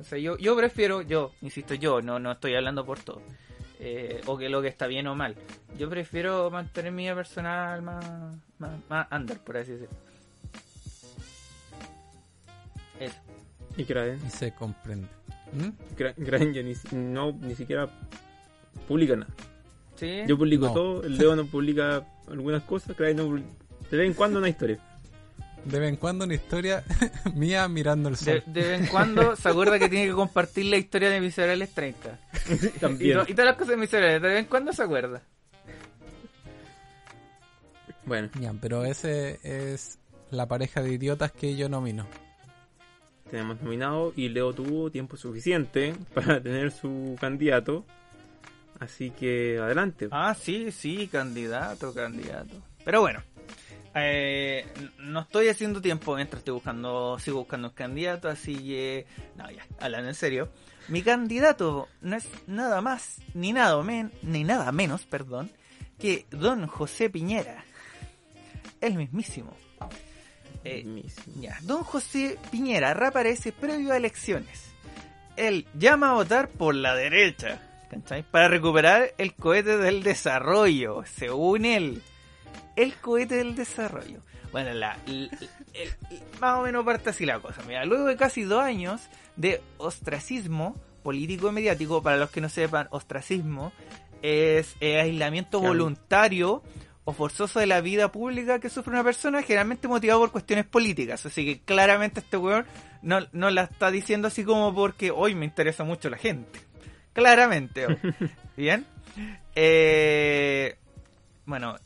O 0.00 0.02
sea, 0.02 0.18
yo, 0.18 0.36
yo 0.38 0.56
prefiero, 0.56 1.02
yo, 1.02 1.32
insisto, 1.42 1.74
yo, 1.74 2.00
no, 2.02 2.18
no 2.18 2.32
estoy 2.32 2.54
hablando 2.54 2.84
por 2.86 2.98
todo, 3.00 3.20
eh, 3.78 4.20
o 4.26 4.36
que 4.38 4.48
lo 4.48 4.62
que 4.62 4.68
está 4.68 4.86
bien 4.86 5.06
o 5.06 5.14
mal. 5.14 5.36
Yo 5.78 5.88
prefiero 5.90 6.50
mantener 6.50 6.90
mi 6.92 7.02
vida 7.04 7.14
personal 7.14 7.82
más, 7.82 8.04
más, 8.58 8.70
más 8.88 9.06
under, 9.12 9.38
por 9.38 9.58
así 9.58 9.72
decirlo. 9.72 9.94
Eso. 12.98 13.16
Y 13.76 13.84
Kraven. 13.84 14.20
Y 14.26 14.30
se 14.30 14.52
comprende. 14.54 15.06
¿Mm? 15.52 15.96
Gra- 15.96 16.14
Kraven 16.14 16.52
ya 16.54 16.62
ni, 16.62 16.74
no, 16.92 17.32
ni 17.32 17.54
siquiera 17.54 17.88
publica 18.88 19.16
nada. 19.16 19.32
¿Sí? 19.96 20.22
Yo 20.26 20.36
publico 20.38 20.66
No. 20.66 20.72
todo, 20.74 21.02
el 21.04 21.18
Leo 21.18 21.36
no 21.36 21.44
publica 21.46 22.06
algunas 22.28 22.62
cosas, 22.64 22.96
Kraven 22.96 23.16
no 23.18 23.24
publica... 23.24 23.48
De 23.90 23.96
vez 23.96 24.06
en 24.06 24.14
cuando 24.14 24.38
una 24.38 24.48
historia. 24.48 24.78
De 25.64 25.78
vez 25.78 25.90
en 25.90 25.96
cuando 25.96 26.24
una 26.24 26.34
historia 26.34 26.82
mía 27.34 27.68
mirando 27.68 28.08
el 28.08 28.16
sol. 28.16 28.42
de, 28.46 28.62
de 28.62 28.68
vez 28.68 28.80
en 28.80 28.86
cuando 28.86 29.36
se 29.36 29.48
acuerda 29.48 29.78
que 29.78 29.88
tiene 29.88 30.06
que 30.06 30.14
compartir 30.14 30.64
la 30.66 30.76
historia 30.76 31.10
de 31.10 31.20
Miserables 31.20 31.70
30. 31.74 32.18
Y, 32.50 32.78
También. 32.78 33.18
to- 33.18 33.24
y 33.28 33.32
todas 33.34 33.46
las 33.46 33.54
cosas 33.56 33.68
de 33.68 33.76
Miserables, 33.76 34.22
de 34.22 34.28
vez 34.28 34.38
en 34.38 34.44
cuando 34.46 34.72
se 34.72 34.82
acuerda. 34.82 35.22
Bueno, 38.06 38.28
Ya, 38.40 38.52
pero 38.60 38.84
ese 38.84 39.38
es 39.42 39.98
la 40.30 40.46
pareja 40.48 40.82
de 40.82 40.92
idiotas 40.94 41.32
que 41.32 41.54
yo 41.56 41.68
nomino. 41.68 42.06
tenemos 43.30 43.60
nominado 43.62 44.12
y 44.16 44.28
Leo 44.30 44.52
tuvo 44.52 44.90
tiempo 44.90 45.16
suficiente 45.16 45.94
para 46.14 46.42
tener 46.42 46.72
su 46.72 47.16
candidato. 47.20 47.84
Así 48.80 49.10
que 49.10 49.58
adelante. 49.58 50.08
Ah, 50.10 50.34
sí, 50.34 50.72
sí, 50.72 51.06
candidato, 51.08 51.92
candidato. 51.92 52.54
Pero 52.84 53.02
bueno, 53.02 53.22
eh, 53.94 54.66
no 54.98 55.20
estoy 55.20 55.48
haciendo 55.48 55.80
tiempo 55.80 56.14
mientras 56.14 56.40
estoy 56.40 56.54
buscando, 56.54 57.18
sigo 57.18 57.38
buscando 57.38 57.68
un 57.68 57.74
candidato, 57.74 58.28
así 58.28 58.56
que, 58.56 59.06
no, 59.36 59.50
ya, 59.50 59.66
hablando 59.80 60.08
en 60.08 60.14
serio. 60.14 60.48
Mi 60.88 61.02
candidato 61.02 61.88
no 62.00 62.16
es 62.16 62.26
nada 62.46 62.80
más, 62.80 63.18
ni 63.34 63.52
nada, 63.52 63.80
men, 63.82 64.12
ni 64.22 64.44
nada 64.44 64.70
menos, 64.72 65.02
perdón, 65.06 65.50
que 65.98 66.26
don 66.30 66.66
José 66.66 67.10
Piñera. 67.10 67.64
El 68.80 68.94
mismísimo. 68.96 69.54
Eh, 70.64 70.84
Mismísimo. 70.84 71.42
ya, 71.42 71.58
don 71.62 71.82
José 71.84 72.38
Piñera 72.50 72.94
reaparece 72.94 73.52
previo 73.52 73.92
a 73.92 73.96
elecciones. 73.96 74.70
Él 75.36 75.66
llama 75.74 76.10
a 76.10 76.14
votar 76.14 76.48
por 76.48 76.74
la 76.74 76.94
derecha, 76.94 77.60
¿cachai? 77.90 78.22
Para 78.22 78.48
recuperar 78.48 79.14
el 79.16 79.34
cohete 79.34 79.78
del 79.78 80.02
desarrollo, 80.02 81.02
según 81.06 81.64
él. 81.64 82.02
El 82.76 82.94
cohete 82.94 83.36
del 83.36 83.54
desarrollo. 83.54 84.20
Bueno, 84.52 84.72
la, 84.74 84.96
el- 85.06 85.30
el- 85.74 86.20
más 86.40 86.58
o 86.58 86.62
menos 86.62 86.84
parte 86.84 87.10
así 87.10 87.24
la 87.26 87.38
cosa. 87.40 87.62
Mira, 87.66 87.84
luego 87.84 88.06
de 88.06 88.16
casi 88.16 88.42
dos 88.42 88.62
años 88.62 89.00
de 89.36 89.60
ostracismo 89.78 90.76
político 91.02 91.48
y 91.48 91.52
mediático, 91.52 92.02
para 92.02 92.16
los 92.16 92.30
que 92.30 92.40
no 92.40 92.48
sepan, 92.48 92.88
ostracismo 92.90 93.72
es 94.22 94.74
eh, 94.80 95.00
aislamiento 95.00 95.60
voluntario 95.60 96.62
o 97.04 97.12
forzoso 97.12 97.58
de 97.60 97.66
la 97.66 97.80
vida 97.80 98.12
pública 98.12 98.58
que 98.58 98.68
sufre 98.68 98.92
una 98.92 99.02
persona, 99.04 99.42
generalmente 99.42 99.88
motivado 99.88 100.20
por 100.20 100.32
cuestiones 100.32 100.66
políticas. 100.66 101.24
Así 101.24 101.44
que 101.46 101.60
claramente 101.60 102.20
este 102.20 102.36
weón 102.36 102.66
no, 103.02 103.20
no 103.32 103.50
la 103.50 103.62
está 103.62 103.90
diciendo 103.90 104.28
así 104.28 104.44
como 104.44 104.74
porque 104.74 105.10
hoy 105.10 105.34
me 105.34 105.46
interesa 105.46 105.84
mucho 105.84 106.10
la 106.10 106.18
gente. 106.18 106.60
Claramente. 107.14 107.86
oh. 107.86 107.96
Bien. 108.56 108.84
Eh, 109.54 110.76
bueno, 111.46 111.76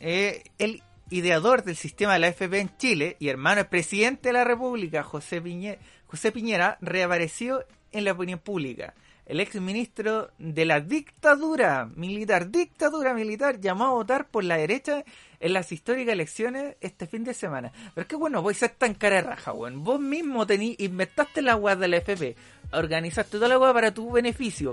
eh, 0.00 0.44
el 0.58 0.82
ideador 1.10 1.62
del 1.62 1.76
sistema 1.76 2.14
de 2.14 2.18
la 2.20 2.28
FP 2.28 2.58
en 2.58 2.76
Chile 2.76 3.16
y 3.18 3.28
hermano 3.28 3.56
del 3.56 3.66
presidente 3.66 4.28
de 4.28 4.32
la 4.32 4.44
República, 4.44 5.02
José 5.02 5.40
Piñera, 5.40 5.78
José 6.06 6.32
Piñera, 6.32 6.78
reapareció 6.80 7.64
en 7.92 8.04
la 8.04 8.12
opinión 8.12 8.38
pública. 8.38 8.94
El 9.26 9.40
ex 9.40 9.60
ministro 9.60 10.30
de 10.38 10.64
la 10.64 10.80
dictadura 10.80 11.90
militar, 11.96 12.48
dictadura 12.48 13.12
militar, 13.12 13.60
llamó 13.60 13.86
a 13.86 13.90
votar 13.90 14.28
por 14.28 14.44
la 14.44 14.56
derecha 14.56 15.04
en 15.40 15.52
las 15.52 15.72
históricas 15.72 16.12
elecciones 16.12 16.76
este 16.80 17.08
fin 17.08 17.24
de 17.24 17.34
semana. 17.34 17.72
Pero 17.92 18.02
es 18.02 18.06
que 18.06 18.14
bueno, 18.14 18.40
vos 18.40 18.56
ser 18.56 18.70
tan 18.70 18.94
cara 18.94 19.16
de 19.16 19.22
raja, 19.22 19.52
weón. 19.52 19.82
Vos 19.82 19.98
mismo 19.98 20.46
tení, 20.46 20.76
inventaste 20.78 21.42
la 21.42 21.56
weá 21.56 21.74
de 21.74 21.88
la 21.88 21.96
FP, 21.96 22.36
organizaste 22.72 23.32
toda 23.32 23.48
la 23.48 23.58
weá 23.58 23.72
para 23.72 23.92
tu 23.92 24.12
beneficio. 24.12 24.72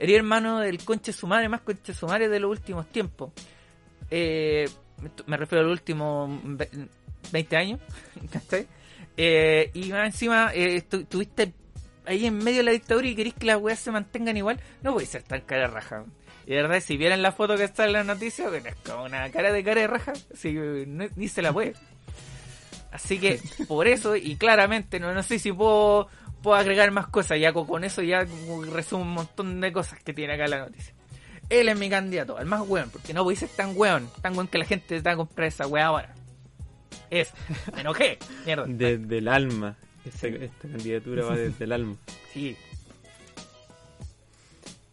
Eres 0.00 0.16
hermano 0.16 0.58
del 0.58 0.84
conche 0.84 1.12
sumare 1.12 1.48
más 1.48 1.60
conche 1.60 1.94
sumare 1.94 2.28
de 2.28 2.40
los 2.40 2.50
últimos 2.50 2.88
tiempos. 2.90 3.30
Eh, 4.14 4.68
me 5.26 5.36
refiero 5.38 5.64
a 5.64 5.68
los 5.68 5.72
últimos 5.72 6.30
ve- 6.44 6.68
20 7.32 7.56
años, 7.56 7.80
¿cachai? 8.30 8.66
Eh, 9.16 9.70
y 9.72 9.90
más 9.90 10.04
encima 10.06 10.50
eh, 10.54 10.82
tu- 10.82 11.04
tuviste 11.04 11.52
ahí 12.04 12.26
en 12.26 12.36
medio 12.36 12.58
de 12.58 12.62
la 12.64 12.70
dictadura 12.72 13.06
y 13.08 13.14
querés 13.14 13.32
que 13.34 13.46
las 13.46 13.56
weas 13.56 13.78
se 13.78 13.90
mantengan 13.90 14.36
igual, 14.36 14.60
no 14.82 14.92
a 15.04 15.06
ser 15.06 15.22
tan 15.22 15.40
cara 15.42 15.66
raja. 15.68 16.04
Y 16.46 16.50
de 16.50 16.56
verdad, 16.62 16.80
si 16.80 16.96
vieran 16.96 17.22
la 17.22 17.32
foto 17.32 17.56
que 17.56 17.64
está 17.64 17.84
en 17.86 17.92
la 17.92 18.04
noticia, 18.04 18.48
bueno, 18.50 18.68
es 18.68 18.74
como 18.84 19.04
una 19.04 19.30
cara 19.30 19.50
de 19.52 19.64
cara 19.64 19.80
de 19.80 19.86
raja, 19.86 20.12
no- 20.86 21.08
ni 21.16 21.28
se 21.28 21.40
la 21.40 21.52
puede. 21.52 21.72
Así 22.90 23.18
que 23.18 23.40
por 23.68 23.86
eso, 23.88 24.14
y 24.16 24.36
claramente, 24.36 25.00
no, 25.00 25.14
no 25.14 25.22
sé 25.22 25.38
si 25.38 25.52
puedo, 25.52 26.08
puedo 26.42 26.56
agregar 26.56 26.90
más 26.90 27.06
cosas, 27.06 27.38
ya 27.40 27.52
con, 27.52 27.66
con 27.66 27.84
eso 27.84 28.02
ya 28.02 28.26
resumo 28.72 29.02
un 29.02 29.14
montón 29.14 29.60
de 29.60 29.72
cosas 29.72 29.98
que 30.02 30.12
tiene 30.12 30.34
acá 30.34 30.46
la 30.48 30.58
noticia. 30.58 30.94
Él 31.52 31.68
es 31.68 31.78
mi 31.78 31.90
candidato, 31.90 32.38
el 32.38 32.46
más 32.46 32.62
weón, 32.66 32.88
porque 32.88 33.12
no 33.12 33.28
a 33.28 33.36
ser 33.36 33.50
tan 33.50 33.76
weón, 33.76 34.08
tan 34.22 34.32
weón 34.32 34.48
que 34.48 34.56
la 34.56 34.64
gente 34.64 34.96
te 34.96 35.02
va 35.02 35.12
a 35.12 35.16
comprar 35.16 35.48
esa 35.48 35.66
weá 35.66 35.86
ahora. 35.86 36.14
Eso, 37.10 37.34
me 37.74 37.82
enojé, 37.82 38.18
mierda. 38.46 38.64
Desde 38.66 39.18
el 39.18 39.28
alma. 39.28 39.76
Esta, 40.02 40.28
esta 40.28 40.68
candidatura 40.68 41.26
va 41.26 41.36
desde 41.36 41.64
el 41.64 41.72
alma. 41.72 41.96
Sí, 42.32 42.56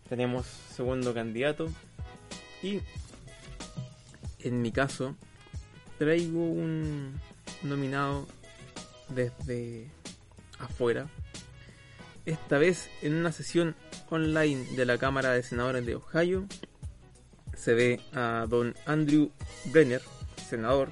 Tenemos 0.10 0.46
segundo 0.76 1.14
candidato. 1.14 1.70
Y 2.62 2.82
en 4.40 4.62
mi 4.62 4.74
caso, 4.74 5.16
traigo 5.98 6.44
un 6.44 7.18
nominado 7.64 8.28
desde 9.08 9.88
afuera. 10.60 11.08
Esta 12.30 12.60
vez 12.60 12.92
en 13.02 13.16
una 13.16 13.32
sesión 13.32 13.76
online 14.12 14.64
de 14.76 14.86
la 14.86 15.00
Cámara 15.00 15.32
de 15.32 15.42
Senadores 15.42 15.84
de 15.84 15.96
Ohio. 15.96 16.46
Se 17.56 17.74
ve 17.74 18.00
a 18.14 18.46
don 18.48 18.76
Andrew 18.86 19.32
Brenner, 19.72 20.04
senador. 20.48 20.92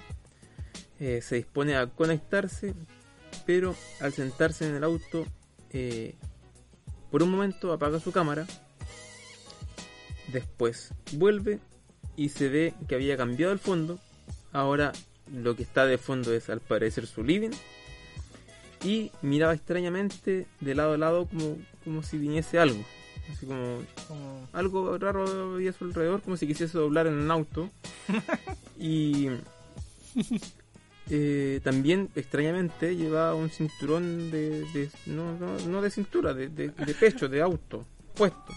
eh, 0.99 1.21
se 1.21 1.35
dispone 1.35 1.75
a 1.75 1.85
conectarse 1.85 2.73
pero 3.45 3.75
al 4.01 4.13
sentarse 4.13 4.67
en 4.67 4.75
el 4.77 4.83
auto, 4.83 5.27
eh, 5.69 6.15
por 7.11 7.21
un 7.21 7.29
momento 7.29 7.71
apaga 7.71 7.99
su 7.99 8.11
cámara, 8.11 8.47
después 10.33 10.91
vuelve 11.11 11.59
y 12.15 12.29
se 12.29 12.49
ve 12.49 12.73
que 12.87 12.95
había 12.95 13.15
cambiado 13.15 13.53
el 13.53 13.59
fondo, 13.59 13.99
ahora 14.53 14.91
lo 15.31 15.55
que 15.55 15.61
está 15.61 15.85
de 15.85 15.99
fondo 15.99 16.33
es 16.33 16.49
al 16.49 16.61
parecer 16.61 17.05
su 17.05 17.23
living, 17.23 17.51
y 18.83 19.11
miraba 19.21 19.53
extrañamente 19.53 20.45
de 20.59 20.75
lado 20.75 20.93
a 20.93 20.97
lado 20.97 21.25
como, 21.27 21.57
como 21.83 22.03
si 22.03 22.17
viniese 22.17 22.59
algo, 22.59 22.83
así 23.31 23.45
como 23.45 23.81
Como- 24.07 24.47
algo 24.53 24.97
raro 24.97 25.53
había 25.55 25.71
a 25.71 25.73
su 25.73 25.85
alrededor, 25.85 26.21
como 26.21 26.37
si 26.37 26.47
quisiese 26.47 26.77
doblar 26.77 27.07
en 27.07 27.13
un 27.15 27.31
auto. 27.31 27.69
y 28.79 29.29
eh, 31.09 31.61
también, 31.63 32.09
extrañamente, 32.15 32.95
llevaba 32.95 33.33
un 33.35 33.49
cinturón 33.49 34.29
de. 34.31 34.61
de- 34.73 34.89
no, 35.05 35.37
no, 35.39 35.57
no 35.67 35.81
de 35.81 35.89
cintura, 35.89 36.33
de, 36.33 36.49
de- 36.49 36.69
de 36.69 36.93
pecho, 36.93 37.27
de 37.29 37.41
auto, 37.41 37.85
puesto. 38.13 38.53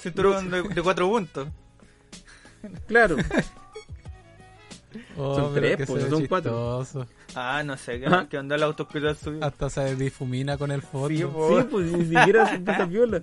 Cinturón 0.00 0.50
de, 0.50 0.62
de 0.62 0.82
cuatro 0.82 1.08
puntos. 1.08 1.48
Claro, 2.86 3.16
Oh, 5.16 5.36
Son 5.36 5.54
tres, 5.54 5.86
pues, 5.86 6.04
son 6.08 6.26
cuatro. 6.26 6.84
Ah, 7.34 7.62
no 7.64 7.76
sé, 7.76 8.00
¿qué, 8.00 8.06
Ajá. 8.06 8.28
qué 8.28 8.38
onda 8.38 8.56
el 8.56 8.62
auto 8.62 8.86
que 8.88 9.00
te 9.00 9.08
has 9.08 9.18
subido? 9.18 9.44
Hasta 9.44 9.70
se 9.70 9.96
difumina 9.96 10.56
con 10.58 10.70
el 10.70 10.82
fondo. 10.82 11.08
Sí, 11.60 11.66
pues 11.70 11.92
ni 11.92 12.04
siquiera 12.04 12.46
se 12.50 12.58
pasa 12.60 12.84
viola. 12.86 13.22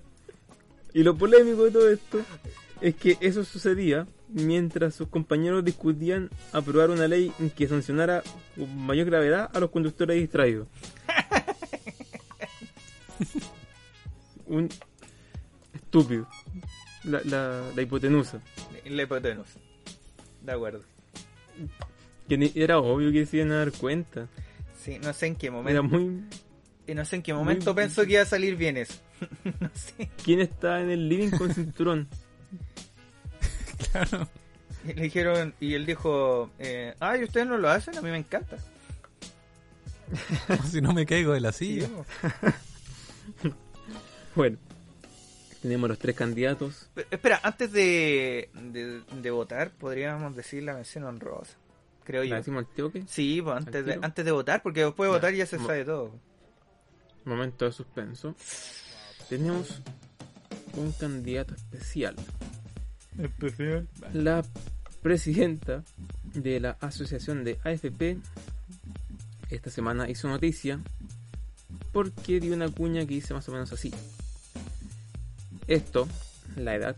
Y 0.93 1.03
lo 1.03 1.15
polémico 1.17 1.63
de 1.65 1.71
todo 1.71 1.89
esto 1.89 2.19
es 2.81 2.95
que 2.95 3.17
eso 3.21 3.43
sucedía 3.43 4.07
mientras 4.29 4.95
sus 4.95 5.07
compañeros 5.07 5.63
discutían 5.63 6.29
aprobar 6.51 6.89
una 6.89 7.07
ley 7.07 7.31
que 7.55 7.67
sancionara 7.67 8.23
con 8.55 8.77
mayor 8.85 9.05
gravedad 9.07 9.49
a 9.53 9.59
los 9.59 9.69
conductores 9.71 10.19
distraídos. 10.19 10.67
Un 14.45 14.69
estúpido. 15.73 16.27
La, 17.03 17.21
la, 17.25 17.61
la 17.75 17.81
hipotenusa. 17.81 18.39
La 18.85 19.03
hipotenusa. 19.03 19.59
De 20.41 20.51
acuerdo. 20.51 20.81
Que 22.27 22.37
ni- 22.37 22.51
era 22.55 22.79
obvio 22.79 23.11
que 23.11 23.25
se 23.25 23.37
iban 23.37 23.51
a 23.51 23.57
dar 23.57 23.71
cuenta. 23.71 24.27
Sí, 24.81 24.99
no 25.01 25.13
sé 25.13 25.27
en 25.27 25.35
qué 25.35 25.47
Era 25.47 25.55
momento. 25.55 25.83
muy... 25.83 26.23
Y 26.87 26.93
no 26.95 27.05
sé 27.05 27.17
en 27.17 27.21
qué 27.23 27.33
momento 27.33 27.73
muy- 27.73 27.83
pensó 27.83 28.05
que 28.05 28.13
iba 28.13 28.21
a 28.21 28.25
salir 28.25 28.55
bien 28.55 28.77
eso. 28.77 28.95
no 29.59 29.69
sé. 29.73 30.09
¿Quién 30.23 30.41
está 30.41 30.81
en 30.81 30.89
el 30.89 31.07
living 31.09 31.29
con 31.31 31.53
cinturón? 31.53 32.07
Claro. 33.91 34.27
Y 34.87 34.93
le 34.93 35.03
dijeron, 35.03 35.53
y 35.59 35.73
él 35.75 35.85
dijo, 35.85 36.49
eh, 36.59 36.93
ay, 36.99 37.23
ustedes 37.23 37.45
no 37.47 37.57
lo 37.57 37.69
hacen, 37.69 37.97
a 37.97 38.01
mí 38.01 38.09
me 38.09 38.17
encanta. 38.17 38.57
Como 40.47 40.63
si 40.63 40.81
no 40.81 40.93
me 40.93 41.05
caigo 41.05 41.33
de 41.33 41.39
la 41.41 41.51
silla. 41.51 41.87
Bueno, 44.35 44.57
tenemos 45.63 45.89
los 45.89 45.97
tres 45.97 46.15
candidatos. 46.15 46.89
Pero, 46.93 47.07
Espera, 47.09 47.39
antes 47.41 47.71
de, 47.71 48.49
de, 48.53 49.01
de 49.21 49.31
votar, 49.31 49.71
podríamos 49.71 50.35
decir 50.35 50.61
la 50.61 50.73
mención 50.75 51.05
honrosa. 51.05 51.55
Creo 52.03 52.21
¿La 52.23 52.29
yo. 52.29 52.35
decimos 52.35 52.65
al 52.67 52.75
toque? 52.75 53.03
Sí, 53.07 53.41
pues 53.41 53.55
antes 53.57 53.75
¿Al 53.75 53.85
de, 53.85 53.99
antes 54.05 54.25
de 54.25 54.31
votar, 54.31 54.61
porque 54.61 54.83
después 54.83 55.07
de 55.07 55.11
Ya. 55.13 55.17
votar 55.17 55.33
ya 55.33 55.45
se 55.47 55.57
sabe 55.57 55.85
todo. 55.85 56.11
Momento 57.25 57.63
de 57.65 57.71
suspenso. 57.71 58.35
Tenemos 59.29 59.81
un 60.75 60.91
candidato 60.91 61.55
especial. 61.55 62.15
Especial. 63.17 63.87
La 64.13 64.43
presidenta 65.01 65.83
de 66.33 66.59
la 66.59 66.71
asociación 66.81 67.43
de 67.45 67.57
AFP 67.63 68.17
esta 69.49 69.69
semana 69.69 70.09
hizo 70.09 70.27
noticia 70.27 70.79
porque 71.93 72.39
dio 72.41 72.53
una 72.53 72.69
cuña 72.69 73.01
que 73.01 73.13
dice 73.15 73.33
más 73.33 73.47
o 73.47 73.51
menos 73.53 73.71
así. 73.71 73.93
Esto, 75.67 76.07
la 76.55 76.75
edad, 76.75 76.95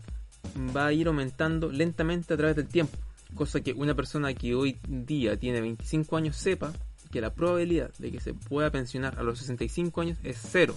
va 0.76 0.86
a 0.86 0.92
ir 0.92 1.06
aumentando 1.08 1.70
lentamente 1.70 2.34
a 2.34 2.36
través 2.36 2.56
del 2.56 2.66
tiempo, 2.68 2.96
cosa 3.34 3.60
que 3.60 3.72
una 3.72 3.94
persona 3.94 4.32
que 4.34 4.54
hoy 4.54 4.78
día 4.88 5.36
tiene 5.36 5.60
25 5.60 6.16
años 6.16 6.36
sepa 6.36 6.72
que 7.10 7.20
la 7.20 7.32
probabilidad 7.32 7.90
de 7.98 8.10
que 8.10 8.20
se 8.20 8.34
pueda 8.34 8.70
pensionar 8.70 9.18
a 9.18 9.22
los 9.22 9.38
65 9.38 10.00
años 10.00 10.18
es 10.24 10.38
cero. 10.50 10.74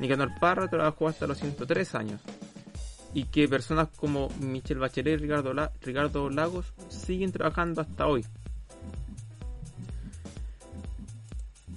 Nicanor 0.00 0.30
Parra 0.40 0.68
trabajó 0.68 1.08
hasta 1.08 1.26
los 1.26 1.38
103 1.38 1.94
años 1.94 2.20
y 3.12 3.24
que 3.24 3.46
personas 3.48 3.88
como 3.96 4.28
Michelle 4.40 4.80
Bachelet 4.80 5.20
y 5.20 5.22
Ricardo, 5.22 5.54
La- 5.54 5.70
Ricardo 5.82 6.30
Lagos 6.30 6.66
siguen 6.88 7.30
trabajando 7.30 7.82
hasta 7.82 8.06
hoy. 8.06 8.24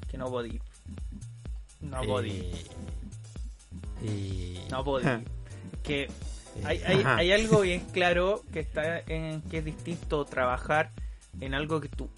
Que 0.10 0.18
no 0.18 0.30
podí. 0.30 0.60
No 1.82 2.02
podí. 2.04 2.32
eh, 2.32 2.66
No 4.70 4.84
podí. 4.84 5.04
Ja. 5.04 5.22
que 5.84 6.10
hay, 6.64 6.82
hay, 6.86 7.00
Ajá. 7.02 7.18
hay 7.18 7.32
algo 7.32 7.62
bien 7.62 7.82
claro 7.92 8.44
que 8.52 8.60
está 8.60 9.00
en 9.00 9.42
que 9.44 9.60
es 9.60 9.66
distinto 9.66 10.26
trabajar 10.26 10.92
en 11.40 11.54
algo 11.54 11.80
que 11.82 11.90
tú 11.90 12.10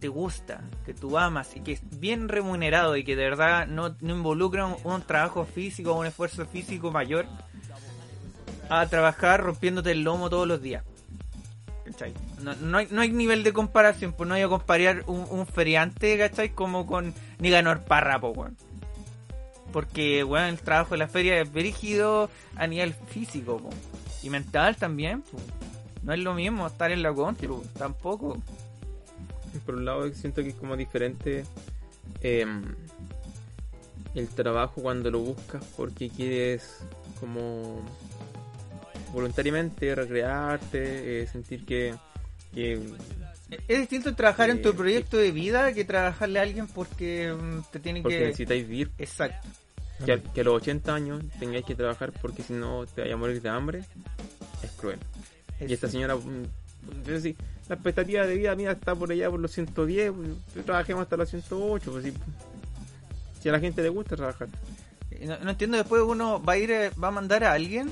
te 0.00 0.08
gusta, 0.08 0.62
que 0.84 0.92
tú 0.92 1.16
amas 1.16 1.56
y 1.56 1.60
que 1.60 1.72
es 1.72 2.00
bien 2.00 2.28
remunerado 2.28 2.96
y 2.96 3.04
que 3.04 3.16
de 3.16 3.24
verdad 3.24 3.66
no, 3.66 3.96
no 4.00 4.14
involucra 4.14 4.66
un, 4.66 4.76
un 4.84 5.02
trabajo 5.02 5.44
físico 5.44 5.92
o 5.92 6.00
un 6.00 6.06
esfuerzo 6.06 6.44
físico 6.46 6.90
mayor 6.90 7.26
a 8.68 8.86
trabajar 8.86 9.42
rompiéndote 9.42 9.92
el 9.92 10.02
lomo 10.02 10.30
todos 10.30 10.46
los 10.48 10.60
días. 10.60 10.84
¿Cachai? 11.84 12.14
No, 12.40 12.54
no 12.56 12.78
hay, 12.78 12.88
no 12.90 13.02
hay 13.02 13.10
nivel 13.10 13.44
de 13.44 13.52
comparación, 13.52 14.12
pues 14.14 14.28
no 14.28 14.34
hay 14.34 14.42
que 14.42 14.48
comparar 14.48 15.04
un, 15.06 15.26
un 15.30 15.46
feriante, 15.46 16.16
¿cachai? 16.18 16.50
Como 16.50 16.86
con 16.86 17.14
Nicanor 17.38 17.80
Parra, 17.82 18.18
po. 18.20 18.34
Porque, 19.74 20.22
weón, 20.22 20.44
el 20.44 20.60
trabajo 20.60 20.90
de 20.90 20.98
la 20.98 21.08
feria 21.08 21.40
es 21.40 21.52
brígido 21.52 22.30
a 22.54 22.68
nivel 22.68 22.94
físico, 22.94 23.56
po. 23.58 23.70
Y 24.22 24.30
mental 24.30 24.76
también, 24.76 25.22
po. 25.22 25.36
No 26.04 26.12
es 26.12 26.20
lo 26.20 26.32
mismo 26.32 26.64
estar 26.64 26.92
en 26.92 27.02
la 27.02 27.12
contra, 27.12 27.48
po, 27.48 27.64
tampoco. 27.76 28.40
Por 29.66 29.74
un 29.74 29.84
lado 29.84 30.08
siento 30.12 30.44
que 30.44 30.50
es 30.50 30.54
como 30.54 30.76
diferente 30.76 31.44
eh, 32.20 32.46
el 34.14 34.28
trabajo 34.28 34.80
cuando 34.80 35.10
lo 35.10 35.18
buscas 35.18 35.64
porque 35.76 36.08
quieres 36.08 36.84
como 37.18 37.82
voluntariamente 39.12 39.92
recrearte, 39.92 41.22
eh, 41.22 41.26
sentir 41.26 41.66
que, 41.66 41.96
que 42.52 42.80
Es 43.66 43.80
distinto 43.80 44.14
trabajar 44.14 44.50
en 44.50 44.62
tu 44.62 44.72
proyecto 44.72 45.16
de 45.16 45.32
vida 45.32 45.72
que 45.72 45.84
trabajarle 45.84 46.38
a 46.38 46.42
alguien 46.42 46.68
porque 46.68 47.32
mm, 47.32 47.72
te 47.72 47.80
tiene 47.80 48.02
porque 48.02 48.18
que... 48.18 48.24
necesitáis 48.26 48.68
vivir, 48.68 48.92
Exacto. 48.98 49.48
Que 50.04 50.12
a, 50.12 50.18
que 50.18 50.40
a 50.40 50.44
los 50.44 50.54
80 50.54 50.94
años 50.94 51.22
tengáis 51.38 51.64
que 51.64 51.74
trabajar 51.74 52.12
porque 52.20 52.42
si 52.42 52.52
no 52.52 52.86
te 52.86 53.02
vaya 53.02 53.14
a 53.14 53.16
morir 53.16 53.40
de 53.40 53.48
hambre, 53.48 53.84
es 54.62 54.70
cruel. 54.72 54.98
Y 55.60 55.72
esta 55.72 55.88
señora, 55.88 56.16
mm, 56.16 56.44
es 57.02 57.06
decir, 57.06 57.36
la 57.68 57.76
expectativa 57.76 58.26
de 58.26 58.36
vida 58.36 58.54
mía 58.54 58.72
está 58.72 58.94
por 58.94 59.10
allá 59.10 59.30
por 59.30 59.40
los 59.40 59.52
110, 59.52 60.12
pues, 60.52 60.64
trabajemos 60.66 61.02
hasta 61.02 61.16
los 61.16 61.28
108, 61.30 61.92
pues 61.92 62.04
si, 62.04 62.12
si 63.40 63.48
a 63.48 63.52
la 63.52 63.60
gente 63.60 63.82
le 63.82 63.88
gusta 63.88 64.16
trabajar. 64.16 64.48
No, 65.20 65.38
no 65.38 65.50
entiendo, 65.50 65.76
después 65.76 66.02
uno 66.02 66.42
va 66.42 66.54
a 66.54 66.58
ir, 66.58 66.70
eh, 66.70 66.90
va 67.02 67.08
a 67.08 67.12
mandar 67.12 67.44
a 67.44 67.52
alguien 67.52 67.90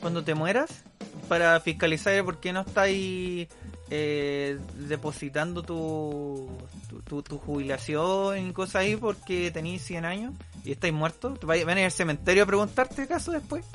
cuando 0.00 0.24
te 0.24 0.34
mueras 0.34 0.82
para 1.28 1.60
fiscalizar 1.60 2.24
por 2.24 2.40
qué 2.40 2.52
no 2.52 2.60
estáis 2.62 3.48
eh, 3.94 4.58
depositando 4.88 5.62
tu, 5.62 6.48
tu, 6.88 7.02
tu- 7.02 7.22
tu 7.22 7.36
jubilación 7.38 8.38
y 8.48 8.52
cosas 8.54 8.76
ahí 8.76 8.96
porque 8.96 9.50
tenéis 9.50 9.82
100 9.84 10.04
años 10.06 10.32
y 10.64 10.72
estáis 10.72 10.94
muertos. 10.94 11.38
¿Te 11.38 11.44
van 11.46 11.68
a 11.76 11.80
ir 11.80 11.84
al 11.84 11.92
cementerio 11.92 12.44
a 12.44 12.46
preguntarte 12.46 13.02
acaso 13.02 13.32
después? 13.32 13.66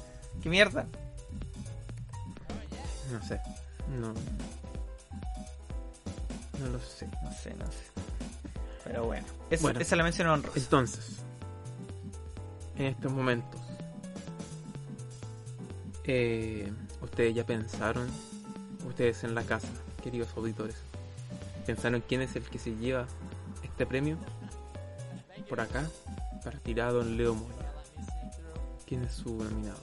¿Qué 0.42 0.50
mierda? 0.50 0.88
No 3.12 3.24
sé, 3.28 3.40
no. 4.00 4.08
No 6.60 6.70
lo 6.72 6.80
sé. 6.80 7.08
No 7.24 7.32
sé, 7.32 7.54
no 7.54 7.66
sé. 7.68 7.84
Pero 8.86 9.06
bueno, 9.06 9.28
eso, 9.52 9.62
Bueno. 9.64 9.80
esa 9.80 9.96
la 9.96 10.04
mención 10.04 10.28
honrosa. 10.30 10.58
Entonces, 10.60 11.18
en 12.76 12.86
estos 12.88 13.12
momentos, 13.12 13.62
eh, 16.06 16.72
ustedes 17.02 17.36
ya 17.36 17.46
pensaron, 17.46 18.10
ustedes 18.88 19.24
en 19.24 19.36
la 19.36 19.44
casa, 19.44 19.68
queridos 20.08 20.30
auditores, 20.38 20.78
pensaron 21.66 22.02
quién 22.08 22.22
es 22.22 22.34
el 22.38 22.44
que 22.44 22.60
se 22.60 22.74
lleva 22.78 23.06
este 23.62 23.86
premio 23.86 24.18
por 25.50 25.60
acá 25.60 25.84
a 26.46 26.92
don 26.92 27.18
Leo 27.18 27.36
Moya. 27.36 27.74
¿Quién 28.86 29.04
es 29.04 29.12
su 29.12 29.36
nominado? 29.36 29.80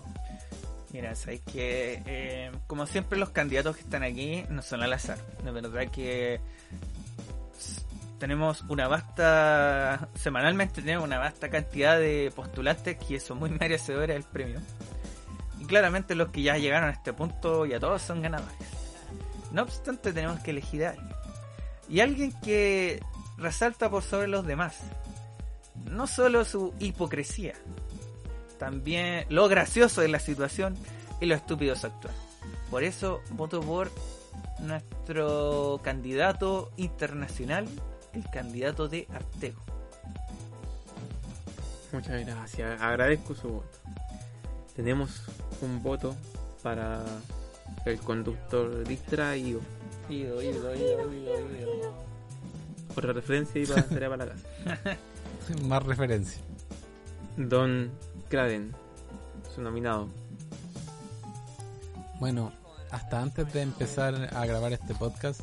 Mira, 0.94 1.14
sabéis 1.14 1.42
que 1.42 2.02
eh, 2.06 2.52
como 2.66 2.86
siempre 2.86 3.18
los 3.18 3.30
candidatos 3.30 3.76
que 3.76 3.82
están 3.82 4.02
aquí 4.02 4.46
no 4.48 4.62
son 4.62 4.82
al 4.82 4.94
azar. 4.94 5.18
De 5.42 5.50
verdad 5.50 5.90
que 5.90 6.40
tenemos 8.18 8.62
una 8.70 8.88
vasta, 8.88 10.08
semanalmente 10.14 10.80
tenemos 10.80 11.04
una 11.04 11.18
vasta 11.18 11.50
cantidad 11.50 11.98
de 11.98 12.32
postulantes 12.34 12.96
que 12.96 13.20
son 13.20 13.40
muy 13.40 13.50
merecedores 13.60 14.16
del 14.16 14.24
premio. 14.24 14.60
Y 15.60 15.66
claramente 15.66 16.14
los 16.14 16.30
que 16.30 16.40
ya 16.40 16.56
llegaron 16.56 16.88
a 16.88 16.92
este 16.92 17.12
punto 17.12 17.66
ya 17.66 17.78
todos 17.78 18.00
son 18.00 18.22
ganadores. 18.22 18.73
No 19.54 19.62
obstante 19.62 20.12
tenemos 20.12 20.40
que 20.40 20.50
elegir 20.50 20.84
a 20.84 20.90
alguien. 20.90 21.14
Y 21.88 22.00
alguien 22.00 22.32
que 22.40 23.00
resalta 23.38 23.88
por 23.88 24.02
sobre 24.02 24.26
los 24.26 24.44
demás. 24.44 24.80
no 25.90 26.06
solo 26.06 26.44
su 26.44 26.72
hipocresía, 26.80 27.54
también 28.58 29.26
lo 29.28 29.48
gracioso 29.48 30.00
de 30.00 30.08
la 30.08 30.18
situación 30.18 30.76
y 31.20 31.26
lo 31.26 31.34
estúpido 31.34 31.76
su 31.76 31.86
actuar. 31.86 32.14
Por 32.70 32.82
eso 32.82 33.20
voto 33.30 33.60
por 33.60 33.90
nuestro 34.60 35.80
candidato 35.82 36.72
internacional, 36.76 37.68
el 38.12 38.24
candidato 38.30 38.88
de 38.88 39.06
Artego. 39.12 39.62
Muchas 41.92 42.26
gracias, 42.26 42.80
agradezco 42.80 43.34
su 43.34 43.48
voto. 43.48 43.78
Tenemos 44.74 45.22
un 45.60 45.82
voto 45.82 46.16
para 46.62 47.04
el 47.84 47.98
conductor 47.98 48.86
distraído. 48.86 49.60
Ido, 50.08 50.42
ido, 50.42 50.74
ido, 50.74 51.12
ido, 51.12 51.56
ido. 51.56 51.94
Otra 52.96 53.12
referencia 53.12 53.60
y 53.60 53.66
para 53.66 53.82
tarea 53.82 54.08
para 54.16 54.26
la 54.26 54.32
casa. 54.32 54.98
Más 55.66 55.82
referencia. 55.82 56.40
Don 57.36 57.90
Craden, 58.28 58.72
su 59.54 59.60
nominado. 59.60 60.08
Bueno, 62.20 62.52
hasta 62.90 63.20
antes 63.20 63.52
de 63.52 63.62
empezar 63.62 64.30
a 64.34 64.46
grabar 64.46 64.72
este 64.72 64.94
podcast, 64.94 65.40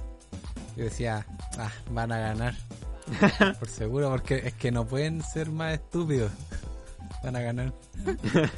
yo 0.78 0.86
decía, 0.86 1.26
ah, 1.58 1.72
van 1.92 2.12
a 2.12 2.20
ganar. 2.20 2.56
Por 3.60 3.68
seguro, 3.68 4.10
porque 4.10 4.38
es 4.46 4.54
que 4.54 4.72
no 4.72 4.86
pueden 4.86 5.22
ser 5.22 5.50
más 5.50 5.74
estúpidos. 5.74 6.32
Van 7.24 7.36
a 7.36 7.42
ganar. 7.42 7.74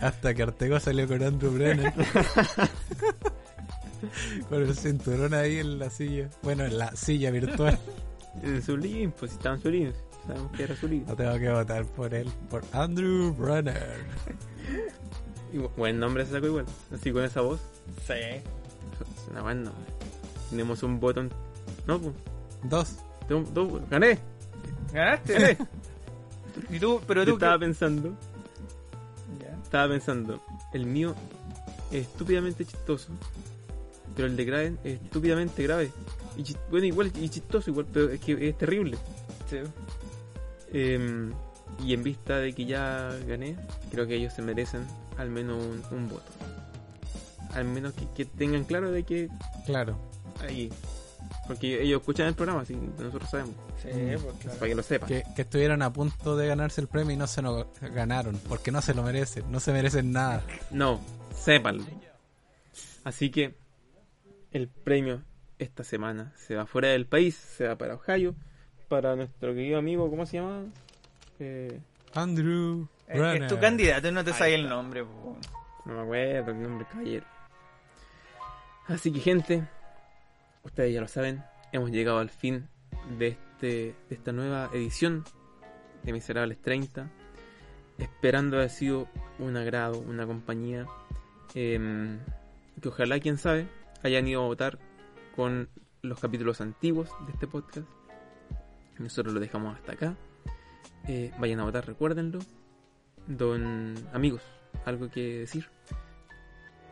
Hasta 0.00 0.34
que 0.34 0.42
Artego 0.42 0.80
salió 0.80 1.06
con 1.06 1.22
Andrew 1.22 1.52
Brennan. 1.52 1.92
con 4.48 4.62
el 4.62 4.74
cinturón 4.76 5.34
ahí 5.34 5.58
en 5.58 5.78
la 5.78 5.90
silla. 5.90 6.28
Bueno, 6.42 6.64
en 6.64 6.78
la 6.78 6.94
silla 6.96 7.30
virtual. 7.30 7.78
En 8.42 8.62
su 8.62 8.76
link, 8.76 9.12
pues 9.18 9.32
si 9.32 9.36
estaba 9.36 9.56
en 9.56 9.62
su 9.62 9.70
link. 9.70 9.94
Sabemos 10.26 10.52
que 10.52 10.62
era 10.62 10.76
su 10.76 10.88
link. 10.88 11.06
No 11.06 11.16
tengo 11.16 11.38
que 11.38 11.50
votar 11.50 11.84
por 11.86 12.14
él, 12.14 12.30
por 12.50 12.62
Andrew. 12.72 13.34
Y 15.50 15.56
bu- 15.56 15.70
buen 15.76 15.98
nombre 15.98 16.26
se 16.26 16.32
sacó 16.32 16.46
igual. 16.46 16.66
Así 16.94 17.10
con 17.10 17.24
esa 17.24 17.40
voz. 17.40 17.58
Sí. 18.06 18.12
Es 18.12 19.28
una 19.30 19.40
buen 19.40 19.64
nombre. 19.64 19.82
Tenemos 20.50 20.82
un 20.82 21.00
botón. 21.00 21.32
No, 21.86 21.98
pues. 21.98 22.14
Dos. 22.64 22.96
tengo- 23.26 23.48
dos- 23.54 23.80
Gané. 23.88 24.18
¿Ganaste? 24.92 25.56
¿Y 26.70 26.78
tú? 26.78 27.00
Pero 27.06 27.24
Yo 27.24 27.34
estaba 27.34 27.58
pensando. 27.58 28.14
Ya. 29.40 29.48
Estaba 29.62 29.88
pensando. 29.92 30.42
El 30.72 30.86
mío 30.86 31.14
es 31.90 32.02
estúpidamente 32.06 32.64
chistoso. 32.64 33.10
Pero 34.16 34.26
el 34.28 34.36
de 34.36 34.44
Graven 34.44 34.78
es 34.84 35.00
estúpidamente 35.00 35.62
grave. 35.62 35.90
Y 36.36 36.44
bueno, 36.70 36.86
igual 36.86 37.12
y 37.20 37.28
chistoso, 37.28 37.70
igual, 37.70 37.86
pero 37.92 38.10
es 38.10 38.20
que 38.20 38.48
es 38.48 38.58
terrible. 38.58 38.96
Sí. 39.48 39.58
Em, 40.72 41.32
y 41.84 41.94
en 41.94 42.02
vista 42.02 42.38
de 42.38 42.52
que 42.52 42.64
ya 42.64 43.10
gané, 43.26 43.56
creo 43.90 44.06
que 44.06 44.16
ellos 44.16 44.32
se 44.32 44.42
merecen 44.42 44.86
al 45.16 45.30
menos 45.30 45.56
un, 45.64 45.82
un 45.96 46.08
voto. 46.08 46.24
Al 47.54 47.64
menos 47.64 47.94
que, 47.94 48.06
que 48.14 48.24
tengan 48.24 48.64
claro 48.64 48.90
de 48.90 49.04
que 49.04 49.28
Claro. 49.66 49.96
ahí. 50.40 50.70
Porque 51.46 51.82
ellos 51.82 52.00
escuchan 52.00 52.26
el 52.28 52.34
programa, 52.34 52.60
así 52.62 52.74
nosotros 52.76 53.28
sabemos. 53.30 53.54
Sí, 53.82 53.88
Mm. 53.88 54.20
pues 54.22 54.34
claro. 54.40 54.58
Para 54.58 54.68
que 54.68 54.74
lo 54.74 54.82
sepan. 54.82 55.08
Que, 55.08 55.22
que 55.34 55.42
estuvieron 55.42 55.82
a 55.82 55.92
punto 55.92 56.36
de 56.36 56.46
ganarse 56.46 56.80
el 56.80 56.88
premio 56.88 57.12
y 57.14 57.16
no 57.16 57.26
se 57.26 57.42
lo 57.42 57.70
ganaron. 57.94 58.38
Porque 58.48 58.70
no 58.70 58.80
se 58.82 58.94
lo 58.94 59.02
merecen. 59.02 59.50
No 59.50 59.60
se 59.60 59.72
merecen 59.72 60.12
nada. 60.12 60.42
No, 60.70 61.00
sépanlo. 61.34 61.84
Así 63.04 63.30
que 63.30 63.54
el 64.52 64.68
premio 64.68 65.22
esta 65.58 65.84
semana 65.84 66.32
se 66.36 66.54
va 66.54 66.66
fuera 66.66 66.88
del 66.88 67.06
país, 67.06 67.34
se 67.36 67.66
va 67.66 67.76
para 67.76 67.94
Ohio, 67.94 68.34
para 68.88 69.16
nuestro 69.16 69.54
querido 69.54 69.78
amigo, 69.78 70.08
¿cómo 70.10 70.24
se 70.26 70.36
llama? 70.38 70.64
Eh, 71.40 71.80
Andrew 72.14 72.88
Es, 73.06 73.20
es 73.42 73.46
tu 73.48 73.58
candidato 73.58 74.08
y 74.08 74.12
no 74.12 74.24
te 74.24 74.32
sabes 74.32 74.54
el 74.54 74.68
nombre. 74.68 75.04
po. 75.04 75.36
no 75.86 75.94
me 75.94 76.00
acuerdo 76.02 76.50
el 76.52 76.62
nombre, 76.62 76.86
caballero. 76.90 77.26
Así 78.86 79.12
que 79.12 79.20
gente, 79.20 79.64
ustedes 80.62 80.94
ya 80.94 81.00
lo 81.00 81.08
saben, 81.08 81.42
hemos 81.72 81.90
llegado 81.90 82.18
al 82.18 82.30
fin 82.30 82.68
de, 83.18 83.28
este, 83.28 83.94
de 84.08 84.14
esta 84.14 84.32
nueva 84.32 84.70
edición 84.72 85.24
de 86.02 86.12
Miserables 86.12 86.60
30. 86.60 87.10
Esperando 87.98 88.56
haber 88.56 88.70
sido 88.70 89.08
un 89.38 89.56
agrado, 89.56 89.98
una 89.98 90.26
compañía. 90.26 90.86
em, 91.54 92.18
que 92.80 92.88
ojalá, 92.88 93.18
quién 93.18 93.38
sabe, 93.38 93.66
hayan 94.02 94.28
ido 94.28 94.42
a 94.42 94.46
votar 94.46 94.78
con 95.34 95.68
los 96.02 96.20
capítulos 96.20 96.60
antiguos 96.60 97.10
de 97.26 97.32
este 97.32 97.46
podcast. 97.46 97.88
Nosotros 98.98 99.34
lo 99.34 99.40
dejamos 99.40 99.76
hasta 99.76 99.92
acá. 99.92 100.16
Eh, 101.08 101.32
vayan 101.38 101.60
a 101.60 101.64
votar, 101.64 101.86
recuérdenlo. 101.86 102.38
Don 103.26 103.94
amigos, 104.12 104.42
¿algo 104.84 105.10
que 105.10 105.40
decir? 105.40 105.68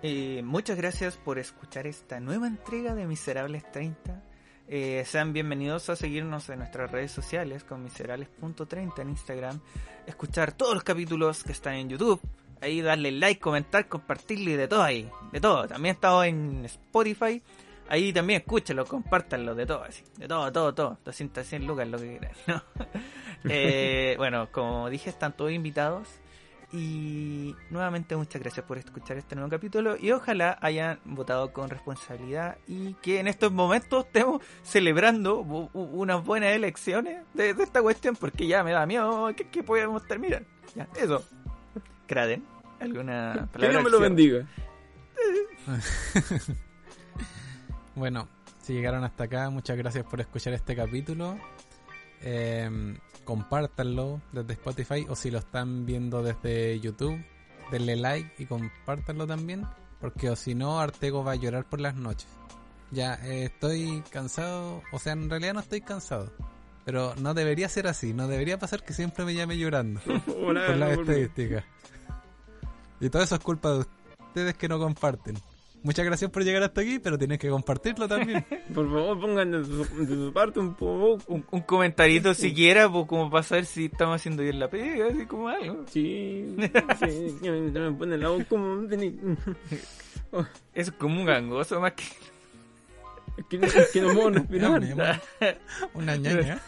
Eh, 0.09 0.41
muchas 0.45 0.77
gracias 0.77 1.17
por 1.17 1.37
escuchar 1.37 1.89
esta 1.89 2.21
nueva 2.21 2.47
entrega 2.47 2.95
de 2.95 3.09
Miserables 3.09 3.69
30. 3.73 4.23
Eh, 4.69 5.03
sean 5.05 5.33
bienvenidos 5.33 5.91
a 5.91 5.97
seguirnos 5.97 6.49
en 6.49 6.61
nuestras 6.61 6.93
redes 6.93 7.11
sociales 7.11 7.65
con 7.65 7.83
miserables.30 7.83 9.01
en 9.01 9.09
Instagram. 9.09 9.61
Escuchar 10.07 10.53
todos 10.53 10.75
los 10.75 10.85
capítulos 10.85 11.43
que 11.43 11.51
están 11.51 11.75
en 11.75 11.89
YouTube. 11.89 12.21
Ahí 12.61 12.83
darle 12.83 13.11
like, 13.11 13.41
comentar, 13.41 13.89
compartirlo 13.89 14.51
y 14.51 14.55
de 14.55 14.69
todo 14.69 14.85
ahí. 14.85 15.11
De 15.33 15.41
todo. 15.41 15.67
También 15.67 15.97
estamos 15.97 16.25
en 16.25 16.65
Spotify. 16.67 17.43
Ahí 17.89 18.13
también 18.13 18.43
escúchenlo, 18.43 18.85
compártanlo, 18.85 19.57
de 19.57 19.67
todo 19.67 19.83
así. 19.83 20.05
De 20.19 20.29
todo, 20.29 20.53
todo, 20.53 20.73
todo. 20.73 20.99
200, 21.05 21.45
100 21.45 21.67
lucas, 21.67 21.89
lo 21.89 21.99
que 21.99 22.19
quieran. 22.19 22.33
¿no? 22.47 22.63
Eh, 23.49 24.15
bueno, 24.19 24.51
como 24.51 24.89
dije, 24.89 25.11
están 25.11 25.37
todos 25.37 25.51
invitados. 25.51 26.09
Y 26.73 27.55
nuevamente 27.71 28.17
muchas 28.17 28.43
gracias 28.43 28.67
por 28.67 28.77
escuchar 28.77 29.17
este 29.17 29.37
nuevo 29.37 29.49
capítulo 29.51 29.97
y 29.97 30.11
ojalá 30.11 30.59
hayan 30.61 30.99
votado 31.05 31.53
con 31.53 31.71
responsabilidad 31.71 32.59
y 32.67 32.95
que 32.95 33.21
en 33.21 33.29
estos 33.29 33.53
momentos 33.53 34.07
estemos 34.07 34.43
celebrando 34.63 35.39
unas 35.39 36.25
buenas 36.25 36.51
elecciones 36.51 37.25
de, 37.35 37.55
de 37.55 37.63
esta 37.63 37.81
cuestión 37.83 38.17
porque 38.17 38.49
ya 38.49 38.65
me 38.65 38.73
da 38.73 38.85
miedo 38.85 39.33
que, 39.37 39.49
que 39.49 39.63
podemos 39.63 40.07
terminar. 40.07 40.45
Ya, 40.75 40.89
eso. 40.97 41.25
Kraden, 42.07 42.45
¿alguna 42.81 43.49
Que? 43.57 43.69
Dios 43.69 43.85
me 43.85 43.91
lo 43.91 44.01
bendiga. 44.01 44.47
Bueno, 47.97 48.29
si 48.61 48.75
llegaron 48.75 49.05
hasta 49.05 49.25
acá, 49.25 49.49
muchas 49.49 49.75
gracias 49.79 50.05
por 50.05 50.21
escuchar 50.21 50.53
este 50.53 50.77
capítulo. 50.77 51.39
Eh, 52.21 52.99
compártanlo 53.27 54.23
desde 54.33 54.55
Spotify 54.55 55.05
o 55.11 55.15
si 55.15 55.31
lo 55.31 55.39
están 55.41 55.85
viendo 55.85 56.23
desde 56.23 56.81
YouTube, 56.81 57.23
denle 57.71 57.97
like 57.97 58.43
y 58.43 58.47
compártanlo 58.47 59.27
también. 59.27 59.67
Porque 60.01 60.31
o 60.31 60.37
si 60.37 60.55
no, 60.55 60.81
Artego 60.81 61.23
va 61.25 61.33
a 61.33 61.37
llorar 61.37 61.65
por 61.69 61.81
las 61.81 61.95
noches. 61.95 62.29
Ya 62.91 63.15
eh, 63.27 63.45
estoy 63.45 64.03
cansado, 64.11 64.83
o 64.93 64.99
sea, 64.99 65.13
en 65.13 65.29
realidad 65.29 65.55
no 65.55 65.61
estoy 65.61 65.81
cansado. 65.83 66.33
Pero 66.85 67.15
no 67.17 67.35
debería 67.35 67.69
ser 67.69 67.89
así, 67.89 68.15
no 68.15 68.29
debería 68.29 68.59
pasar 68.59 68.85
que 68.85 68.93
siempre 68.95 69.25
me 69.25 69.35
llame 69.35 69.59
llorando 69.59 70.01
por 70.27 70.55
la 70.55 70.95
por- 70.95 71.01
estadística. 71.01 71.65
Y 73.01 73.11
todo 73.11 73.23
eso 73.23 73.35
es 73.35 73.41
culpa 73.43 73.73
de 73.73 73.85
ustedes 74.29 74.55
que 74.55 74.69
no 74.69 74.79
comparten. 74.79 75.37
Muchas 75.87 76.05
gracias 76.05 76.29
por 76.33 76.43
llegar 76.43 76.65
hasta 76.65 76.81
aquí, 76.81 76.99
pero 76.99 77.17
tienes 77.17 77.39
que 77.39 77.49
compartirlo 77.49 78.09
también. 78.09 78.45
Por 78.75 78.87
favor, 78.91 79.21
pongan 79.21 79.53
de 79.53 79.65
su, 79.65 79.85
de 80.05 80.15
su 80.17 80.33
parte 80.33 80.59
un 80.59 80.75
poco. 80.75 81.23
Un, 81.29 81.47
un 81.49 81.61
comentarito 81.61 82.35
siquiera 82.35 82.91
pues, 82.91 83.07
como 83.07 83.31
para 83.31 83.45
saber 83.45 83.67
si 83.67 83.85
estamos 83.85 84.17
haciendo 84.17 84.43
bien 84.43 84.59
la 84.59 84.69
pega, 84.69 85.07
así 85.07 85.27
como 85.27 85.49
algo. 85.49 85.85
Sí, 85.89 86.57
sí, 86.99 87.37
me, 87.41 87.61
me 87.71 87.93
pone 87.93 88.19
la 88.19 88.31
voz 88.31 88.45
como. 88.47 88.83
Eso 88.91 90.47
es 90.75 90.91
como 90.91 91.21
un 91.21 91.25
gangoso 91.27 91.81
más 91.81 91.93
que... 91.93 92.03
Es 93.39 93.45
que, 93.49 93.57
es 93.65 93.91
que 93.93 94.01
no 94.01 94.09
Una, 94.27 94.39
respirar. 94.41 95.23
una 95.95 96.17
ñaña. 96.17 96.61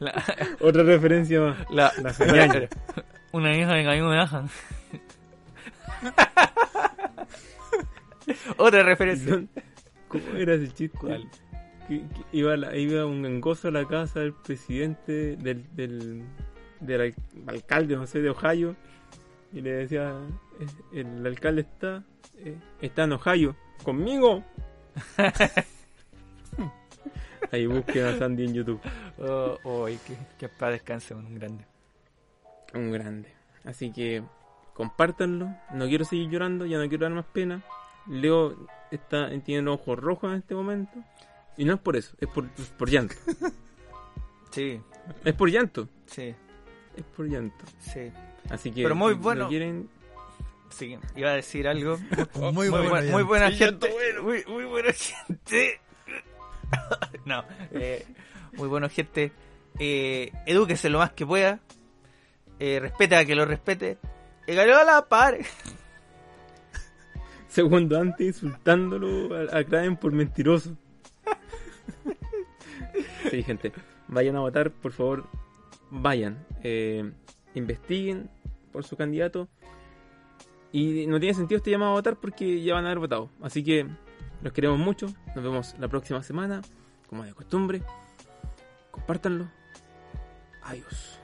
La, 0.00 0.24
Otra 0.60 0.82
referencia 0.82 1.40
más. 1.40 1.58
la, 1.70 1.92
La 2.02 2.12
señal. 2.12 2.68
Una 3.30 3.56
hija 3.56 3.72
de 3.72 3.84
Caín 3.84 4.02
Ajan. 4.06 4.50
Otra 8.56 8.82
referencia. 8.82 9.44
¿Cómo 10.08 10.24
era 10.36 10.54
ese 10.54 10.68
chiste? 10.72 10.96
¿Cuál? 10.98 11.28
Que, 11.88 11.98
que 12.00 12.24
iba, 12.32 12.56
la- 12.56 12.76
iba 12.76 13.04
un 13.06 13.22
gangoso 13.22 13.68
a 13.68 13.70
la 13.70 13.86
casa 13.86 14.20
del 14.20 14.32
presidente 14.32 15.36
del, 15.36 15.64
del, 15.76 16.22
del 16.80 17.00
al- 17.00 17.14
alcalde, 17.48 17.96
no 17.96 18.06
sé, 18.06 18.20
de 18.22 18.30
Ohio. 18.30 18.74
Y 19.52 19.60
le 19.60 19.70
decía: 19.72 20.12
"Eh, 20.60 21.00
El 21.00 21.26
alcalde 21.26 21.60
está, 21.62 22.02
eh, 22.38 22.56
está 22.80 23.04
en 23.04 23.12
Ohio. 23.12 23.54
¿Conmigo? 23.82 24.42
Ahí 27.52 27.66
busquen 27.66 28.04
a 28.06 28.16
Sandy 28.18 28.44
en 28.46 28.54
YouTube. 28.54 28.80
Oh, 29.18 29.58
oh, 29.64 29.86
que, 29.86 30.16
que 30.38 30.48
para 30.48 30.72
descanse 30.72 31.14
un 31.14 31.34
grande. 31.34 31.64
Un 32.74 32.90
grande. 32.90 33.28
Así 33.64 33.92
que 33.92 34.22
compártanlo. 34.72 35.54
No 35.72 35.86
quiero 35.86 36.04
seguir 36.04 36.30
llorando, 36.30 36.66
ya 36.66 36.78
no 36.78 36.88
quiero 36.88 37.04
dar 37.04 37.12
más 37.12 37.26
pena. 37.26 37.62
Leo 38.08 38.56
está, 38.90 39.30
tiene 39.40 39.62
los 39.62 39.80
ojos 39.80 39.98
rojos 39.98 40.30
en 40.32 40.38
este 40.38 40.54
momento. 40.54 40.92
Y 41.56 41.64
no 41.64 41.74
es 41.74 41.80
por 41.80 41.96
eso, 41.96 42.16
es 42.20 42.28
por, 42.28 42.48
por 42.76 42.88
llanto. 42.90 43.14
Sí, 44.50 44.80
Es 45.24 45.34
por 45.34 45.50
llanto. 45.50 45.88
sí, 46.06 46.32
Es 46.96 47.04
por 47.16 47.26
llanto. 47.26 47.64
sí. 47.80 48.12
Así 48.50 48.70
que. 48.70 48.82
Pero 48.84 48.94
muy 48.94 49.14
si 49.14 49.18
bueno. 49.20 49.42
no 49.44 49.48
quieren. 49.48 49.88
Sí, 50.70 50.96
iba 51.16 51.30
a 51.30 51.34
decir 51.34 51.66
algo. 51.66 51.98
Muy, 52.52 52.68
bueno, 52.68 53.24
buena 53.26 53.48
Sí, 53.50 53.56
gente. 53.56 53.88
llanto 53.88 54.22
Muy, 54.22 54.44
muy 54.46 54.64
buena 54.64 54.92
gente. 54.92 55.80
no, 57.24 57.44
eh, 57.72 58.04
muy 58.54 58.68
buena 58.68 58.88
gente. 58.88 59.32
Eh, 59.78 60.32
edúquese 60.46 60.88
lo 60.88 60.98
más 60.98 61.12
que 61.12 61.24
pueda. 61.26 61.60
Eh, 62.58 62.78
respeta 62.80 63.18
a 63.20 63.24
que 63.24 63.34
lo 63.34 63.44
respete. 63.46 63.98
Y 64.46 64.54
ganó 64.54 64.76
a 64.76 64.84
la 64.84 65.06
par. 65.08 65.38
Segundo 67.54 68.00
antes 68.00 68.26
insultándolo 68.42 69.32
a, 69.32 69.60
a 69.60 70.00
por 70.00 70.10
mentiroso. 70.10 70.76
sí, 73.30 73.44
gente. 73.44 73.72
Vayan 74.08 74.34
a 74.34 74.40
votar, 74.40 74.72
por 74.72 74.90
favor. 74.90 75.28
Vayan. 75.88 76.44
Eh, 76.64 77.12
investiguen 77.54 78.28
por 78.72 78.82
su 78.82 78.96
candidato. 78.96 79.46
Y 80.72 81.06
no 81.06 81.20
tiene 81.20 81.34
sentido 81.34 81.58
este 81.58 81.70
llamado 81.70 81.92
a 81.92 81.94
votar 81.94 82.16
porque 82.16 82.60
ya 82.60 82.74
van 82.74 82.86
a 82.86 82.88
haber 82.88 82.98
votado. 82.98 83.30
Así 83.40 83.62
que 83.62 83.86
los 84.42 84.52
queremos 84.52 84.80
mucho. 84.80 85.06
Nos 85.36 85.44
vemos 85.44 85.76
la 85.78 85.86
próxima 85.86 86.24
semana. 86.24 86.60
Como 87.08 87.22
de 87.22 87.34
costumbre. 87.34 87.82
Compártanlo. 88.90 89.46
Adiós. 90.64 91.20